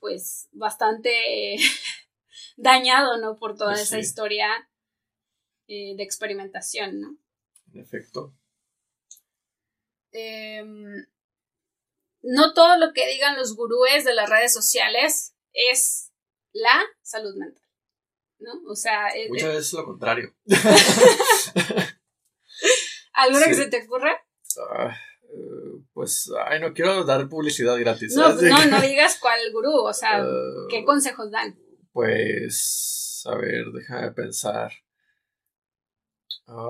pues 0.00 0.48
bastante 0.52 1.56
dañado, 2.56 3.16
¿no? 3.18 3.36
Por 3.36 3.56
toda 3.56 3.72
pues 3.72 3.82
esa 3.82 3.98
historia 3.98 4.68
eh, 5.74 5.94
de 5.96 6.02
experimentación, 6.02 7.00
¿no? 7.00 7.16
En 7.72 7.80
efecto. 7.80 8.36
Em, 10.10 11.06
no 12.20 12.52
todo 12.52 12.76
lo 12.76 12.92
que 12.92 13.08
digan 13.08 13.38
los 13.38 13.56
gurúes 13.56 14.04
de 14.04 14.12
las 14.12 14.28
redes 14.28 14.52
sociales 14.52 15.34
es 15.54 16.12
la 16.52 16.78
salud 17.00 17.34
mental, 17.36 17.64
¿no? 18.40 18.52
O 18.68 18.76
sea... 18.76 19.08
Muchas 19.30 19.48
veces 19.48 19.66
es 19.68 19.72
lo 19.72 19.86
contrario. 19.86 20.34
¿Alguna 23.14 23.46
que 23.46 23.54
se 23.54 23.68
te 23.68 23.82
ocurra? 23.86 24.22
Ah, 24.74 24.94
eh, 25.22 25.84
pues, 25.94 26.30
ay, 26.48 26.60
no 26.60 26.74
quiero 26.74 27.02
dar 27.04 27.30
publicidad 27.30 27.78
gratis. 27.78 28.14
No, 28.14 28.34
no, 28.34 28.66
no 28.66 28.80
digas 28.82 29.16
cuál 29.18 29.40
gurú, 29.52 29.72
o 29.72 29.94
sea, 29.94 30.22
¿qué 30.68 30.84
consejos 30.84 31.30
dan? 31.30 31.58
Pues, 31.92 33.22
a 33.24 33.36
ver, 33.36 33.72
déjame 33.72 34.12
pensar. 34.12 34.70
Uh, 36.46 36.62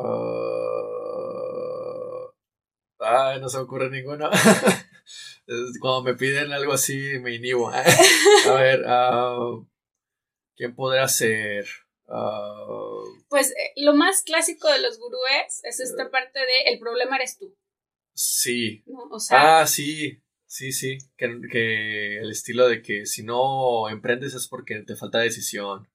ay, 3.01 3.41
no 3.41 3.49
se 3.49 3.57
me 3.59 3.64
ocurre 3.64 3.91
ninguno. 3.91 4.31
Cuando 5.81 6.03
me 6.03 6.14
piden 6.14 6.53
algo 6.53 6.73
así, 6.73 7.18
me 7.20 7.35
inhibo. 7.35 7.70
a 8.49 8.55
ver, 8.55 8.85
uh, 8.87 9.66
¿quién 10.57 10.75
podrá 10.75 11.09
ser? 11.09 11.66
Uh, 12.07 13.23
pues 13.29 13.51
eh, 13.53 13.73
lo 13.77 13.95
más 13.95 14.23
clásico 14.23 14.68
de 14.68 14.81
los 14.81 14.99
gurúes 14.99 15.64
es 15.64 15.81
esta 15.81 16.11
parte 16.11 16.39
de 16.39 16.73
el 16.73 16.79
problema 16.79 17.16
eres 17.16 17.39
tú. 17.39 17.57
Sí. 18.14 18.85
ah, 19.31 19.66
sí. 19.66 20.23
Sí, 20.53 20.70
sí, 20.70 20.99
que, 21.16 21.41
que, 21.51 22.18
el 22.18 22.31
estilo 22.31 22.68
de 22.68 22.83
que 22.83 23.07
si 23.07 23.23
no 23.23 23.89
emprendes 23.89 24.35
es 24.35 24.49
porque 24.49 24.83
te 24.83 24.97
falta 24.97 25.20
decisión. 25.20 25.89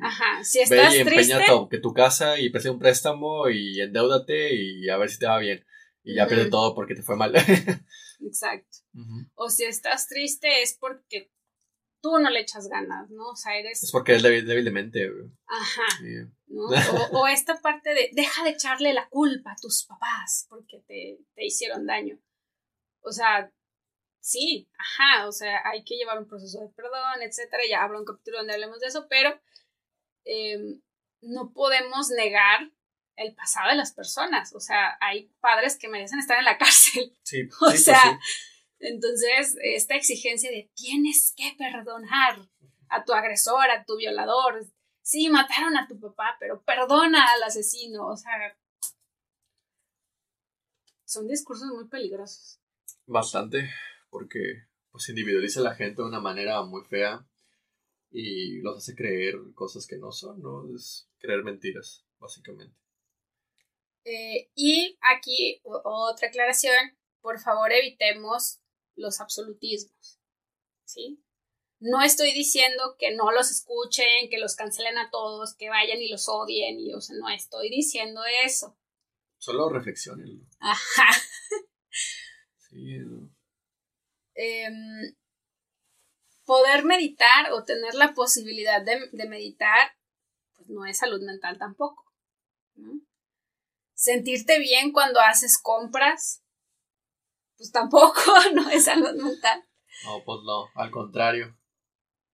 Ajá, 0.00 0.44
si 0.44 0.60
estás 0.60 0.92
ve 0.92 0.98
y 0.98 1.00
empeña 1.00 1.40
que 1.70 1.78
tu 1.78 1.92
casa 1.92 2.38
y 2.38 2.50
preste 2.50 2.70
un 2.70 2.78
préstamo 2.78 3.48
y 3.48 3.80
endeudate 3.80 4.54
y 4.54 4.88
a 4.88 4.96
ver 4.96 5.10
si 5.10 5.18
te 5.18 5.26
va 5.26 5.38
bien. 5.38 5.64
Y 6.04 6.16
ya 6.16 6.26
pierde 6.26 6.50
todo 6.50 6.74
porque 6.74 6.94
te 6.94 7.02
fue 7.02 7.16
mal. 7.16 7.32
Exacto. 8.20 8.78
O 9.34 9.48
si 9.48 9.64
estás 9.64 10.08
triste 10.08 10.62
es 10.62 10.76
porque 10.78 11.30
tú 12.00 12.18
no 12.18 12.28
le 12.28 12.40
echas 12.40 12.68
ganas, 12.68 13.08
¿no? 13.10 13.28
O 13.30 13.36
sea, 13.36 13.56
eres... 13.56 13.82
Es 13.82 13.92
porque 13.92 14.16
es 14.16 14.22
débil, 14.22 14.64
de 14.64 14.70
mente. 14.70 15.10
Ajá. 15.46 15.82
¿no? 16.48 16.68
O, 17.12 17.26
esta 17.28 17.60
parte 17.60 17.94
de, 17.94 18.10
deja 18.12 18.44
de 18.44 18.50
echarle 18.50 18.92
la 18.92 19.08
culpa 19.08 19.52
a 19.52 19.56
tus 19.56 19.84
papás 19.84 20.46
porque 20.50 20.82
te, 20.86 21.18
te 21.34 21.46
hicieron 21.46 21.86
daño. 21.86 22.18
O 23.00 23.12
sea, 23.12 23.52
sí, 24.20 24.68
ajá, 24.76 25.28
o 25.28 25.32
sea, 25.32 25.60
hay 25.64 25.84
que 25.84 25.96
llevar 25.96 26.18
un 26.18 26.28
proceso 26.28 26.60
de 26.60 26.68
perdón, 26.70 27.22
etcétera. 27.22 27.62
Ya 27.68 27.82
habrá 27.82 27.98
un 27.98 28.04
capítulo 28.04 28.38
donde 28.38 28.54
hablemos 28.54 28.80
de 28.80 28.88
eso, 28.88 29.06
pero 29.08 29.38
Em, 30.24 30.80
no 31.20 31.52
podemos 31.52 32.10
negar 32.10 32.70
el 33.16 33.34
pasado 33.34 33.70
de 33.70 33.76
las 33.76 33.92
personas. 33.92 34.54
O 34.54 34.60
sea, 34.60 34.96
hay 35.00 35.30
padres 35.40 35.76
que 35.76 35.88
merecen 35.88 36.18
estar 36.18 36.38
en 36.38 36.44
la 36.44 36.58
cárcel. 36.58 37.16
Sí, 37.22 37.42
o 37.42 37.66
pues 37.66 37.84
sea, 37.84 38.18
entonces, 38.78 39.56
esta 39.62 39.94
exigencia 39.94 40.50
de 40.50 40.70
tienes 40.74 41.32
que 41.36 41.54
perdonar 41.56 42.48
a 42.88 43.04
tu 43.04 43.12
agresor, 43.12 43.70
a 43.70 43.84
tu 43.84 43.96
violador. 43.96 44.66
Sí, 45.02 45.28
mataron 45.30 45.76
a 45.76 45.86
tu 45.86 45.98
papá, 45.98 46.36
pero 46.38 46.62
perdona 46.62 47.32
al 47.32 47.42
asesino. 47.42 48.06
O 48.06 48.16
sea, 48.16 48.32
son 51.04 51.28
discursos 51.28 51.68
muy 51.68 51.88
peligrosos. 51.88 52.60
Bastante, 53.06 53.70
porque 54.10 54.66
pues 54.90 55.08
individualiza 55.08 55.60
a 55.60 55.64
la 55.64 55.74
gente 55.74 56.02
de 56.02 56.08
una 56.08 56.20
manera 56.20 56.62
muy 56.62 56.84
fea 56.84 57.26
y 58.12 58.60
los 58.60 58.78
hace 58.78 58.94
creer 58.94 59.36
cosas 59.54 59.86
que 59.86 59.96
no 59.96 60.12
son, 60.12 60.40
¿no? 60.42 60.74
Es 60.74 61.08
creer 61.18 61.42
mentiras, 61.42 62.04
básicamente. 62.18 62.76
Eh, 64.04 64.50
y 64.54 64.98
aquí 65.00 65.60
otra 65.64 66.28
aclaración, 66.28 66.74
por 67.20 67.38
favor 67.40 67.72
evitemos 67.72 68.60
los 68.96 69.20
absolutismos, 69.20 70.20
¿sí? 70.84 71.22
No 71.80 72.02
estoy 72.02 72.32
diciendo 72.32 72.96
que 72.98 73.14
no 73.14 73.32
los 73.32 73.50
escuchen, 73.50 74.28
que 74.30 74.38
los 74.38 74.54
cancelen 74.54 74.98
a 74.98 75.10
todos, 75.10 75.54
que 75.56 75.68
vayan 75.68 76.00
y 76.00 76.08
los 76.08 76.28
odien, 76.28 76.78
y 76.78 76.92
o 76.92 77.00
sea, 77.00 77.16
no 77.16 77.28
estoy 77.28 77.70
diciendo 77.70 78.20
eso. 78.44 78.76
Solo 79.38 79.68
reflexionenlo. 79.68 80.44
Ajá. 80.60 81.08
Sí. 82.56 82.98
Eh, 84.34 84.68
poder 86.52 86.84
meditar 86.84 87.50
o 87.52 87.64
tener 87.64 87.94
la 87.94 88.12
posibilidad 88.12 88.84
de, 88.84 89.26
meditar, 89.26 89.96
pues 90.54 90.68
no 90.68 90.84
es 90.84 90.98
salud 90.98 91.22
mental 91.22 91.56
tampoco. 91.56 92.12
Sentirte 93.94 94.58
bien 94.58 94.92
cuando 94.92 95.18
haces 95.20 95.58
compras, 95.58 96.44
pues 97.56 97.72
tampoco 97.72 98.20
no 98.54 98.68
es 98.68 98.84
salud 98.84 99.14
mental. 99.14 99.64
No, 100.04 100.22
pues 100.26 100.40
no, 100.44 100.66
al 100.74 100.90
contrario. 100.90 101.56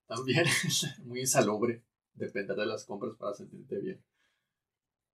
También 0.08 0.44
es 0.66 0.84
muy 1.04 1.20
insalubre 1.20 1.84
depender 2.14 2.56
de 2.56 2.66
las 2.66 2.86
compras 2.86 3.12
para 3.20 3.34
sentirte 3.34 3.78
bien. 3.78 4.04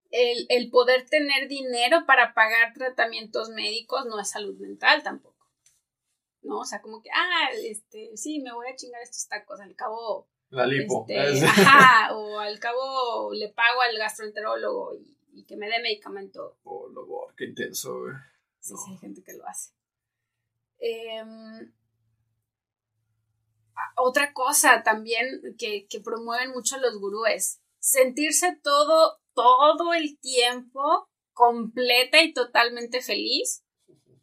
El, 0.09 0.47
el 0.49 0.71
poder 0.71 1.07
tener 1.07 1.47
dinero 1.47 2.07
para 2.07 2.33
pagar 2.33 2.73
tratamientos 2.73 3.49
médicos 3.49 4.07
no 4.07 4.19
es 4.19 4.31
salud 4.31 4.57
mental 4.57 5.03
tampoco. 5.03 5.34
¿No? 6.45 6.59
O 6.59 6.65
sea, 6.65 6.81
como 6.81 7.01
que, 7.01 7.09
ah, 7.13 7.49
este, 7.63 8.15
sí, 8.15 8.39
me 8.39 8.53
voy 8.53 8.67
a 8.67 8.75
chingar 8.75 9.01
estos 9.01 9.27
tacos, 9.27 9.59
al 9.59 9.75
cabo. 9.75 10.27
La 10.49 10.65
lipo. 10.65 11.05
Este, 11.07 11.45
ajá, 11.45 12.15
o 12.15 12.39
al 12.39 12.59
cabo 12.59 13.33
le 13.33 13.49
pago 13.49 13.81
al 13.81 13.97
gastroenterólogo 13.97 14.95
y, 14.95 15.43
que 15.45 15.57
me 15.57 15.67
dé 15.67 15.81
medicamento. 15.81 16.57
Oh, 16.63 16.87
lo 16.87 17.05
qué 17.35 17.45
intenso, 17.45 17.99
güey. 17.99 18.13
Sí, 18.59 18.73
sí, 18.73 18.91
hay 18.91 18.97
gente 18.97 19.21
que 19.21 19.33
lo 19.33 19.45
hace. 19.45 19.71
Em, 20.79 21.73
otra 23.97 24.33
cosa 24.33 24.81
también 24.83 25.55
que, 25.57 25.87
que 25.87 25.99
promueven 25.99 26.51
mucho 26.51 26.77
los 26.77 26.97
gurúes, 26.99 27.61
sentirse 27.79 28.57
todo, 28.63 29.19
todo 29.33 29.93
el 29.93 30.17
tiempo 30.19 31.09
completa 31.33 32.23
y 32.23 32.33
totalmente 32.33 33.01
feliz 33.01 33.64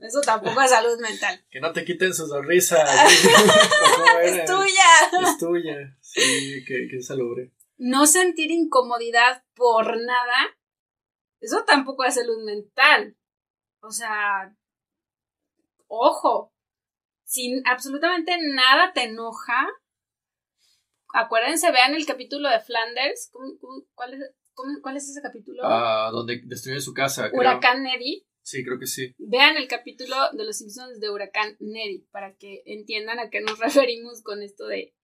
eso 0.02 0.20
tampoco 0.20 0.60
es 0.60 0.70
salud 0.70 0.98
mental. 1.00 1.44
Que 1.50 1.60
no 1.60 1.72
te 1.72 1.84
quiten 1.84 2.12
su 2.12 2.26
sonrisa. 2.26 2.82
es 4.22 4.44
tuya. 4.44 5.28
Es 5.28 5.38
tuya. 5.38 5.96
Sí, 6.00 6.64
que, 6.66 6.88
que 6.88 6.96
es 6.98 7.06
salubre. 7.06 7.52
No 7.78 8.06
sentir 8.06 8.50
incomodidad 8.50 9.44
por 9.54 10.00
nada. 10.00 10.56
Eso 11.40 11.64
tampoco 11.64 12.04
es 12.04 12.14
salud 12.14 12.44
mental. 12.44 13.16
O 13.80 13.90
sea, 13.90 14.54
ojo. 15.86 16.52
Si 17.24 17.62
absolutamente 17.64 18.36
nada 18.40 18.92
te 18.92 19.04
enoja, 19.04 19.66
acuérdense, 21.14 21.72
vean 21.72 21.94
el 21.94 22.04
capítulo 22.04 22.48
de 22.50 22.60
Flanders. 22.60 23.30
cuál, 23.94 24.14
es, 24.14 24.34
¿Cuál 24.82 24.96
es 24.96 25.08
ese 25.08 25.22
capítulo? 25.22 25.62
Ah, 25.64 26.10
donde 26.12 26.42
destruye 26.44 26.80
su 26.80 26.92
casa. 26.92 27.30
Huracán 27.32 27.82
Neddy. 27.82 28.26
Sí, 28.42 28.64
creo 28.64 28.78
que 28.78 28.86
sí. 28.86 29.14
Vean 29.18 29.56
el 29.56 29.68
capítulo 29.68 30.16
de 30.32 30.44
Los 30.44 30.58
Simpsons 30.58 30.98
de 31.00 31.10
Huracán 31.10 31.56
Neddy 31.60 32.06
para 32.10 32.34
que 32.36 32.62
entiendan 32.66 33.20
a 33.20 33.30
qué 33.30 33.40
nos 33.40 33.58
referimos 33.60 34.22
con 34.22 34.42
esto 34.42 34.66
de, 34.66 34.94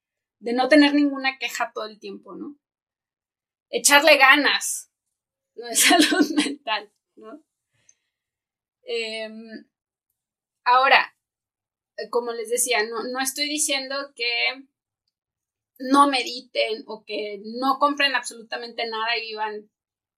de 0.41 0.53
no 0.53 0.69
tener 0.69 0.95
ninguna 0.95 1.39
queja 1.39 1.73
todo 1.73 1.87
el 1.87 2.01
tiempo, 2.01 2.35
¿no? 2.35 2.59
Echarle 3.71 4.17
ganas, 4.17 4.91
no 5.55 5.69
es 5.69 5.81
salud 5.81 6.31
mental, 6.35 6.93
¿no? 7.17 7.45
Em, 8.83 9.69
ahora, 10.65 11.15
como 12.11 12.33
les 12.33 12.49
decía, 12.49 12.83
no, 12.85 13.05
no 13.05 13.21
estoy 13.21 13.49
diciendo 13.49 13.95
que 14.17 14.67
no 15.79 16.09
mediten 16.09 16.83
o 16.87 17.05
que 17.05 17.41
no 17.45 17.79
compren 17.79 18.15
absolutamente 18.15 18.89
nada 18.89 19.17
y 19.17 19.29
vivan 19.29 19.71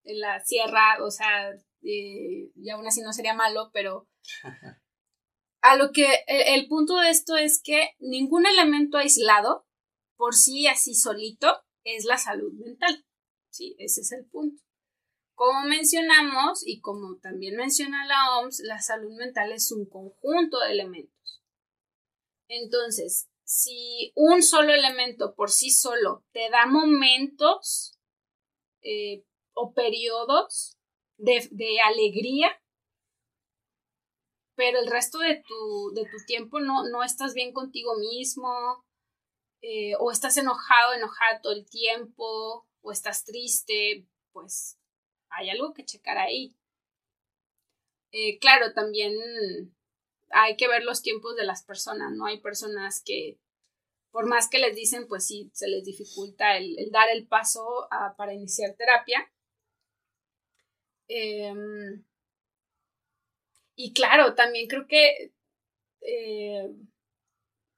en 0.04 0.20
la 0.20 0.40
sierra, 0.40 1.02
o 1.02 1.10
sea, 1.10 1.52
eh, 1.83 2.51
y 2.55 2.70
aún 2.70 2.87
así 2.87 3.01
no 3.01 3.12
sería 3.12 3.35
malo, 3.35 3.70
pero 3.72 4.09
a 5.62 5.76
lo 5.76 5.93
que 5.93 6.07
el, 6.26 6.68
punto 6.68 6.97
de 6.97 7.11
esto 7.11 7.37
es 7.37 7.61
que 7.62 7.91
ningún 7.99 8.47
elemento 8.47 8.99
aislado 8.99 9.66
por 10.16 10.35
sí 10.35 10.66
así 10.66 10.95
solito 10.95 11.49
es 11.85 12.05
la 12.05 12.18
salud 12.18 12.53
mental. 12.53 13.05
Sí, 13.51 13.74
ese 13.78 14.03
es 14.03 14.12
el 14.12 14.26
punto. 14.26 14.62
Como 15.35 15.62
mencionamos 15.62 16.66
y 16.66 16.81
como 16.81 17.18
también 17.18 17.57
menciona 17.57 18.07
la 18.07 18.39
OMS, 18.39 18.61
la 18.61 18.81
salud 18.81 19.16
mental 19.16 19.53
es 19.53 19.72
un 19.72 19.89
conjunto 19.89 20.61
de 20.61 20.72
elementos. 20.72 21.43
Entonces, 22.47 23.31
si 23.45 24.12
un 24.14 24.43
solo 24.43 24.72
elemento 24.72 25.35
por 25.35 25.51
sí 25.51 25.70
solo 25.70 26.24
te 26.33 26.51
da 26.51 26.66
momentos 26.66 27.99
eh, 28.83 29.24
o 29.55 29.72
periodos 29.72 30.78
de, 31.20 31.80
alegría, 31.84 32.50
pero 34.54 34.78
el 34.78 34.86
resto 34.86 35.18
de 35.18 35.42
tu, 35.46 35.92
de 35.94 36.04
tu 36.04 36.24
tiempo 36.26 36.60
no, 36.60 36.88
no 36.88 37.02
estás 37.02 37.34
bien 37.34 37.52
contigo 37.52 37.96
mismo, 37.96 38.84
eh, 39.62 39.92
o 39.98 40.10
estás 40.10 40.36
enojado, 40.36 40.94
enojado 40.94 41.40
todo 41.42 41.52
el 41.52 41.68
tiempo, 41.68 42.66
o 42.82 42.92
estás 42.92 43.24
triste, 43.24 44.06
pues 44.32 44.78
hay 45.30 45.50
algo 45.50 45.74
que 45.74 45.84
checar 45.84 46.18
ahí. 46.18 46.56
Eh, 48.12 48.38
claro, 48.38 48.72
también 48.72 49.14
hay 50.30 50.56
que 50.56 50.68
ver 50.68 50.82
los 50.82 51.02
tiempos 51.02 51.36
de 51.36 51.44
las 51.44 51.62
personas, 51.62 52.12
¿no? 52.12 52.26
Hay 52.26 52.40
personas 52.40 53.02
que, 53.04 53.38
por 54.10 54.26
más 54.26 54.48
que 54.48 54.58
les 54.58 54.74
dicen, 54.74 55.06
pues 55.08 55.26
sí, 55.26 55.50
se 55.52 55.68
les 55.68 55.84
dificulta 55.84 56.56
el, 56.56 56.76
dar 56.90 57.08
el 57.10 57.26
paso 57.28 57.88
para 58.16 58.32
iniciar 58.32 58.74
terapia. 58.76 59.30
Em, 61.12 62.04
y 63.74 63.92
claro, 63.92 64.36
también 64.36 64.68
creo 64.68 64.86
que 64.86 65.32
eh, 66.02 66.72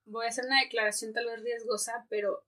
voy 0.04 0.26
a 0.26 0.28
hacer 0.28 0.44
una 0.44 0.60
declaración 0.60 1.14
tal 1.14 1.24
vez 1.24 1.40
riesgosa, 1.42 2.06
pero 2.10 2.44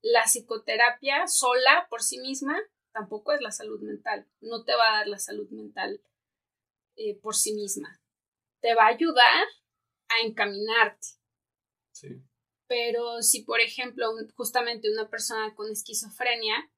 la 0.00 0.22
psicoterapia 0.26 1.26
sola 1.26 1.88
por 1.90 2.02
sí 2.04 2.20
misma 2.20 2.56
tampoco 2.92 3.32
es 3.32 3.40
la 3.40 3.50
salud 3.50 3.80
mental. 3.80 4.28
No 4.40 4.64
te 4.64 4.76
va 4.76 4.90
a 4.90 4.96
dar 4.98 5.08
la 5.08 5.18
salud 5.18 5.50
mental 5.50 6.00
eh, 6.94 7.16
por 7.16 7.34
sí 7.34 7.54
misma. 7.54 8.00
Te 8.60 8.74
va 8.76 8.84
a 8.84 8.94
ayudar 8.94 9.44
a 10.08 10.24
encaminarte. 10.24 11.08
Sí. 11.90 12.22
Pero 12.68 13.22
si, 13.22 13.42
por 13.42 13.60
ejemplo, 13.60 14.12
justamente 14.36 14.88
una 14.88 15.10
persona 15.10 15.52
con 15.56 15.68
esquizofrenia, 15.72 16.70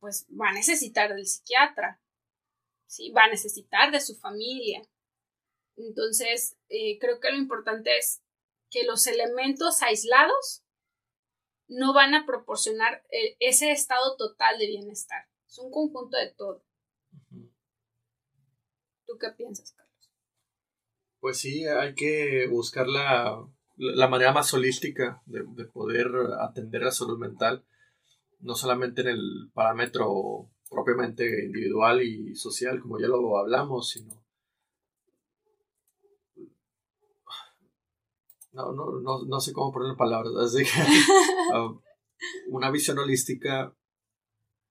pues 0.00 0.26
va 0.30 0.48
a 0.48 0.54
necesitar 0.54 1.14
del 1.14 1.26
psiquiatra, 1.26 2.00
¿sí? 2.92 3.10
Va 3.10 3.24
a 3.24 3.30
necesitar 3.30 3.90
de 3.90 4.00
su 4.00 4.14
familia. 4.16 4.82
Entonces, 5.76 6.58
eh, 6.68 6.98
creo 6.98 7.20
que 7.20 7.30
lo 7.30 7.38
importante 7.38 7.96
es 7.96 8.22
que 8.70 8.84
los 8.84 9.06
elementos 9.06 9.82
aislados 9.82 10.62
no 11.68 11.94
van 11.94 12.14
a 12.14 12.26
proporcionar 12.26 13.02
eh, 13.10 13.36
ese 13.40 13.72
estado 13.72 14.16
total 14.16 14.58
de 14.58 14.66
bienestar. 14.66 15.26
Es 15.48 15.58
un 15.58 15.70
conjunto 15.70 16.18
de 16.18 16.32
todo. 16.32 16.62
¿Tú 19.06 19.16
qué 19.18 19.30
piensas, 19.30 19.72
Carlos? 19.72 20.12
Pues 21.18 21.38
sí, 21.38 21.66
hay 21.66 21.94
que 21.94 22.46
buscar 22.48 22.88
la, 22.88 23.48
manera 24.08 24.32
más 24.32 24.52
holística 24.52 25.22
de, 25.24 25.64
poder 25.64 26.08
atender 26.40 26.82
la 26.82 26.90
salud 26.90 27.18
mental, 27.18 27.64
no 28.40 28.54
solamente 28.54 29.00
en 29.00 29.08
el 29.08 29.50
parámetro 29.54 30.51
propiamente 30.72 31.44
individual 31.44 32.02
y 32.02 32.34
social, 32.34 32.80
como 32.80 32.98
ya 32.98 33.06
lo 33.06 33.38
hablamos, 33.38 33.90
sino 33.90 34.22
no, 38.52 38.72
no, 38.72 39.00
no, 39.00 39.24
no 39.24 39.40
sé 39.40 39.52
cómo 39.52 39.72
poner 39.72 39.96
palabras, 39.96 40.32
así 40.36 40.64
que 40.64 40.70
um, 41.56 41.80
una 42.48 42.70
visión 42.70 42.98
holística 42.98 43.74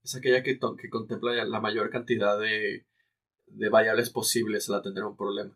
es 0.03 0.15
aquella 0.15 0.43
que, 0.43 0.59
que 0.77 0.89
contempla 0.89 1.45
la 1.45 1.59
mayor 1.59 1.89
cantidad 1.89 2.39
de, 2.39 2.85
de, 3.47 3.69
variables 3.69 4.09
posibles 4.09 4.69
al 4.69 4.75
atender 4.75 5.03
un 5.03 5.15
problema. 5.15 5.55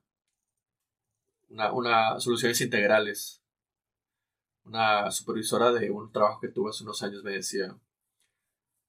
Una, 1.49 1.71
una, 1.73 2.19
soluciones 2.19 2.59
integrales. 2.61 3.41
Una 4.65 5.09
supervisora 5.11 5.71
de 5.71 5.89
un 5.89 6.11
trabajo 6.11 6.39
que 6.41 6.49
tuve 6.49 6.69
hace 6.69 6.83
unos 6.83 7.01
años 7.03 7.23
me 7.23 7.31
decía, 7.31 7.75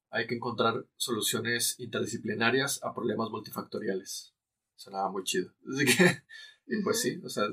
hay 0.09 0.27
que 0.27 0.35
encontrar 0.35 0.85
soluciones 0.95 1.79
interdisciplinarias 1.79 2.79
a 2.83 2.93
problemas 2.93 3.29
multifactoriales. 3.29 4.33
Sonaba 4.75 5.09
muy 5.11 5.23
chido. 5.23 5.51
Así 5.73 5.85
que, 5.85 6.23
y 6.67 6.81
pues 6.83 7.01
sí, 7.01 7.19
o 7.23 7.29
sea, 7.29 7.45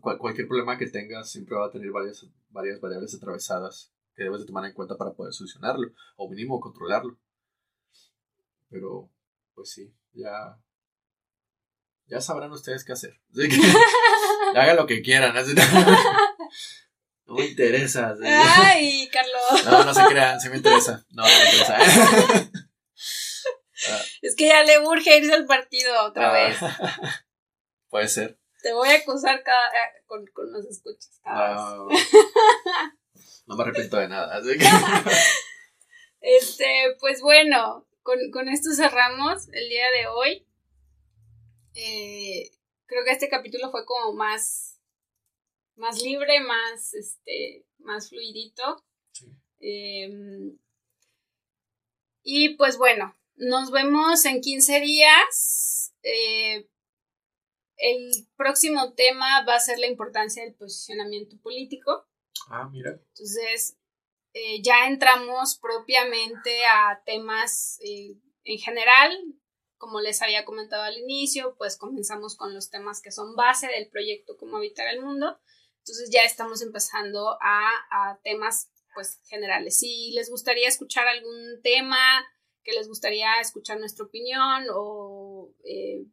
cualquier 0.00 0.46
problema 0.46 0.78
que 0.78 0.86
tengas 0.86 1.30
siempre 1.30 1.56
va 1.56 1.66
a 1.66 1.70
tener 1.70 1.90
varias, 1.90 2.26
varias 2.50 2.80
variables 2.80 3.14
atravesadas 3.14 3.92
que 4.14 4.24
debes 4.24 4.40
de 4.40 4.46
tomar 4.46 4.64
en 4.64 4.74
cuenta 4.74 4.96
para 4.96 5.12
poder 5.12 5.32
solucionarlo 5.32 5.92
o 6.16 6.28
mínimo 6.28 6.60
controlarlo. 6.60 7.18
Pero, 8.68 9.10
pues 9.54 9.70
sí, 9.70 9.94
ya, 10.12 10.60
ya 12.06 12.20
sabrán 12.20 12.52
ustedes 12.52 12.84
qué 12.84 12.92
hacer. 12.92 13.20
hagan 14.54 14.76
lo 14.76 14.86
que 14.86 15.02
quieran. 15.02 15.34
No 17.26 17.34
me 17.34 17.46
interesa. 17.46 18.14
Ay, 18.22 19.08
Carlos. 19.10 19.64
No, 19.64 19.84
no 19.84 19.94
se 19.94 20.04
crean, 20.06 20.40
sí 20.40 20.48
me 20.50 20.56
interesa. 20.56 21.04
No, 21.10 21.22
no 21.22 21.28
me 21.28 21.44
interesa. 21.44 21.78
Es 24.22 24.34
que 24.36 24.48
ya 24.48 24.62
le 24.62 24.78
urge 24.80 25.18
irse 25.18 25.34
al 25.34 25.46
partido 25.46 26.06
otra 26.06 26.30
ah. 26.30 26.32
vez. 26.32 26.58
Puede 27.90 28.08
ser. 28.08 28.38
Te 28.62 28.72
voy 28.72 28.88
a 28.88 28.96
acusar 28.96 29.42
cada, 29.42 29.66
eh, 29.68 30.02
con, 30.06 30.26
con 30.28 30.50
los 30.50 30.64
escuchas. 30.64 31.20
no, 31.24 31.88
no 33.46 33.56
me 33.56 33.62
arrepiento 33.62 33.98
de 33.98 34.08
nada. 34.08 34.40
este, 36.20 36.96
pues 36.98 37.20
bueno, 37.20 37.86
con, 38.02 38.18
con, 38.32 38.48
esto 38.48 38.72
cerramos 38.74 39.48
el 39.52 39.68
día 39.68 39.90
de 39.90 40.06
hoy. 40.06 40.46
Eh, 41.74 42.50
creo 42.86 43.04
que 43.04 43.10
este 43.10 43.28
capítulo 43.28 43.70
fue 43.70 43.84
como 43.84 44.14
más, 44.14 44.73
más 45.76 46.02
libre, 46.02 46.40
más, 46.40 46.94
este, 46.94 47.66
más 47.78 48.08
fluidito. 48.08 48.84
Em, 49.60 50.58
y 52.22 52.50
pues 52.56 52.78
bueno, 52.78 53.14
nos 53.36 53.70
vemos 53.70 54.24
en 54.24 54.40
15 54.40 54.80
días. 54.80 55.94
Eh, 56.02 56.68
el 57.76 58.10
próximo 58.36 58.94
tema 58.94 59.44
va 59.46 59.56
a 59.56 59.60
ser 59.60 59.78
la 59.78 59.86
importancia 59.86 60.44
del 60.44 60.54
posicionamiento 60.54 61.36
político. 61.40 62.06
Ah, 62.48 62.68
mira. 62.70 62.90
Entonces, 62.90 63.76
eh, 64.32 64.62
ya 64.62 64.86
entramos 64.86 65.58
propiamente 65.60 66.64
a 66.66 67.02
temas 67.04 67.78
eh, 67.80 68.16
en 68.44 68.58
general. 68.58 69.16
Como 69.76 70.00
les 70.00 70.22
había 70.22 70.44
comentado 70.44 70.82
al 70.82 70.96
inicio, 70.96 71.56
pues 71.58 71.76
comenzamos 71.76 72.36
con 72.36 72.54
los 72.54 72.70
temas 72.70 73.02
que 73.02 73.10
son 73.10 73.36
base 73.36 73.66
del 73.66 73.88
proyecto 73.88 74.36
Cómo 74.36 74.56
habitar 74.56 74.88
el 74.88 75.02
mundo. 75.02 75.38
Entonces 75.84 76.08
ya 76.10 76.22
estamos 76.22 76.62
empezando 76.62 77.36
a, 77.42 78.18
temas 78.22 78.70
pues 78.94 79.20
generales. 79.26 79.76
Si 79.76 80.12
les 80.12 80.30
gustaría 80.30 80.66
escuchar 80.66 81.06
algún 81.06 81.60
tema, 81.62 81.98
que 82.62 82.72
les 82.72 82.88
gustaría 82.88 83.28
escuchar 83.38 83.78
nuestra 83.78 84.06
opinión 84.06 84.64
o 84.72 85.50
eh, 85.62 86.06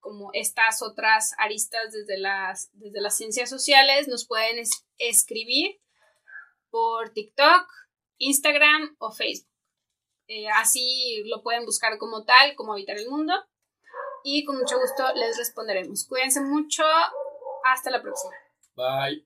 como 0.00 0.30
estas 0.32 0.82
otras 0.82 1.34
aristas 1.38 1.92
desde 1.92 2.18
las, 2.18 2.70
desde 2.72 3.00
las 3.00 3.16
ciencias 3.16 3.48
sociales, 3.48 4.08
nos 4.08 4.26
pueden 4.26 4.60
escribir 4.98 5.80
por 6.70 7.10
TikTok, 7.10 7.68
Instagram 8.18 8.96
o 8.98 9.12
Facebook. 9.12 9.52
Eh, 10.26 10.48
así 10.48 11.22
lo 11.26 11.44
pueden 11.44 11.64
buscar 11.64 11.96
como 11.98 12.24
tal, 12.24 12.56
como 12.56 12.72
habitar 12.72 12.98
el 12.98 13.08
mundo. 13.08 13.34
Y 14.24 14.44
con 14.44 14.58
mucho 14.58 14.80
gusto 14.80 15.14
les 15.14 15.38
responderemos. 15.38 16.08
Cuídense 16.08 16.40
mucho. 16.40 16.82
Hasta 17.64 17.90
la 17.90 18.02
próxima. 18.02 18.32
Bye. 18.76 19.16